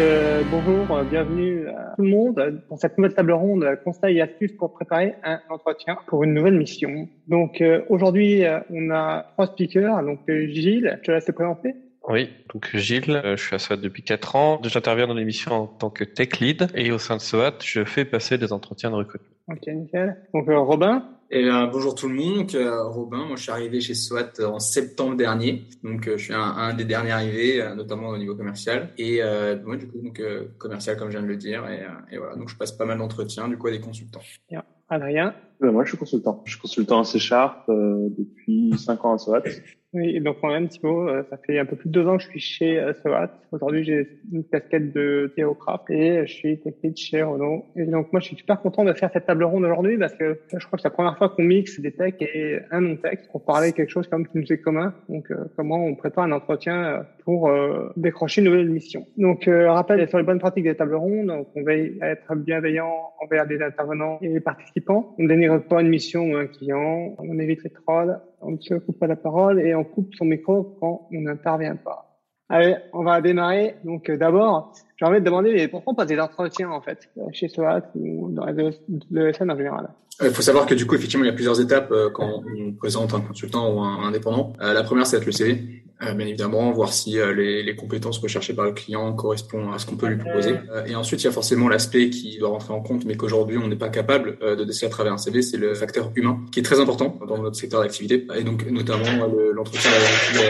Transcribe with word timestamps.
euh, 0.00 0.42
bonjour, 0.50 0.96
euh, 0.96 1.04
bienvenue 1.04 1.68
à 1.68 1.94
tout 1.96 2.02
le 2.02 2.08
monde 2.08 2.62
pour 2.68 2.78
cette 2.78 2.96
nouvelle 2.96 3.14
table 3.14 3.32
ronde 3.32 3.64
euh, 3.64 3.76
conseils 3.76 4.18
et 4.18 4.22
astuces 4.22 4.52
pour 4.52 4.72
préparer 4.72 5.14
un 5.22 5.40
entretien 5.50 5.98
pour 6.06 6.24
une 6.24 6.32
nouvelle 6.32 6.56
mission. 6.56 7.08
Donc 7.28 7.60
euh, 7.60 7.82
aujourd'hui, 7.88 8.44
euh, 8.44 8.60
on 8.70 8.90
a 8.90 9.26
trois 9.32 9.48
speakers. 9.48 10.02
Donc 10.02 10.20
Gilles, 10.28 10.98
je 11.00 11.06
te 11.06 11.10
laisse 11.10 11.26
te 11.26 11.32
présenter. 11.32 11.74
Oui, 12.08 12.30
donc 12.52 12.68
Gilles, 12.74 13.10
euh, 13.10 13.36
je 13.36 13.44
suis 13.44 13.54
à 13.54 13.58
SOAT 13.58 13.76
depuis 13.76 14.02
4 14.02 14.36
ans. 14.36 14.60
J'interviens 14.62 15.06
dans 15.06 15.14
l'émission 15.14 15.52
en 15.52 15.66
tant 15.66 15.90
que 15.90 16.04
tech 16.04 16.40
lead 16.40 16.66
et 16.74 16.90
au 16.90 16.98
sein 16.98 17.16
de 17.16 17.20
SOAT, 17.20 17.58
je 17.62 17.84
fais 17.84 18.04
passer 18.04 18.38
des 18.38 18.52
entretiens 18.52 18.90
de 18.90 18.96
recrutement. 18.96 19.28
Ok, 19.48 19.66
nickel. 19.66 20.16
Donc 20.34 20.48
euh, 20.48 20.58
Robin. 20.58 21.08
Et 21.34 21.48
euh, 21.48 21.66
bonjour 21.66 21.94
tout 21.94 22.10
le 22.10 22.14
monde, 22.14 22.54
euh, 22.54 22.84
Robin, 22.88 23.24
moi 23.24 23.36
je 23.36 23.44
suis 23.44 23.50
arrivé 23.50 23.80
chez 23.80 23.94
SWAT 23.94 24.32
en 24.44 24.58
septembre 24.58 25.16
dernier, 25.16 25.64
donc 25.82 26.06
euh, 26.06 26.18
je 26.18 26.24
suis 26.24 26.34
un, 26.34 26.42
un, 26.42 26.74
des 26.74 26.84
derniers 26.84 27.12
arrivés, 27.12 27.62
euh, 27.62 27.74
notamment 27.74 28.08
au 28.08 28.18
niveau 28.18 28.36
commercial, 28.36 28.90
et 28.98 29.22
euh, 29.22 29.56
moi 29.64 29.78
du 29.78 29.88
coup 29.88 29.98
donc 30.02 30.20
euh, 30.20 30.48
commercial 30.58 30.98
comme 30.98 31.08
je 31.08 31.16
viens 31.16 31.22
de 31.22 31.32
le 31.32 31.38
dire, 31.38 31.66
et, 31.70 31.86
et, 32.14 32.18
voilà, 32.18 32.36
donc 32.36 32.50
je 32.50 32.56
passe 32.58 32.72
pas 32.72 32.84
mal 32.84 32.98
d'entretiens 32.98 33.48
du 33.48 33.56
coup 33.56 33.68
à 33.68 33.70
des 33.70 33.80
consultants. 33.80 34.20
Bien. 34.50 34.62
Adrien? 34.90 35.34
moi 35.62 35.84
je 35.84 35.88
suis 35.88 35.98
consultant, 35.98 36.42
je 36.44 36.50
suis 36.50 36.60
consultant 36.60 36.98
en 36.98 37.04
C 37.04 37.18
Sharp 37.18 37.64
depuis 37.66 38.76
5 38.76 39.02
ans 39.06 39.14
à 39.14 39.18
SWAT. 39.18 39.44
Oui, 39.94 40.18
donc 40.20 40.42
moi-même, 40.42 40.68
Thibaut, 40.68 41.06
ça 41.28 41.36
fait 41.36 41.58
un 41.58 41.66
peu 41.66 41.76
plus 41.76 41.90
de 41.90 41.92
deux 41.92 42.08
ans 42.08 42.16
que 42.16 42.22
je 42.22 42.28
suis 42.28 42.40
chez 42.40 42.80
euh, 42.80 42.94
SWAT. 42.94 43.30
Aujourd'hui, 43.52 43.84
j'ai 43.84 44.08
une 44.32 44.42
casquette 44.44 44.94
de 44.94 45.30
théocraft 45.36 45.90
et 45.90 46.26
je 46.26 46.32
suis 46.32 46.58
technique 46.58 46.96
chez 46.96 47.22
Renault. 47.22 47.66
Et 47.76 47.84
donc, 47.84 48.10
moi, 48.10 48.20
je 48.20 48.28
suis 48.28 48.36
super 48.36 48.62
content 48.62 48.84
de 48.84 48.94
faire 48.94 49.10
cette 49.12 49.26
table 49.26 49.44
ronde 49.44 49.64
aujourd'hui 49.64 49.98
parce 49.98 50.14
que 50.14 50.40
je 50.50 50.66
crois 50.66 50.78
que 50.78 50.82
c'est 50.82 50.88
la 50.88 50.94
première 50.94 51.18
fois 51.18 51.28
qu'on 51.28 51.42
mixe 51.42 51.78
des 51.78 51.92
techs 51.92 52.22
et 52.22 52.60
un 52.70 52.80
non-tech 52.80 53.28
pour 53.30 53.44
parler 53.44 53.72
quelque 53.74 53.90
chose 53.90 54.08
comme 54.08 54.26
qui 54.26 54.38
nous 54.38 54.50
est 54.50 54.58
commun. 54.58 54.94
Donc, 55.10 55.30
euh, 55.30 55.44
comment 55.56 55.84
on 55.84 55.94
prépare 55.94 56.24
un 56.24 56.32
entretien 56.32 57.04
pour 57.24 57.48
euh, 57.48 57.92
décrocher 57.96 58.40
une 58.40 58.48
nouvelle 58.48 58.70
mission. 58.70 59.06
Donc, 59.18 59.46
euh, 59.46 59.70
rappel 59.70 60.08
sur 60.08 60.16
les 60.16 60.24
bonnes 60.24 60.40
pratiques 60.40 60.64
des 60.64 60.74
tables 60.74 60.94
rondes. 60.94 61.26
Donc, 61.26 61.48
on 61.54 61.62
veille 61.62 61.98
à 62.00 62.08
être 62.08 62.34
bienveillant 62.34 63.12
envers 63.20 63.46
des 63.46 63.60
intervenants 63.60 64.18
et 64.22 64.28
les 64.28 64.40
participants. 64.40 65.14
On 65.18 65.24
dénigre 65.24 65.62
pas 65.62 65.82
une 65.82 65.88
mission 65.88 66.30
ou 66.30 66.36
un 66.36 66.46
client. 66.46 67.14
On 67.18 67.38
évite 67.38 67.62
les 67.64 67.70
trolls. 67.70 68.18
On 68.42 68.52
ne 68.52 68.60
se 68.60 68.74
coupe 68.74 68.98
pas 68.98 69.06
la 69.06 69.16
parole 69.16 69.60
et 69.60 69.74
on 69.74 69.84
coupe 69.84 70.14
son 70.16 70.24
micro 70.24 70.76
quand 70.80 71.08
on 71.12 71.20
n'intervient 71.20 71.76
pas. 71.76 72.20
Allez, 72.48 72.76
on 72.92 73.02
va 73.02 73.20
démarrer. 73.20 73.76
Donc, 73.84 74.10
euh, 74.10 74.16
d'abord, 74.16 74.72
j'ai 74.96 75.06
envie 75.06 75.20
de 75.20 75.24
demander 75.24 75.52
mais 75.54 75.68
pourquoi 75.68 75.92
on 75.92 75.96
passe 75.96 76.08
des 76.08 76.20
entretiens 76.20 76.70
en 76.70 76.82
fait 76.82 77.08
chez 77.32 77.48
SOAT 77.48 77.82
ou 77.94 78.30
dans 78.30 78.44
les 78.46 79.32
SN 79.32 79.50
en 79.50 79.56
général 79.56 79.88
il 80.22 80.30
faut 80.30 80.42
savoir 80.42 80.66
que 80.66 80.74
du 80.74 80.86
coup, 80.86 80.94
effectivement, 80.94 81.24
il 81.24 81.28
y 81.28 81.30
a 81.30 81.34
plusieurs 81.34 81.60
étapes 81.60 81.92
quand 82.12 82.42
on 82.46 82.72
présente 82.74 83.12
un 83.14 83.20
consultant 83.22 83.74
ou 83.74 83.80
un 83.80 84.04
indépendant. 84.04 84.52
La 84.60 84.84
première, 84.84 85.06
c'est 85.06 85.16
être 85.16 85.26
le 85.26 85.32
CV. 85.32 85.81
Euh, 86.04 86.14
bien 86.14 86.26
évidemment, 86.26 86.72
voir 86.72 86.92
si 86.92 87.18
euh, 87.18 87.32
les, 87.32 87.62
les, 87.62 87.76
compétences 87.76 88.18
recherchées 88.18 88.54
par 88.54 88.64
le 88.64 88.72
client 88.72 89.12
correspondent 89.12 89.72
à 89.72 89.78
ce 89.78 89.86
qu'on 89.86 89.96
peut 89.96 90.08
lui 90.08 90.16
proposer. 90.16 90.54
Euh, 90.72 90.84
et 90.86 90.96
ensuite, 90.96 91.22
il 91.22 91.26
y 91.26 91.28
a 91.28 91.32
forcément 91.32 91.68
l'aspect 91.68 92.10
qui 92.10 92.38
doit 92.38 92.48
rentrer 92.48 92.72
en 92.72 92.80
compte, 92.80 93.04
mais 93.04 93.16
qu'aujourd'hui, 93.16 93.56
on 93.56 93.68
n'est 93.68 93.76
pas 93.76 93.88
capable 93.88 94.38
de 94.40 94.64
déceler 94.64 94.88
à 94.88 94.90
travers 94.90 95.12
un 95.12 95.18
CV, 95.18 95.42
c'est 95.42 95.56
le 95.56 95.74
facteur 95.74 96.10
humain, 96.16 96.40
qui 96.50 96.60
est 96.60 96.62
très 96.62 96.80
important 96.80 97.18
dans 97.28 97.38
notre 97.38 97.56
secteur 97.56 97.80
d'activité. 97.80 98.26
Et 98.36 98.42
donc, 98.42 98.68
notamment, 98.68 99.26
l'entretien 99.52 99.90
va 100.34 100.40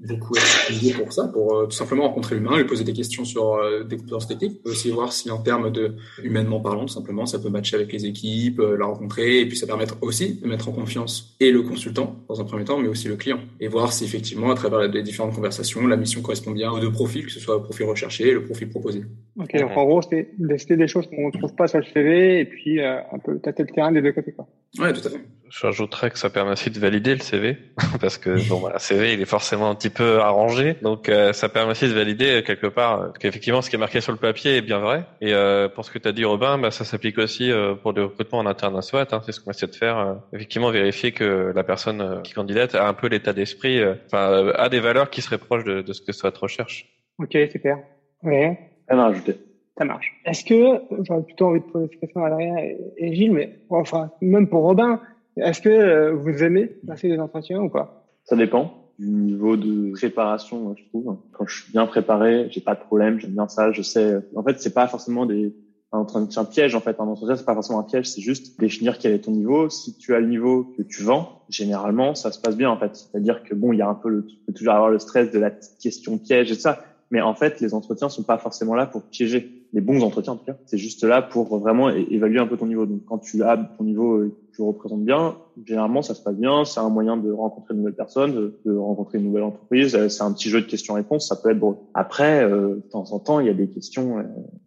beaucoup 0.00 0.34
utilisé 0.68 0.94
pour 0.94 1.12
ça, 1.12 1.28
pour 1.28 1.64
tout 1.68 1.76
simplement 1.76 2.04
rencontrer 2.04 2.36
l'humain, 2.36 2.56
lui 2.56 2.64
poser 2.64 2.84
des 2.84 2.92
questions 2.92 3.24
sur 3.24 3.58
des 3.84 3.96
compétences 3.96 4.28
techniques, 4.28 4.60
aussi 4.64 4.90
voir 4.90 5.12
si 5.12 5.30
en 5.30 5.38
termes 5.38 5.70
de 5.70 5.94
humainement 6.22 6.60
parlant, 6.60 6.86
tout 6.86 6.94
simplement, 6.94 7.26
ça 7.26 7.38
peut 7.38 7.50
matcher 7.50 7.76
avec 7.76 7.92
les 7.92 8.06
équipes, 8.06 8.60
la 8.60 8.86
rencontrer, 8.86 9.40
et 9.40 9.46
puis 9.46 9.56
ça 9.56 9.66
permettre 9.66 9.96
aussi 10.00 10.34
de 10.34 10.46
mettre 10.46 10.68
en 10.68 10.72
confiance 10.72 11.34
et 11.40 11.50
le 11.50 11.62
consultant 11.62 12.16
dans 12.28 12.40
un 12.40 12.44
premier 12.44 12.64
temps, 12.64 12.78
mais 12.78 12.88
aussi 12.88 13.08
le 13.08 13.16
client, 13.16 13.40
et 13.60 13.68
voir 13.68 13.92
si 13.92 14.04
effectivement, 14.04 14.50
à 14.50 14.54
travers 14.54 14.80
les 15.02 15.10
différentes 15.10 15.34
conversations, 15.34 15.86
la 15.86 15.96
mission 15.96 16.22
correspond 16.22 16.52
bien 16.52 16.70
aux 16.70 16.80
deux 16.80 16.92
profils, 16.92 17.24
que 17.24 17.32
ce 17.32 17.40
soit 17.40 17.56
le 17.56 17.62
profil 17.62 17.86
recherché 17.86 18.28
et 18.28 18.32
le 18.32 18.44
profil 18.44 18.68
proposé. 18.68 19.02
Ok, 19.38 19.52
donc 19.58 19.76
en 19.76 19.84
gros, 19.84 20.00
tester 20.02 20.76
des 20.76 20.88
choses 20.88 21.08
qu'on 21.08 21.26
ne 21.26 21.32
trouve 21.32 21.54
pas 21.54 21.66
sur 21.66 21.78
le 21.78 21.84
CV 21.84 22.40
et 22.40 22.44
puis 22.44 22.80
euh, 22.80 22.98
un 23.12 23.18
peu 23.18 23.38
tâter 23.40 23.64
le 23.64 23.74
terrain 23.74 23.92
des 23.92 24.02
deux 24.02 24.12
côtés. 24.12 24.32
Quoi. 24.32 24.46
Ouais, 24.78 24.92
tout 24.92 25.06
à 25.06 25.10
fait. 25.10 25.20
J'ajouterais 25.60 26.10
que 26.10 26.18
ça 26.18 26.30
permet 26.30 26.52
aussi 26.52 26.70
de 26.70 26.78
valider 26.78 27.14
le 27.14 27.20
CV, 27.20 27.58
parce 28.00 28.16
que 28.16 28.48
bon, 28.48 28.56
voilà, 28.56 28.78
CV, 28.78 29.12
il 29.12 29.20
est 29.20 29.26
forcément 29.26 29.68
un 29.68 29.74
petit 29.74 29.90
peu 29.90 30.20
arrangé, 30.20 30.76
donc 30.80 31.10
euh, 31.10 31.34
ça 31.34 31.50
permet 31.50 31.72
aussi 31.72 31.86
de 31.88 31.92
valider 31.92 32.38
euh, 32.38 32.42
quelque 32.42 32.66
part 32.66 33.12
qu'effectivement 33.20 33.60
ce 33.60 33.68
qui 33.68 33.76
est 33.76 33.78
marqué 33.78 34.00
sur 34.00 34.12
le 34.12 34.18
papier 34.18 34.56
est 34.56 34.62
bien 34.62 34.78
vrai. 34.78 35.04
Et 35.20 35.34
euh, 35.34 35.68
pour 35.68 35.84
ce 35.84 35.90
que 35.90 35.98
tu 35.98 36.08
as 36.08 36.12
dit, 36.12 36.24
Robin, 36.24 36.56
bah, 36.56 36.70
ça 36.70 36.84
s'applique 36.84 37.18
aussi 37.18 37.50
euh, 37.50 37.74
pour 37.74 37.92
le 37.92 38.04
recrutement 38.04 38.38
en 38.38 38.46
interne 38.46 38.76
à 38.78 38.82
SWAT. 38.82 39.08
Hein, 39.12 39.20
c'est 39.26 39.32
ce 39.32 39.40
qu'on 39.40 39.50
essaie 39.50 39.66
de 39.66 39.74
faire. 39.74 39.98
Euh, 39.98 40.14
effectivement, 40.32 40.70
vérifier 40.70 41.12
que 41.12 41.52
la 41.54 41.64
personne 41.64 42.22
qui 42.24 42.32
candidate 42.32 42.74
a 42.74 42.88
un 42.88 42.94
peu 42.94 43.08
l'état 43.08 43.34
d'esprit, 43.34 43.78
enfin, 44.06 44.52
a 44.54 44.68
des 44.70 44.80
valeurs 44.80 45.10
qui 45.10 45.20
seraient 45.20 45.38
proches 45.38 45.64
de, 45.64 45.82
de 45.82 45.92
ce 45.92 46.00
que 46.00 46.12
SWAT 46.12 46.32
recherche. 46.40 46.88
Ok, 47.18 47.36
super. 47.50 47.76
Ouais. 48.22 48.58
À 48.88 48.96
rajouter. 48.96 49.36
Ça 49.76 49.84
marche. 49.84 50.12
Est-ce 50.24 50.44
que 50.44 50.82
j'aurais 51.02 51.22
plutôt 51.22 51.46
envie 51.46 51.60
de 51.60 51.64
poser 51.64 51.88
cette 51.90 52.00
question 52.00 52.24
à 52.24 52.28
Adrien 52.28 52.56
et, 52.56 52.78
et 52.98 53.14
Gilles, 53.14 53.32
mais 53.32 53.58
enfin 53.70 54.10
même 54.20 54.48
pour 54.48 54.62
Robin, 54.62 55.00
est-ce 55.36 55.60
que 55.60 55.68
euh, 55.68 56.12
vous 56.12 56.42
aimez 56.42 56.66
passer 56.86 57.08
des 57.08 57.18
entretiens 57.18 57.60
ou 57.60 57.68
pas? 57.68 58.06
Ça 58.24 58.36
dépend 58.36 58.90
du 58.98 59.08
niveau 59.08 59.56
de 59.56 59.92
préparation, 59.92 60.74
je 60.76 60.84
trouve. 60.88 61.16
Quand 61.32 61.46
je 61.46 61.62
suis 61.62 61.72
bien 61.72 61.86
préparé, 61.86 62.48
j'ai 62.50 62.60
pas 62.60 62.74
de 62.74 62.80
problème, 62.80 63.18
j'aime 63.18 63.32
bien 63.32 63.48
ça, 63.48 63.72
je 63.72 63.82
sais. 63.82 64.18
En 64.36 64.42
fait, 64.42 64.60
c'est 64.60 64.74
pas 64.74 64.86
forcément 64.86 65.26
des 65.26 65.54
un 65.92 65.98
entretien 65.98 66.44
piège 66.44 66.74
en 66.74 66.80
fait. 66.80 66.98
Un 66.98 67.06
entretien, 67.06 67.36
c'est 67.36 67.44
pas 67.44 67.54
forcément 67.54 67.80
un 67.80 67.84
piège, 67.84 68.06
c'est 68.06 68.22
juste 68.22 68.58
définir 68.58 68.98
quel 68.98 69.12
est 69.12 69.20
ton 69.20 69.30
niveau. 69.30 69.68
Si 69.68 69.96
tu 69.98 70.14
as 70.14 70.20
le 70.20 70.26
niveau 70.26 70.64
que 70.76 70.82
tu 70.82 71.02
vends, 71.02 71.42
généralement, 71.48 72.14
ça 72.14 72.32
se 72.32 72.40
passe 72.40 72.56
bien 72.56 72.70
en 72.70 72.78
fait. 72.78 72.96
C'est-à-dire 72.96 73.42
que 73.42 73.54
bon, 73.54 73.72
il 73.72 73.78
y 73.78 73.82
a 73.82 73.88
un 73.88 73.94
peu 73.94 74.08
le, 74.08 74.24
tu 74.24 74.36
peux 74.46 74.52
toujours 74.52 74.72
avoir 74.72 74.90
le 74.90 74.98
stress 74.98 75.30
de 75.30 75.38
la 75.38 75.50
question 75.50 76.18
piège 76.18 76.50
et 76.50 76.54
ça. 76.54 76.82
Mais 77.10 77.20
en 77.20 77.34
fait, 77.34 77.60
les 77.60 77.74
entretiens 77.74 78.08
sont 78.08 78.22
pas 78.22 78.38
forcément 78.38 78.74
là 78.74 78.86
pour 78.86 79.02
piéger. 79.02 79.66
Les 79.74 79.82
bons 79.82 80.02
entretiens, 80.02 80.32
en 80.32 80.36
tout 80.36 80.46
cas, 80.46 80.56
c'est 80.64 80.78
juste 80.78 81.04
là 81.04 81.20
pour 81.20 81.58
vraiment 81.58 81.90
évaluer 81.90 82.38
un 82.38 82.46
peu 82.46 82.56
ton 82.56 82.66
niveau. 82.66 82.86
Donc, 82.86 83.04
quand 83.04 83.18
tu 83.18 83.42
as 83.42 83.58
ton 83.58 83.84
niveau, 83.84 84.22
tu 84.54 84.62
représentes 84.62 85.04
bien, 85.04 85.36
généralement, 85.64 86.02
ça 86.02 86.14
se 86.14 86.22
passe 86.22 86.36
bien. 86.36 86.64
C'est 86.64 86.80
un 86.80 86.88
moyen 86.88 87.16
de 87.16 87.30
rencontrer 87.30 87.74
de 87.74 87.78
nouvelles 87.78 87.94
personnes, 87.94 88.52
de, 88.64 88.76
rencontrer 88.76 89.18
une 89.18 89.24
nouvelle 89.24 89.44
entreprise. 89.44 90.08
C'est 90.08 90.22
un 90.22 90.32
petit 90.32 90.50
jeu 90.50 90.60
de 90.60 90.66
questions-réponses. 90.66 91.28
Ça 91.28 91.36
peut 91.36 91.50
être 91.50 91.58
drôle. 91.58 91.76
Après, 91.94 92.44
euh, 92.44 92.76
de 92.76 92.80
temps 92.90 93.12
en 93.12 93.18
temps, 93.18 93.40
il 93.40 93.46
y 93.46 93.50
a 93.50 93.54
des 93.54 93.68
questions 93.68 94.18
euh, 94.18 94.22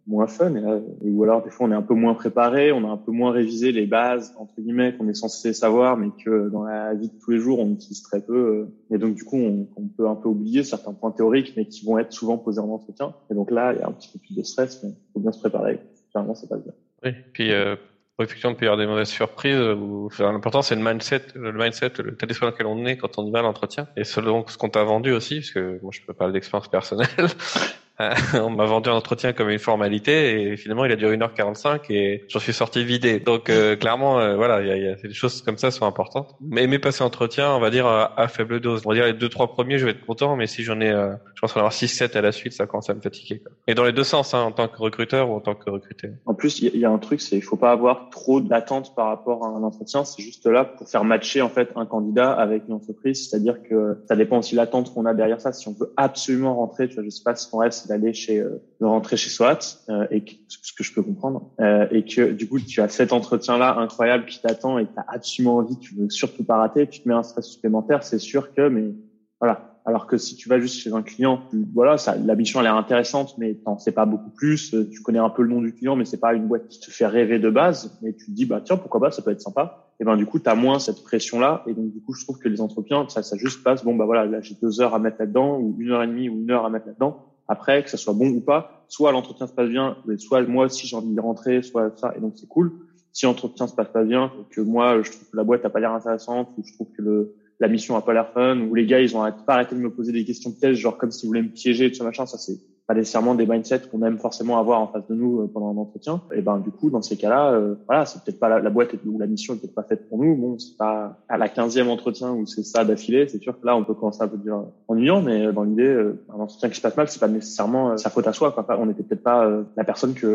moins 0.06 0.26
fun. 0.26 0.54
Et, 0.54 1.10
ou 1.10 1.22
alors, 1.24 1.42
des 1.42 1.50
fois, 1.50 1.66
on 1.68 1.72
est 1.72 1.76
un 1.76 1.82
peu 1.82 1.94
moins 1.94 2.14
préparé, 2.14 2.72
on 2.72 2.84
a 2.88 2.92
un 2.92 2.96
peu 2.96 3.12
moins 3.12 3.30
révisé 3.30 3.72
les 3.72 3.86
bases, 3.86 4.34
entre 4.38 4.54
guillemets, 4.58 4.96
qu'on 4.96 5.08
est 5.08 5.14
censé 5.14 5.52
savoir, 5.52 5.96
mais 5.96 6.08
que 6.24 6.48
dans 6.48 6.64
la 6.64 6.94
vie 6.94 7.08
de 7.08 7.18
tous 7.20 7.30
les 7.30 7.38
jours, 7.38 7.60
on 7.60 7.70
utilise 7.70 8.02
très 8.02 8.20
peu. 8.20 8.68
Et 8.90 8.98
donc, 8.98 9.14
du 9.14 9.24
coup, 9.24 9.36
on, 9.38 9.66
peut 9.96 10.08
un 10.08 10.16
peu 10.16 10.28
oublier 10.28 10.62
certains 10.62 10.92
points 10.92 11.12
théoriques, 11.12 11.54
mais 11.56 11.66
qui 11.66 11.84
vont 11.86 11.98
être 11.98 12.12
souvent 12.12 12.38
posés 12.38 12.60
en 12.60 12.68
entretien. 12.68 13.14
Et 13.30 13.34
donc 13.34 13.50
là, 13.50 13.72
il 13.72 13.78
y 13.78 13.82
a 13.82 13.88
un 13.88 13.92
petit 13.92 14.10
peu 14.12 14.18
plus 14.18 14.34
de 14.34 14.42
stress, 14.42 14.82
mais 14.82 14.90
faut 15.14 15.20
bien 15.20 15.32
se 15.32 15.38
préparer. 15.38 15.80
Généralement, 16.12 16.34
ça 16.34 16.46
passe 16.46 16.62
bien. 16.62 16.72
Oui, 17.04 17.10
puis 17.32 17.52
euh, 17.52 17.76
effectivement, 18.24 18.52
il 18.52 18.56
peut 18.56 18.64
y 18.64 18.68
avoir 18.68 18.78
des 18.78 18.86
mauvaises 18.86 19.08
surprises. 19.08 19.58
Où, 19.58 20.06
enfin, 20.06 20.32
l'important, 20.32 20.62
c'est 20.62 20.74
le 20.74 20.82
mindset, 20.82 21.26
le 21.34 21.52
mindset, 21.52 21.92
le 21.98 22.12
état 22.12 22.26
d'esprit 22.26 22.46
dans 22.46 22.52
lequel 22.52 22.66
on 22.66 22.84
est 22.86 22.96
quand 22.96 23.18
on 23.18 23.26
y 23.26 23.30
va 23.30 23.40
à 23.40 23.42
l'entretien. 23.42 23.88
Et 23.96 24.04
selon 24.04 24.46
ce 24.46 24.56
qu'on 24.56 24.70
t'a 24.70 24.84
vendu 24.84 25.12
aussi, 25.12 25.36
parce 25.36 25.50
que 25.50 25.78
moi, 25.82 25.90
je 25.92 26.00
peux 26.06 26.14
parler 26.14 26.32
d'expérience 26.32 26.68
personnelle. 26.68 27.08
on 28.34 28.50
m'a 28.50 28.66
vendu 28.66 28.90
un 28.90 28.94
entretien 28.94 29.32
comme 29.32 29.48
une 29.48 29.58
formalité 29.58 30.42
et 30.42 30.56
finalement 30.58 30.84
il 30.84 30.92
a 30.92 30.96
duré 30.96 31.16
1h45 31.16 31.80
et 31.90 32.24
j'en 32.28 32.40
suis 32.40 32.52
sorti 32.52 32.84
vidé. 32.84 33.20
Donc 33.20 33.48
euh, 33.48 33.74
clairement 33.74 34.20
euh, 34.20 34.36
voilà, 34.36 34.60
il 34.60 34.68
y 34.68 34.70
a, 34.70 34.76
y 34.76 34.88
a, 34.88 34.94
des 34.96 35.14
choses 35.14 35.40
comme 35.40 35.56
ça 35.56 35.70
sont 35.70 35.86
importantes. 35.86 36.34
Mais 36.40 36.64
aimer 36.64 36.78
passer 36.78 37.02
entretien, 37.02 37.50
on 37.52 37.60
va 37.60 37.70
dire 37.70 37.86
à, 37.86 38.20
à, 38.20 38.28
faible 38.28 38.60
dose. 38.60 38.82
On 38.84 38.90
va 38.90 38.94
dire 38.94 39.06
les 39.06 39.14
deux 39.14 39.30
trois 39.30 39.48
premiers, 39.48 39.78
je 39.78 39.86
vais 39.86 39.92
être 39.92 40.04
content, 40.04 40.36
mais 40.36 40.46
si 40.46 40.62
j'en 40.62 40.80
ai, 40.80 40.90
euh, 40.90 41.14
je 41.34 41.40
pense 41.40 41.56
en 41.56 41.60
avoir 41.60 41.72
6 41.72 41.88
7 41.88 42.16
à 42.16 42.20
la 42.20 42.32
suite, 42.32 42.52
ça 42.52 42.66
commence 42.66 42.90
à 42.90 42.94
me 42.94 43.00
fatiguer. 43.00 43.38
Quoi. 43.38 43.52
Et 43.66 43.74
dans 43.74 43.84
les 43.84 43.92
deux 43.92 44.04
sens, 44.04 44.34
hein, 44.34 44.42
en 44.42 44.52
tant 44.52 44.68
que 44.68 44.76
recruteur 44.76 45.30
ou 45.30 45.34
en 45.34 45.40
tant 45.40 45.54
que 45.54 45.70
recruté. 45.70 46.10
En 46.26 46.34
plus, 46.34 46.60
il 46.60 46.74
y, 46.74 46.78
y, 46.80 46.84
a 46.84 46.90
un 46.90 46.98
truc, 46.98 47.22
c'est 47.22 47.36
il 47.36 47.42
faut 47.42 47.56
pas 47.56 47.72
avoir 47.72 48.10
trop 48.10 48.42
d'attentes 48.42 48.94
par 48.94 49.06
rapport 49.06 49.46
à 49.46 49.48
un 49.48 49.62
entretien. 49.62 50.04
C'est 50.04 50.22
juste 50.22 50.46
là 50.46 50.64
pour 50.64 50.88
faire 50.88 51.04
matcher 51.04 51.40
en 51.40 51.48
fait 51.48 51.70
un 51.76 51.86
candidat 51.86 52.32
avec 52.32 52.64
une 52.68 52.74
entreprise. 52.74 53.28
C'est-à-dire 53.28 53.62
que 53.62 54.02
ça 54.06 54.16
dépend 54.16 54.38
aussi 54.38 54.54
de 54.54 54.60
l'attente 54.60 54.92
qu'on 54.92 55.06
a 55.06 55.14
derrière 55.14 55.40
ça. 55.40 55.54
Si 55.54 55.66
on 55.68 55.72
veut 55.72 55.94
absolument 55.96 56.54
rentrer, 56.54 56.88
tu 56.88 56.96
vois, 56.96 57.04
je 57.04 57.08
sais 57.08 57.24
pas 57.24 57.34
si 57.34 57.50
ton 57.50 57.58
rêve 57.58 57.72
d'aller 57.86 58.12
chez 58.12 58.44
de 58.80 58.84
rentrer 58.84 59.16
chez 59.16 59.30
SWAT 59.30 59.58
euh, 59.88 60.06
et 60.10 60.22
que, 60.22 60.32
ce 60.48 60.72
que 60.72 60.84
je 60.84 60.92
peux 60.92 61.02
comprendre 61.02 61.50
euh, 61.60 61.86
et 61.90 62.04
que 62.04 62.32
du 62.32 62.48
coup 62.48 62.60
tu 62.60 62.80
as 62.80 62.88
cet 62.88 63.12
entretien 63.12 63.58
là 63.58 63.76
incroyable 63.78 64.26
qui 64.26 64.40
t'attend 64.40 64.78
et 64.78 64.86
que 64.86 64.92
tu 64.92 64.98
as 64.98 65.06
absolument 65.08 65.56
envie 65.56 65.78
tu 65.78 65.94
veux 65.94 66.10
surtout 66.10 66.44
pas 66.44 66.56
rater 66.56 66.86
tu 66.86 67.00
te 67.00 67.08
mets 67.08 67.14
un 67.14 67.22
stress 67.22 67.46
supplémentaire 67.46 68.02
c'est 68.02 68.18
sûr 68.18 68.52
que 68.54 68.68
mais 68.68 68.94
voilà. 69.40 69.72
Alors 69.88 70.08
que 70.08 70.16
si 70.16 70.34
tu 70.34 70.48
vas 70.48 70.58
juste 70.58 70.80
chez 70.80 70.92
un 70.92 71.02
client 71.02 71.42
tu, 71.48 71.64
voilà 71.72 71.96
ça 71.96 72.16
la 72.16 72.34
mission 72.34 72.60
elle 72.60 72.66
est 72.66 72.70
intéressante 72.70 73.36
mais 73.38 73.54
t'en 73.54 73.78
sais 73.78 73.92
pas 73.92 74.04
beaucoup 74.04 74.30
plus 74.30 74.74
tu 74.90 75.00
connais 75.00 75.20
un 75.20 75.30
peu 75.30 75.42
le 75.42 75.48
nom 75.48 75.60
du 75.60 75.72
client 75.72 75.96
mais 75.96 76.04
c'est 76.04 76.20
pas 76.20 76.34
une 76.34 76.48
boîte 76.48 76.68
qui 76.68 76.80
te 76.80 76.90
fait 76.90 77.06
rêver 77.06 77.38
de 77.38 77.48
base 77.48 77.96
mais 78.02 78.12
tu 78.12 78.26
te 78.26 78.30
dis 78.32 78.44
bah 78.44 78.60
tiens 78.62 78.76
pourquoi 78.76 79.00
pas 79.00 79.10
ça 79.10 79.22
peut 79.22 79.30
être 79.30 79.40
sympa. 79.40 79.84
Et 80.00 80.04
ben 80.04 80.16
du 80.16 80.26
coup 80.26 80.40
tu 80.40 80.50
as 80.50 80.54
moins 80.54 80.78
cette 80.78 81.02
pression 81.04 81.38
là 81.38 81.62
et 81.66 81.72
donc 81.72 81.92
du 81.92 82.02
coup 82.02 82.12
je 82.14 82.24
trouve 82.24 82.38
que 82.38 82.48
les 82.48 82.60
entretiens 82.60 83.08
ça 83.08 83.22
ça 83.22 83.36
juste 83.36 83.62
passe. 83.62 83.84
Bon 83.84 83.94
bah 83.94 84.04
voilà 84.04 84.26
là 84.26 84.40
j'ai 84.40 84.56
deux 84.60 84.80
heures 84.80 84.94
à 84.94 84.98
mettre 84.98 85.16
là-dedans 85.20 85.58
ou 85.58 85.76
une 85.78 85.92
heure 85.92 86.02
et 86.02 86.08
demie 86.08 86.28
ou 86.28 86.40
une 86.42 86.50
heure 86.50 86.66
à 86.66 86.70
mettre 86.70 86.88
là-dedans 86.88 87.35
après, 87.48 87.82
que 87.82 87.90
ça 87.90 87.96
soit 87.96 88.12
bon 88.12 88.28
ou 88.28 88.40
pas, 88.40 88.84
soit 88.88 89.12
l'entretien 89.12 89.46
se 89.46 89.52
passe 89.52 89.68
bien, 89.68 89.96
soit 90.18 90.42
moi 90.42 90.66
aussi 90.66 90.86
j'ai 90.86 90.96
envie 90.96 91.14
de 91.14 91.20
rentrer, 91.20 91.62
soit 91.62 91.96
ça, 91.96 92.12
et 92.16 92.20
donc 92.20 92.34
c'est 92.36 92.48
cool. 92.48 92.72
Si 93.12 93.24
l'entretien 93.24 93.66
se 93.66 93.74
passe 93.74 93.88
pas 93.88 94.04
bien, 94.04 94.32
que 94.50 94.60
moi 94.60 95.02
je 95.02 95.10
trouve 95.10 95.30
que 95.30 95.36
la 95.36 95.44
boîte 95.44 95.64
a 95.64 95.70
pas 95.70 95.80
l'air 95.80 95.92
intéressante, 95.92 96.50
ou 96.58 96.62
je 96.64 96.72
trouve 96.74 96.88
que 96.96 97.02
le, 97.02 97.34
la 97.60 97.68
mission 97.68 97.96
a 97.96 98.02
pas 98.02 98.12
l'air 98.12 98.30
fun, 98.32 98.60
ou 98.60 98.74
les 98.74 98.86
gars 98.86 99.00
ils 99.00 99.16
ont 99.16 99.30
pas 99.46 99.54
arrêté 99.54 99.74
de 99.74 99.80
me 99.80 99.90
poser 99.90 100.12
des 100.12 100.24
questions 100.24 100.52
pièges, 100.52 100.78
genre 100.78 100.98
comme 100.98 101.10
s'ils 101.10 101.28
voulaient 101.28 101.42
me 101.42 101.48
piéger, 101.48 101.90
tout 101.90 101.96
ça 101.96 102.04
machin, 102.04 102.26
ça 102.26 102.38
c'est 102.38 102.58
pas 102.86 102.94
nécessairement 102.94 103.34
des 103.34 103.46
mindsets 103.46 103.88
qu'on 103.90 104.02
aime 104.02 104.18
forcément 104.18 104.58
avoir 104.58 104.80
en 104.80 104.86
face 104.86 105.06
de 105.08 105.14
nous 105.14 105.40
euh, 105.40 105.50
pendant 105.52 105.72
un 105.72 105.76
entretien. 105.76 106.22
Et 106.32 106.40
ben 106.40 106.58
du 106.58 106.70
coup, 106.70 106.90
dans 106.90 107.02
ces 107.02 107.16
cas-là, 107.16 107.52
euh, 107.52 107.74
voilà, 107.86 108.06
c'est 108.06 108.22
peut-être 108.22 108.38
pas 108.38 108.60
la, 108.60 108.70
boîte 108.70 108.94
ou 109.04 109.18
la 109.18 109.26
mission 109.26 109.54
est 109.54 109.58
peut-être 109.58 109.74
pas 109.74 109.82
faite 109.82 110.08
pour 110.08 110.18
nous. 110.18 110.36
Bon, 110.36 110.58
c'est 110.58 110.76
pas 110.76 111.18
à 111.28 111.36
la 111.36 111.48
quinzième 111.48 111.88
entretien 111.88 112.32
où 112.32 112.46
c'est 112.46 112.62
ça 112.62 112.84
d'affilée. 112.84 113.26
C'est 113.28 113.42
sûr 113.42 113.60
que 113.60 113.66
là, 113.66 113.76
on 113.76 113.84
peut 113.84 113.94
commencer 113.94 114.22
à 114.22 114.28
peu 114.28 114.36
dire 114.36 114.62
ennuyant, 114.88 115.20
mais 115.20 115.52
dans 115.52 115.64
l'idée, 115.64 116.12
un 116.32 116.40
entretien 116.40 116.68
qui 116.68 116.76
se 116.76 116.80
passe 116.80 116.96
mal, 116.96 117.08
c'est 117.08 117.20
pas 117.20 117.28
nécessairement 117.28 117.96
sa 117.96 118.10
faute 118.10 118.26
à 118.26 118.32
soi. 118.32 118.54
On 118.78 118.86
n'était 118.86 119.02
peut-être 119.02 119.22
pas 119.22 119.48
la 119.76 119.84
personne 119.84 120.14
que 120.14 120.26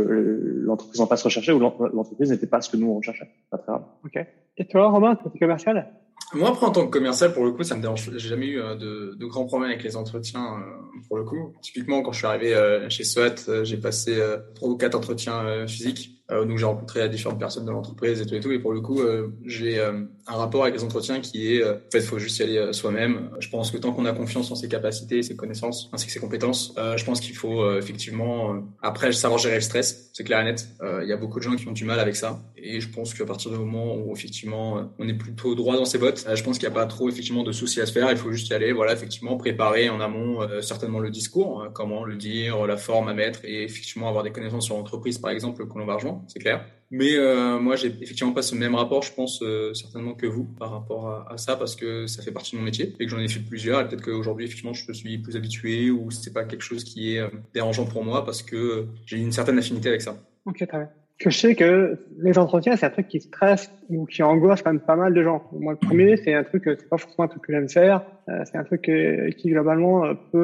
l'entreprise 0.65 0.99
en 0.99 1.07
face 1.07 1.23
recherchait 1.23 1.53
ou 1.53 1.59
l'entreprise 1.59 2.31
n'était 2.31 2.47
pas 2.47 2.61
ce 2.61 2.69
que 2.69 2.77
nous 2.77 2.89
on 2.89 2.97
recherchait. 2.97 3.29
Pas 3.49 3.57
très 3.57 3.71
grave. 3.71 3.83
Ok. 4.05 4.25
Et 4.57 4.65
toi, 4.65 4.89
Romain, 4.89 5.15
côté 5.15 5.39
commercial? 5.39 5.87
Moi, 6.33 6.49
après, 6.49 6.65
en 6.65 6.71
tant 6.71 6.85
que 6.85 6.91
commercial, 6.91 7.33
pour 7.33 7.45
le 7.45 7.51
coup, 7.51 7.63
ça 7.63 7.75
me 7.75 7.81
dérange. 7.81 8.09
J'ai 8.11 8.29
jamais 8.29 8.45
eu 8.45 8.59
euh, 8.59 8.75
de, 8.75 9.15
de, 9.19 9.25
grands 9.25 9.45
problèmes 9.45 9.71
avec 9.71 9.83
les 9.83 9.97
entretiens, 9.97 10.59
euh, 10.59 10.99
pour 11.07 11.17
le 11.17 11.23
coup. 11.23 11.53
Typiquement, 11.61 12.01
quand 12.01 12.11
je 12.11 12.19
suis 12.19 12.27
arrivé 12.27 12.53
euh, 12.53 12.89
chez 12.89 13.03
SWAT, 13.03 13.63
j'ai 13.63 13.77
passé 13.77 14.21
trois 14.55 14.69
ou 14.69 14.77
quatre 14.77 14.95
entretiens 14.95 15.67
physiques 15.67 16.20
donc 16.31 16.57
j'ai 16.57 16.65
rencontré 16.65 17.07
différentes 17.09 17.39
personnes 17.39 17.65
de 17.65 17.71
l'entreprise 17.71 18.21
et 18.21 18.25
tout 18.25 18.35
et 18.35 18.39
tout. 18.39 18.51
Et 18.51 18.59
pour 18.59 18.73
le 18.73 18.81
coup, 18.81 19.01
euh, 19.01 19.29
j'ai 19.45 19.79
euh, 19.79 20.03
un 20.27 20.35
rapport 20.35 20.63
avec 20.63 20.75
les 20.75 20.83
entretiens 20.83 21.19
qui 21.19 21.55
est, 21.55 21.63
en 21.63 21.75
fait, 21.91 21.99
il 21.99 22.01
faut 22.01 22.19
juste 22.19 22.39
y 22.39 22.43
aller 22.43 22.73
soi-même. 22.73 23.31
Je 23.39 23.49
pense 23.49 23.71
que 23.71 23.77
tant 23.77 23.91
qu'on 23.91 24.05
a 24.05 24.13
confiance 24.13 24.49
en 24.51 24.55
ses 24.55 24.69
capacités, 24.69 25.21
ses 25.23 25.35
connaissances, 25.35 25.89
ainsi 25.93 26.05
que 26.05 26.11
ses 26.11 26.19
compétences, 26.19 26.73
je 26.77 27.03
pense 27.03 27.19
qu'il 27.19 27.35
faut 27.35 27.77
effectivement, 27.77 28.63
après, 28.81 29.11
savoir 29.11 29.39
gérer 29.39 29.55
le 29.55 29.61
stress. 29.61 30.09
C'est 30.13 30.23
clair 30.23 30.39
et 30.41 30.43
net. 30.43 30.67
Il 31.01 31.07
y 31.07 31.13
a 31.13 31.17
beaucoup 31.17 31.39
de 31.39 31.43
gens 31.43 31.55
qui 31.55 31.67
ont 31.67 31.71
du 31.71 31.85
mal 31.85 31.99
avec 31.99 32.15
ça. 32.15 32.39
Et 32.55 32.79
je 32.79 32.89
pense 32.89 33.13
qu'à 33.13 33.25
partir 33.25 33.51
du 33.51 33.57
moment 33.57 33.95
où 33.95 34.13
effectivement 34.13 34.91
on 34.99 35.07
est 35.07 35.13
plutôt 35.13 35.55
droit 35.55 35.75
dans 35.75 35.85
ses 35.85 35.97
bottes, 35.97 36.25
je 36.33 36.43
pense 36.43 36.59
qu'il 36.59 36.67
n'y 36.67 36.73
a 36.73 36.75
pas 36.75 36.85
trop 36.85 37.09
effectivement 37.09 37.43
de 37.43 37.51
soucis 37.51 37.81
à 37.81 37.85
se 37.85 37.91
faire. 37.91 38.09
Il 38.11 38.17
faut 38.17 38.31
juste 38.31 38.49
y 38.49 38.53
aller, 38.53 38.71
voilà, 38.71 38.93
effectivement 38.93 39.35
préparer 39.37 39.89
en 39.89 39.99
amont 39.99 40.47
certainement 40.61 40.99
le 40.99 41.09
discours, 41.09 41.63
hein, 41.63 41.71
comment 41.73 42.05
le 42.05 42.15
dire, 42.15 42.67
la 42.67 42.77
forme 42.77 43.07
à 43.09 43.13
mettre, 43.13 43.39
et 43.43 43.63
effectivement 43.63 44.07
avoir 44.07 44.23
des 44.23 44.31
connaissances 44.31 44.65
sur 44.65 44.77
l'entreprise 44.77 45.17
par 45.17 45.31
exemple 45.31 45.65
que 45.67 45.77
l'on 45.77 45.85
va 45.85 45.95
rejoindre 45.95 46.20
c'est 46.27 46.39
clair. 46.39 46.65
Mais 46.93 47.15
euh, 47.15 47.57
moi, 47.57 47.77
j'ai 47.77 47.87
effectivement 48.01 48.33
pas 48.33 48.41
ce 48.41 48.53
même 48.53 48.75
rapport, 48.75 49.01
je 49.01 49.13
pense 49.13 49.41
euh, 49.41 49.73
certainement 49.73 50.13
que 50.13 50.27
vous 50.27 50.43
par 50.43 50.71
rapport 50.71 51.25
à, 51.29 51.37
ça, 51.37 51.55
parce 51.55 51.77
que 51.77 52.05
ça 52.05 52.21
fait 52.21 52.33
partie 52.33 52.51
de 52.51 52.57
mon 52.57 52.65
métier 52.65 52.93
et 52.99 53.05
que 53.05 53.09
j'en 53.09 53.19
ai 53.19 53.29
fait 53.29 53.39
plusieurs. 53.39 53.79
Et 53.79 53.87
peut-être 53.87 54.03
qu'aujourd'hui, 54.03 54.45
effectivement, 54.45 54.73
je 54.73 54.91
suis 54.91 55.17
plus 55.17 55.37
habitué 55.37 55.89
ou 55.89 56.11
c'est 56.11 56.33
pas 56.33 56.43
quelque 56.43 56.63
chose 56.63 56.83
qui 56.83 57.15
est 57.15 57.19
euh, 57.19 57.29
dérangeant 57.53 57.85
pour 57.85 58.03
moi 58.03 58.25
parce 58.25 58.43
que 58.43 58.87
j'ai 59.05 59.17
une 59.17 59.31
certaine 59.31 59.57
affinité 59.57 59.87
avec 59.87 60.01
ça. 60.01 60.17
Ok, 60.45 60.57
très 60.67 60.79
bien 60.79 60.89
que 61.21 61.29
je 61.29 61.37
sais 61.37 61.55
que 61.55 61.97
les 62.19 62.37
entretiens, 62.37 62.75
c'est 62.75 62.85
un 62.85 62.89
truc 62.89 63.07
qui 63.07 63.21
stresse 63.21 63.71
ou 63.89 64.05
qui 64.05 64.23
angoisse 64.23 64.61
quand 64.61 64.71
même 64.71 64.81
pas 64.81 64.95
mal 64.95 65.13
de 65.13 65.23
gens. 65.23 65.43
Moi, 65.51 65.73
le 65.73 65.87
premier, 65.87 66.17
c'est 66.17 66.33
un 66.33 66.43
truc, 66.43 66.63
c'est 66.65 66.89
pas 66.89 66.97
forcément 66.97 67.25
un 67.25 67.27
truc 67.27 67.43
que 67.43 67.53
j'aime 67.53 67.69
faire. 67.69 68.01
Euh, 68.29 68.41
c'est 68.45 68.57
un 68.57 68.63
truc 68.63 68.81
qui, 68.81 69.49
globalement 69.49 70.05
euh, 70.05 70.13
peut, 70.31 70.37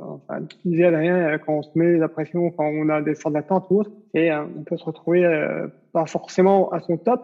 euh, 0.00 0.04
enfin, 0.04 0.40
disait 0.64 0.88
rien 0.88 1.38
quand 1.38 1.54
on 1.54 1.62
se 1.62 1.70
met 1.76 1.96
la 1.96 2.08
pression, 2.08 2.50
quand 2.50 2.66
on 2.66 2.88
a 2.88 3.00
des 3.02 3.14
sortes 3.14 3.34
d'attente 3.34 3.66
ou 3.70 3.80
autre, 3.80 3.90
et 4.14 4.32
on 4.32 4.62
peut 4.64 4.76
se 4.76 4.84
retrouver 4.84 5.22
pas 5.92 6.06
forcément 6.06 6.70
à 6.70 6.80
son 6.80 6.96
top. 6.96 7.22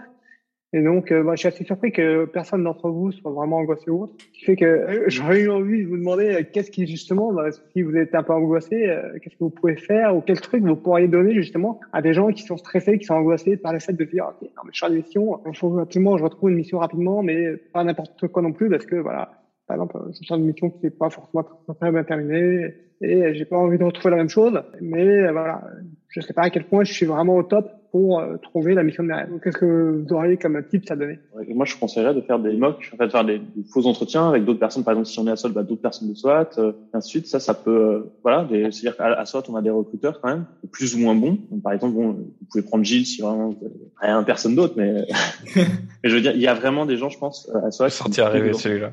Et 0.75 0.83
donc, 0.83 1.11
euh, 1.13 1.23
bah, 1.23 1.33
je 1.35 1.39
suis 1.39 1.49
assez 1.49 1.65
surpris 1.65 1.93
que 1.93 2.27
personne 2.27 2.63
d'entre 2.63 2.91
vous 2.91 3.11
soit 3.11 3.31
vraiment 3.31 3.57
angoissé 3.57 3.91
ou 3.91 4.03
autre. 4.03 4.15
Ce 4.19 4.39
qui 4.39 4.45
fait 4.45 4.57
que 4.57 4.67
euh, 4.67 5.05
j'aurais 5.07 5.41
eu 5.41 5.51
envie 5.51 5.83
de 5.83 5.89
vous 5.89 5.97
demander 5.97 6.35
euh, 6.35 6.43
qu'est-ce 6.53 6.71
qui, 6.71 6.87
justement, 6.87 7.33
bah, 7.33 7.51
si 7.73 7.81
vous 7.81 7.97
êtes 7.97 8.15
un 8.15 8.23
peu 8.23 8.35
angoissé, 8.35 8.95
qu'est-ce 9.23 9.35
que 9.35 9.45
vous 9.45 9.51
pouvez 9.51 9.77
faire 9.77 10.15
ou 10.15 10.21
quel 10.21 10.41
truc 10.41 10.63
vous 10.63 10.77
pourriez 10.77 11.09
donner, 11.09 11.33
justement, 11.33 11.81
à 11.93 12.03
des 12.03 12.13
gens 12.13 12.29
qui 12.29 12.43
sont 12.43 12.59
stressés, 12.59 12.99
qui 12.99 13.07
sont 13.07 13.15
angoissés 13.15 13.57
par 13.57 13.73
le 13.73 13.79
fait 13.79 13.95
de 13.95 14.05
dire, 14.05 14.27
OK, 14.29 14.43
non, 14.43 14.63
mais 14.65 14.71
je 14.73 14.77
suis 14.77 14.87
en 14.87 14.95
mission, 14.95 15.41
il 15.47 15.57
faut 15.57 15.79
absolument 15.79 16.19
je 16.19 16.25
retrouve 16.25 16.51
une 16.51 16.57
mission 16.57 16.79
rapidement, 16.79 17.23
mais 17.23 17.57
pas 17.73 17.83
n'importe 17.83 18.29
quoi 18.29 18.43
non 18.43 18.53
plus, 18.53 18.69
parce 18.69 18.85
que, 18.85 18.97
voilà, 18.97 19.31
par 19.67 19.77
exemple, 19.77 19.99
je 20.09 20.17
suis 20.17 20.35
une 20.35 20.45
mission 20.45 20.69
qui 20.69 20.85
n'est 20.85 20.91
pas 20.91 21.09
forcément 21.09 21.45
très 21.81 21.91
bien 21.91 22.05
terminée 22.05 22.75
et 23.01 23.35
j'ai 23.35 23.45
pas 23.45 23.57
envie 23.57 23.79
de 23.79 23.85
retrouver 23.85 24.11
la 24.11 24.17
même 24.17 24.29
chose, 24.29 24.61
mais 24.83 25.31
voilà, 25.31 25.63
je 26.09 26.21
sais 26.21 26.33
pas 26.33 26.43
à 26.43 26.51
quel 26.51 26.65
point 26.65 26.85
je 26.85 26.93
suis 26.93 27.07
vraiment 27.07 27.37
au 27.37 27.43
top 27.43 27.71
pour 27.91 28.21
euh, 28.21 28.37
trouver 28.37 28.75
la 28.75 28.83
mission 28.83 29.03
de 29.03 29.09
mes 29.09 29.15
rêves. 29.15 29.29
Qu'est-ce 29.43 29.59
que 29.59 30.05
vous 30.05 30.15
auriez 30.15 30.37
comme 30.37 30.63
tips 30.63 30.91
à 30.91 30.97
donner? 30.97 31.19
Moi, 31.55 31.65
je 31.65 31.77
conseillerais 31.77 32.15
de 32.15 32.21
faire 32.21 32.39
des 32.39 32.57
mocks, 32.57 32.91
en 32.93 32.97
fait, 32.97 33.11
faire 33.11 33.25
des, 33.25 33.41
faux 33.73 33.87
entretiens 33.87 34.29
avec 34.29 34.45
d'autres 34.45 34.59
personnes. 34.59 34.85
Par 34.85 34.93
exemple, 34.93 35.09
si 35.09 35.19
on 35.19 35.27
est 35.27 35.31
à 35.31 35.37
SWAT, 35.37 35.51
bah, 35.51 35.63
d'autres 35.63 35.83
personnes 35.83 36.09
de 36.09 36.15
SWAT, 36.15 36.51
euh, 36.59 36.73
ainsi 36.93 37.09
de 37.09 37.11
suite. 37.11 37.27
Ça, 37.27 37.41
ça 37.41 37.55
peut, 37.55 37.71
euh, 37.71 38.13
voilà, 38.23 38.47
c'est-à-dire 38.49 38.97
qu'à 38.97 39.25
SWAT, 39.25 39.45
on 39.49 39.57
a 39.57 39.63
des 39.63 39.71
recruteurs 39.71 40.21
quand 40.21 40.29
même, 40.29 40.45
plus 40.71 40.95
ou 40.95 40.99
moins 40.99 41.15
bons. 41.15 41.39
par 41.63 41.73
exemple, 41.73 41.95
bon, 41.95 42.09
vous 42.13 42.47
pouvez 42.51 42.63
prendre 42.63 42.85
Gilles 42.85 43.07
si 43.07 43.23
vraiment 43.23 43.55
rien 44.01 44.23
personne 44.23 44.55
d'autre, 44.55 44.75
mais, 44.77 45.07
mais 45.57 45.65
je 46.05 46.15
veux 46.15 46.21
dire, 46.21 46.33
il 46.35 46.41
y 46.41 46.47
a 46.47 46.55
vraiment 46.55 46.87
des 46.87 46.97
gens, 46.97 47.09
je 47.09 47.19
pense, 47.19 47.51
à 47.55 47.71
SWAT. 47.71 47.91
Sortir 47.91 48.27
arriver 48.27 48.53
celui-là. 48.53 48.93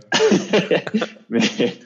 mais 1.30 1.40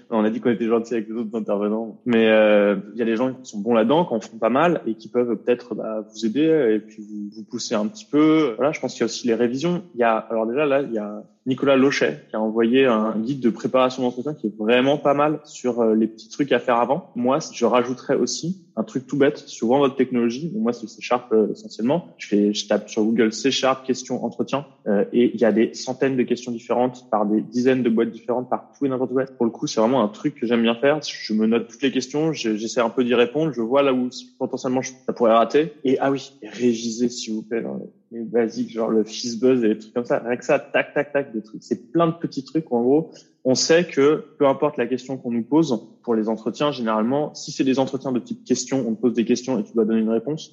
on 0.09 0.23
a 0.23 0.29
dit 0.29 0.39
qu'on 0.39 0.51
était 0.51 0.67
gentil 0.67 0.95
avec 0.95 1.09
les 1.09 1.15
autres 1.15 1.37
intervenants. 1.37 1.99
Mais 2.05 2.27
euh, 2.27 2.75
il 2.93 2.99
y 2.99 3.01
a 3.01 3.05
des 3.05 3.15
gens 3.15 3.33
qui 3.33 3.49
sont 3.49 3.59
bons 3.59 3.73
là-dedans, 3.73 4.05
qui 4.05 4.13
en 4.13 4.21
font 4.21 4.37
pas 4.37 4.49
mal 4.49 4.81
et 4.85 4.95
qui 4.95 5.07
peuvent 5.07 5.35
peut-être 5.35 5.75
bah, 5.75 6.05
vous 6.11 6.25
aider 6.25 6.75
et 6.75 6.79
puis 6.79 6.98
vous, 6.99 7.29
vous 7.35 7.43
pousser 7.43 7.75
un 7.75 7.87
petit 7.87 8.05
peu. 8.05 8.53
Voilà, 8.57 8.71
je 8.71 8.79
pense 8.79 8.93
qu'il 8.93 9.01
y 9.01 9.03
a 9.03 9.05
aussi 9.05 9.27
les 9.27 9.35
révisions. 9.35 9.83
Il 9.95 9.99
y 9.99 10.03
a 10.03 10.17
alors 10.17 10.45
déjà 10.45 10.65
là, 10.65 10.81
il 10.81 10.93
y 10.93 10.97
a 10.97 11.23
Nicolas 11.45 11.77
Lochet 11.77 12.25
qui 12.29 12.35
a 12.35 12.41
envoyé 12.41 12.85
un 12.85 13.17
guide 13.17 13.39
de 13.39 13.49
préparation 13.49 14.03
d'entretien 14.03 14.33
qui 14.33 14.47
est 14.47 14.57
vraiment 14.57 14.97
pas 14.97 15.13
mal 15.13 15.39
sur 15.45 15.81
euh, 15.81 15.95
les 15.95 16.07
petits 16.07 16.29
trucs 16.29 16.51
à 16.51 16.59
faire 16.59 16.75
avant. 16.75 17.11
Moi, 17.15 17.39
je 17.53 17.65
rajouterais 17.65 18.15
aussi 18.15 18.65
un 18.75 18.83
truc 18.83 19.07
tout 19.07 19.17
bête 19.17 19.37
souvent 19.37 19.79
votre 19.79 19.95
technologie. 19.95 20.51
moi, 20.55 20.73
c'est 20.73 20.87
C 20.87 21.01
Sharp 21.01 21.31
euh, 21.31 21.51
essentiellement. 21.51 22.07
Je 22.17 22.27
fais, 22.27 22.53
je 22.53 22.67
tape 22.67 22.89
sur 22.89 23.03
Google 23.03 23.33
C 23.33 23.51
Sharp 23.51 23.85
question 23.85 24.23
entretien 24.23 24.65
euh, 24.87 25.05
et 25.13 25.31
il 25.33 25.39
y 25.39 25.45
a 25.45 25.51
des 25.51 25.73
centaines 25.73 26.17
de 26.17 26.23
questions 26.23 26.51
différentes 26.51 27.09
par 27.09 27.25
des 27.25 27.41
dizaines 27.41 27.83
de 27.83 27.89
boîtes 27.89 28.11
différentes 28.11 28.49
par 28.49 28.71
tout 28.77 28.85
et 28.85 28.89
n'importe 28.89 29.13
quoi. 29.13 29.25
Pour 29.25 29.45
le 29.45 29.51
coup, 29.51 29.67
c'est 29.67 29.79
vraiment 29.79 30.03
un 30.03 30.07
truc 30.09 30.35
que 30.35 30.45
j'aime 30.45 30.61
bien 30.61 30.75
faire. 30.75 30.99
Je 31.01 31.33
me 31.33 31.47
note 31.47 31.67
toutes 31.67 31.81
les 31.81 31.91
questions, 31.91 32.33
j'essaie 32.33 32.81
un 32.81 32.89
peu 32.89 33.03
d'y 33.03 33.15
répondre, 33.15 33.53
je 33.53 33.61
vois 33.61 33.81
là 33.81 33.93
où 33.93 34.09
potentiellement 34.37 34.81
ça 34.81 35.13
pourrait 35.13 35.33
rater. 35.33 35.73
Et 35.83 35.97
ah 35.99 36.11
oui, 36.11 36.31
réviser 36.43 37.09
s'il 37.09 37.33
vous 37.33 37.43
plaît 37.43 37.63
basiques, 38.11 38.71
genre 38.71 38.89
le 38.89 39.03
buzz 39.03 39.63
et 39.63 39.69
des 39.69 39.77
trucs 39.77 39.93
comme 39.93 40.05
ça. 40.05 40.19
Rien 40.19 40.35
que 40.35 40.45
ça, 40.45 40.59
tac, 40.59 40.93
tac, 40.93 41.13
tac, 41.13 41.33
des 41.33 41.41
trucs. 41.41 41.63
C'est 41.63 41.91
plein 41.91 42.07
de 42.07 42.13
petits 42.13 42.43
trucs 42.43 42.71
où, 42.71 42.75
en 42.75 42.81
gros, 42.81 43.11
on 43.45 43.55
sait 43.55 43.85
que 43.85 44.23
peu 44.37 44.47
importe 44.47 44.77
la 44.77 44.87
question 44.87 45.17
qu'on 45.17 45.31
nous 45.31 45.43
pose 45.43 45.79
pour 46.03 46.15
les 46.15 46.27
entretiens, 46.27 46.71
généralement, 46.71 47.33
si 47.35 47.51
c'est 47.51 47.63
des 47.63 47.79
entretiens 47.79 48.11
de 48.11 48.19
type 48.19 48.43
question, 48.43 48.85
on 48.87 48.95
te 48.95 49.01
pose 49.01 49.13
des 49.13 49.25
questions 49.25 49.59
et 49.59 49.63
tu 49.63 49.73
dois 49.73 49.85
donner 49.85 50.01
une 50.01 50.09
réponse. 50.09 50.51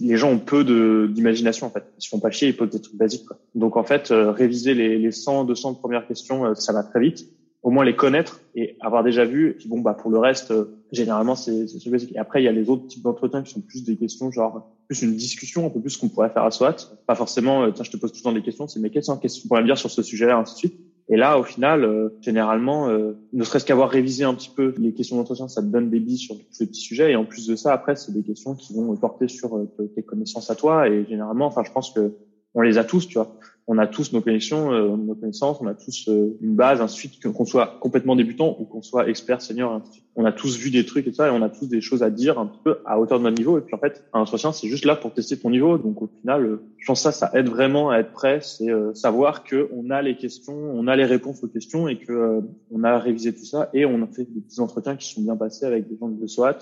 Les 0.00 0.16
gens 0.16 0.30
ont 0.30 0.38
peu 0.38 0.64
d'imagination 1.08 1.66
en 1.66 1.70
fait. 1.70 1.84
Ils 1.98 2.04
se 2.04 2.08
font 2.08 2.20
pas 2.20 2.30
chier, 2.30 2.48
ils 2.48 2.56
posent 2.56 2.70
des 2.70 2.80
trucs 2.80 2.96
basiques. 2.96 3.26
Quoi. 3.26 3.38
Donc 3.54 3.76
en 3.76 3.84
fait, 3.84 4.10
euh, 4.10 4.30
réviser 4.30 4.74
les, 4.74 4.98
les 4.98 5.12
100, 5.12 5.44
200 5.44 5.74
premières 5.74 6.06
questions, 6.06 6.44
euh, 6.44 6.54
ça 6.54 6.72
va 6.72 6.82
très 6.82 7.00
vite 7.00 7.28
au 7.62 7.70
moins 7.70 7.84
les 7.84 7.96
connaître 7.96 8.40
et 8.54 8.76
avoir 8.80 9.02
déjà 9.02 9.24
vu. 9.24 9.50
Et 9.50 9.52
puis 9.52 9.68
bon, 9.68 9.80
bah 9.80 9.94
pour 9.94 10.10
le 10.10 10.18
reste, 10.18 10.50
euh, 10.50 10.78
généralement 10.92 11.34
c'est 11.34 11.66
c'est 11.66 11.90
basique. 11.90 12.14
Et 12.14 12.18
après, 12.18 12.40
il 12.40 12.44
y 12.44 12.48
a 12.48 12.52
les 12.52 12.70
autres 12.70 12.86
types 12.86 13.02
d'entretiens 13.02 13.42
qui 13.42 13.52
sont 13.52 13.60
plus 13.60 13.84
des 13.84 13.96
questions, 13.96 14.30
genre 14.30 14.70
plus 14.86 15.02
une 15.02 15.16
discussion, 15.16 15.66
un 15.66 15.70
peu 15.70 15.80
plus 15.80 15.96
qu'on 15.96 16.08
pourrait 16.08 16.30
faire 16.30 16.44
à 16.44 16.50
SWAT. 16.50 16.76
Pas 17.06 17.14
forcément, 17.14 17.64
euh, 17.64 17.70
tiens, 17.72 17.84
je 17.84 17.90
te 17.90 17.96
pose 17.96 18.12
tout 18.12 18.18
le 18.18 18.22
temps 18.22 18.32
des 18.32 18.42
questions, 18.42 18.68
c'est 18.68 18.80
mes 18.80 18.90
questions, 18.90 19.16
qu'est-ce 19.16 19.38
que 19.38 19.42
tu 19.42 19.48
pourrais 19.48 19.62
me 19.62 19.66
dire 19.66 19.78
sur 19.78 19.90
ce 19.90 20.02
sujet-là, 20.02 20.38
ainsi 20.38 20.54
de 20.54 20.58
suite. 20.58 20.80
Et 21.10 21.16
là, 21.16 21.38
au 21.38 21.42
final, 21.42 21.84
euh, 21.84 22.10
généralement, 22.20 22.88
ne 22.88 23.44
serait-ce 23.44 23.64
qu'avoir 23.64 23.88
révisé 23.88 24.24
un 24.24 24.34
petit 24.34 24.50
peu 24.54 24.74
les 24.76 24.92
questions 24.92 25.16
d'entretien, 25.16 25.48
ça 25.48 25.62
te 25.62 25.66
donne 25.66 25.88
des 25.88 26.00
billes 26.00 26.18
sur 26.18 26.36
tous 26.36 26.44
ces 26.50 26.66
petits 26.66 26.82
sujets. 26.82 27.12
Et 27.12 27.16
en 27.16 27.24
plus 27.24 27.46
de 27.46 27.56
ça, 27.56 27.72
après, 27.72 27.96
c'est 27.96 28.12
des 28.12 28.22
questions 28.22 28.54
qui 28.54 28.74
vont 28.74 28.94
porter 28.96 29.26
sur 29.26 29.58
tes 29.94 30.02
connaissances 30.02 30.50
à 30.50 30.54
toi. 30.54 30.86
Et 30.86 31.06
généralement, 31.08 31.46
enfin, 31.46 31.62
je 31.64 31.72
pense 31.72 31.92
que 31.92 32.12
on 32.54 32.62
les 32.62 32.78
a 32.78 32.84
tous, 32.84 33.06
tu 33.06 33.14
vois 33.14 33.38
on 33.70 33.76
a 33.76 33.86
tous 33.86 34.14
nos 34.14 34.22
connexions, 34.22 34.72
euh, 34.72 34.96
nos 34.96 35.14
connaissances, 35.14 35.58
on 35.60 35.66
a 35.66 35.74
tous 35.74 36.08
euh, 36.08 36.38
une 36.40 36.56
base, 36.56 36.80
ensuite 36.80 37.22
qu'on 37.22 37.44
soit 37.44 37.78
complètement 37.80 38.16
débutant 38.16 38.56
ou 38.58 38.64
qu'on 38.64 38.80
soit 38.80 39.10
expert, 39.10 39.42
senior, 39.42 39.82
On 40.16 40.24
a 40.24 40.32
tous 40.32 40.56
vu 40.56 40.70
des 40.70 40.86
trucs 40.86 41.06
et 41.06 41.12
ça, 41.12 41.28
et 41.28 41.30
on 41.30 41.42
a 41.42 41.50
tous 41.50 41.68
des 41.68 41.82
choses 41.82 42.02
à 42.02 42.08
dire 42.08 42.38
un 42.38 42.46
peu 42.46 42.78
à 42.86 42.98
hauteur 42.98 43.18
de 43.18 43.24
notre 43.24 43.36
niveau. 43.36 43.58
Et 43.58 43.60
puis 43.60 43.74
en 43.74 43.78
fait, 43.78 44.02
un 44.14 44.20
entretien, 44.20 44.52
c'est 44.52 44.68
juste 44.68 44.86
là 44.86 44.96
pour 44.96 45.12
tester 45.12 45.38
ton 45.38 45.50
niveau. 45.50 45.76
Donc 45.76 46.00
au 46.00 46.08
final, 46.22 46.46
euh, 46.46 46.62
je 46.78 46.86
pense 46.86 47.00
que 47.00 47.02
ça, 47.02 47.12
ça 47.12 47.30
aide 47.34 47.48
vraiment 47.48 47.90
à 47.90 47.98
être 47.98 48.12
prêt, 48.12 48.40
c'est 48.40 48.68
savoir 48.94 49.44
que 49.44 49.68
on 49.76 49.90
a 49.90 50.00
les 50.00 50.16
questions, 50.16 50.56
on 50.56 50.86
a 50.86 50.96
les 50.96 51.04
réponses 51.04 51.44
aux 51.44 51.48
questions 51.48 51.88
et 51.88 51.98
que 51.98 52.40
on 52.70 52.84
a 52.84 52.98
révisé 52.98 53.34
tout 53.34 53.44
ça 53.44 53.68
et 53.74 53.84
on 53.84 54.02
a 54.02 54.06
fait 54.06 54.24
des 54.24 54.40
petits 54.40 54.60
entretiens 54.60 54.96
qui 54.96 55.12
sont 55.12 55.20
bien 55.20 55.36
passés 55.36 55.66
avec 55.66 55.88
des 55.88 55.98
gens 55.98 56.08
de 56.08 56.26
SWAT. 56.26 56.60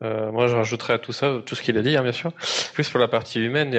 Moi, 0.00 0.46
je 0.46 0.54
rajouterais 0.56 0.94
à 0.94 0.98
tout 0.98 1.12
ça 1.12 1.40
tout 1.44 1.54
ce 1.54 1.62
qu'il 1.62 1.78
a 1.78 1.82
dit, 1.82 1.96
hein, 1.96 2.02
bien 2.02 2.12
sûr. 2.12 2.32
Plus 2.74 2.88
pour 2.90 3.00
la 3.00 3.08
partie 3.08 3.40
humaine, 3.40 3.70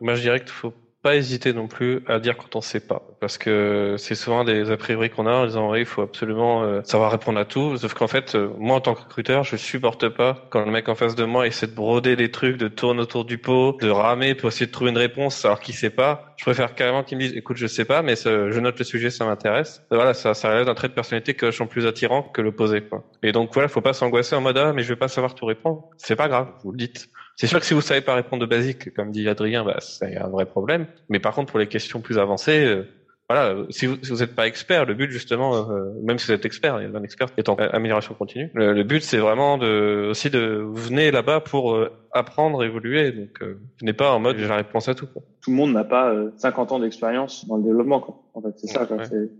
moi, 0.00 0.14
je 0.14 0.20
dirais 0.20 0.40
qu'il 0.40 0.50
faut 0.50 0.74
pas 1.02 1.14
hésiter 1.14 1.52
non 1.52 1.68
plus 1.68 2.00
à 2.08 2.18
dire 2.18 2.36
quand 2.36 2.56
on 2.56 2.60
sait 2.60 2.80
pas, 2.80 3.02
parce 3.20 3.38
que 3.38 3.94
c'est 3.98 4.16
souvent 4.16 4.42
des 4.42 4.70
a 4.70 4.76
priori 4.76 5.10
qu'on 5.10 5.26
a 5.26 5.32
en 5.32 5.46
disant 5.46 5.70
oui, 5.70 5.80
il 5.80 5.86
faut 5.86 6.02
absolument 6.02 6.64
euh, 6.64 6.80
savoir 6.82 7.12
répondre 7.12 7.38
à 7.38 7.44
tout, 7.44 7.76
sauf 7.76 7.94
qu'en 7.94 8.08
fait, 8.08 8.34
euh, 8.34 8.50
moi 8.58 8.76
en 8.76 8.80
tant 8.80 8.94
que 8.94 9.02
recruteur, 9.02 9.44
je 9.44 9.56
supporte 9.56 10.08
pas 10.08 10.48
quand 10.50 10.64
le 10.64 10.72
mec 10.72 10.88
en 10.88 10.96
face 10.96 11.14
de 11.14 11.24
moi 11.24 11.46
essaie 11.46 11.68
de 11.68 11.74
broder 11.74 12.16
des 12.16 12.30
trucs, 12.30 12.56
de 12.56 12.66
tourner 12.66 13.00
autour 13.00 13.24
du 13.24 13.38
pot, 13.38 13.78
de 13.80 13.88
ramer 13.90 14.34
pour 14.34 14.48
essayer 14.48 14.66
de 14.66 14.72
trouver 14.72 14.90
une 14.90 14.98
réponse 14.98 15.44
alors 15.44 15.60
qu'il 15.60 15.74
sait 15.74 15.90
pas. 15.90 16.34
Je 16.36 16.44
préfère 16.44 16.74
carrément 16.74 17.04
qu'il 17.04 17.18
me 17.18 17.22
dise 17.22 17.36
écoute, 17.36 17.56
je 17.56 17.66
sais 17.66 17.84
pas, 17.84 18.02
mais 18.02 18.16
je 18.16 18.60
note 18.60 18.78
le 18.78 18.84
sujet, 18.84 19.10
ça 19.10 19.24
m'intéresse. 19.24 19.82
Voilà, 19.90 20.14
ça, 20.14 20.34
ça 20.34 20.50
relève 20.50 20.66
d'un 20.66 20.74
trait 20.74 20.88
de 20.88 20.94
personnalité 20.94 21.34
que 21.34 21.50
je 21.50 21.62
plus 21.64 21.86
attirant 21.86 22.22
que 22.22 22.40
l'opposé, 22.40 22.80
quoi. 22.82 23.04
Et 23.22 23.32
donc 23.32 23.50
voilà, 23.52 23.68
faut 23.68 23.80
pas 23.80 23.92
s'angoisser 23.92 24.34
en 24.34 24.40
mode 24.40 24.58
ah 24.58 24.72
mais 24.72 24.82
je 24.82 24.88
vais 24.88 24.96
pas 24.96 25.08
savoir 25.08 25.34
tout 25.34 25.46
répondre. 25.46 25.84
C'est 25.96 26.16
pas 26.16 26.28
grave, 26.28 26.48
vous 26.64 26.72
le 26.72 26.78
dites. 26.78 27.08
C'est 27.38 27.46
sûr 27.46 27.60
que 27.60 27.66
si 27.66 27.72
vous 27.72 27.80
savez 27.80 28.00
pas 28.00 28.16
répondre 28.16 28.40
de 28.40 28.46
basique, 28.46 28.92
comme 28.94 29.12
dit 29.12 29.28
Adrien, 29.28 29.64
bah, 29.64 29.76
c'est 29.78 30.16
un 30.16 30.28
vrai 30.28 30.44
problème. 30.44 30.86
Mais 31.08 31.20
par 31.20 31.34
contre, 31.36 31.52
pour 31.52 31.60
les 31.60 31.68
questions 31.68 32.00
plus 32.00 32.18
avancées, 32.18 32.64
euh, 32.64 32.82
voilà, 33.30 33.54
si 33.68 33.86
vous 33.86 33.96
n'êtes 33.96 34.34
pas 34.34 34.46
expert, 34.46 34.86
le 34.86 34.94
but 34.94 35.10
justement, 35.10 35.70
euh, 35.70 35.92
même 36.02 36.18
si 36.18 36.26
vous 36.26 36.32
êtes 36.32 36.46
expert, 36.46 36.80
il 36.80 36.90
y 36.90 36.92
a 36.92 36.98
un 36.98 37.02
expert 37.02 37.32
qui 37.34 37.40
est 37.40 37.48
en 37.50 37.56
amélioration 37.56 38.14
continue. 38.14 38.50
Le, 38.54 38.82
but 38.84 39.02
c'est 39.02 39.18
vraiment 39.18 39.58
de 39.58 40.08
aussi 40.10 40.30
de 40.30 40.62
vous 40.66 40.82
venez 40.82 41.10
là-bas 41.10 41.40
pour 41.40 41.74
euh, 41.74 41.92
apprendre, 42.12 42.64
évoluer. 42.64 43.12
Donc, 43.12 43.42
euh, 43.42 43.60
n'ai 43.82 43.92
pas 43.92 44.12
en 44.12 44.18
mode 44.18 44.38
j'ai 44.38 44.48
la 44.48 44.56
réponse 44.56 44.88
à 44.88 44.94
tout. 44.94 45.08
Tout 45.48 45.52
le 45.52 45.56
monde 45.56 45.72
n'a 45.72 45.84
pas 45.84 46.14
50 46.36 46.70
euh, 46.70 46.74
ans 46.74 46.78
d'expérience 46.78 47.46
dans 47.46 47.56
le 47.56 47.62
développement. 47.62 48.00
Quoi. 48.00 48.22
En 48.34 48.42
fait, 48.42 48.50
c'est 48.56 48.66
ça. 48.66 48.86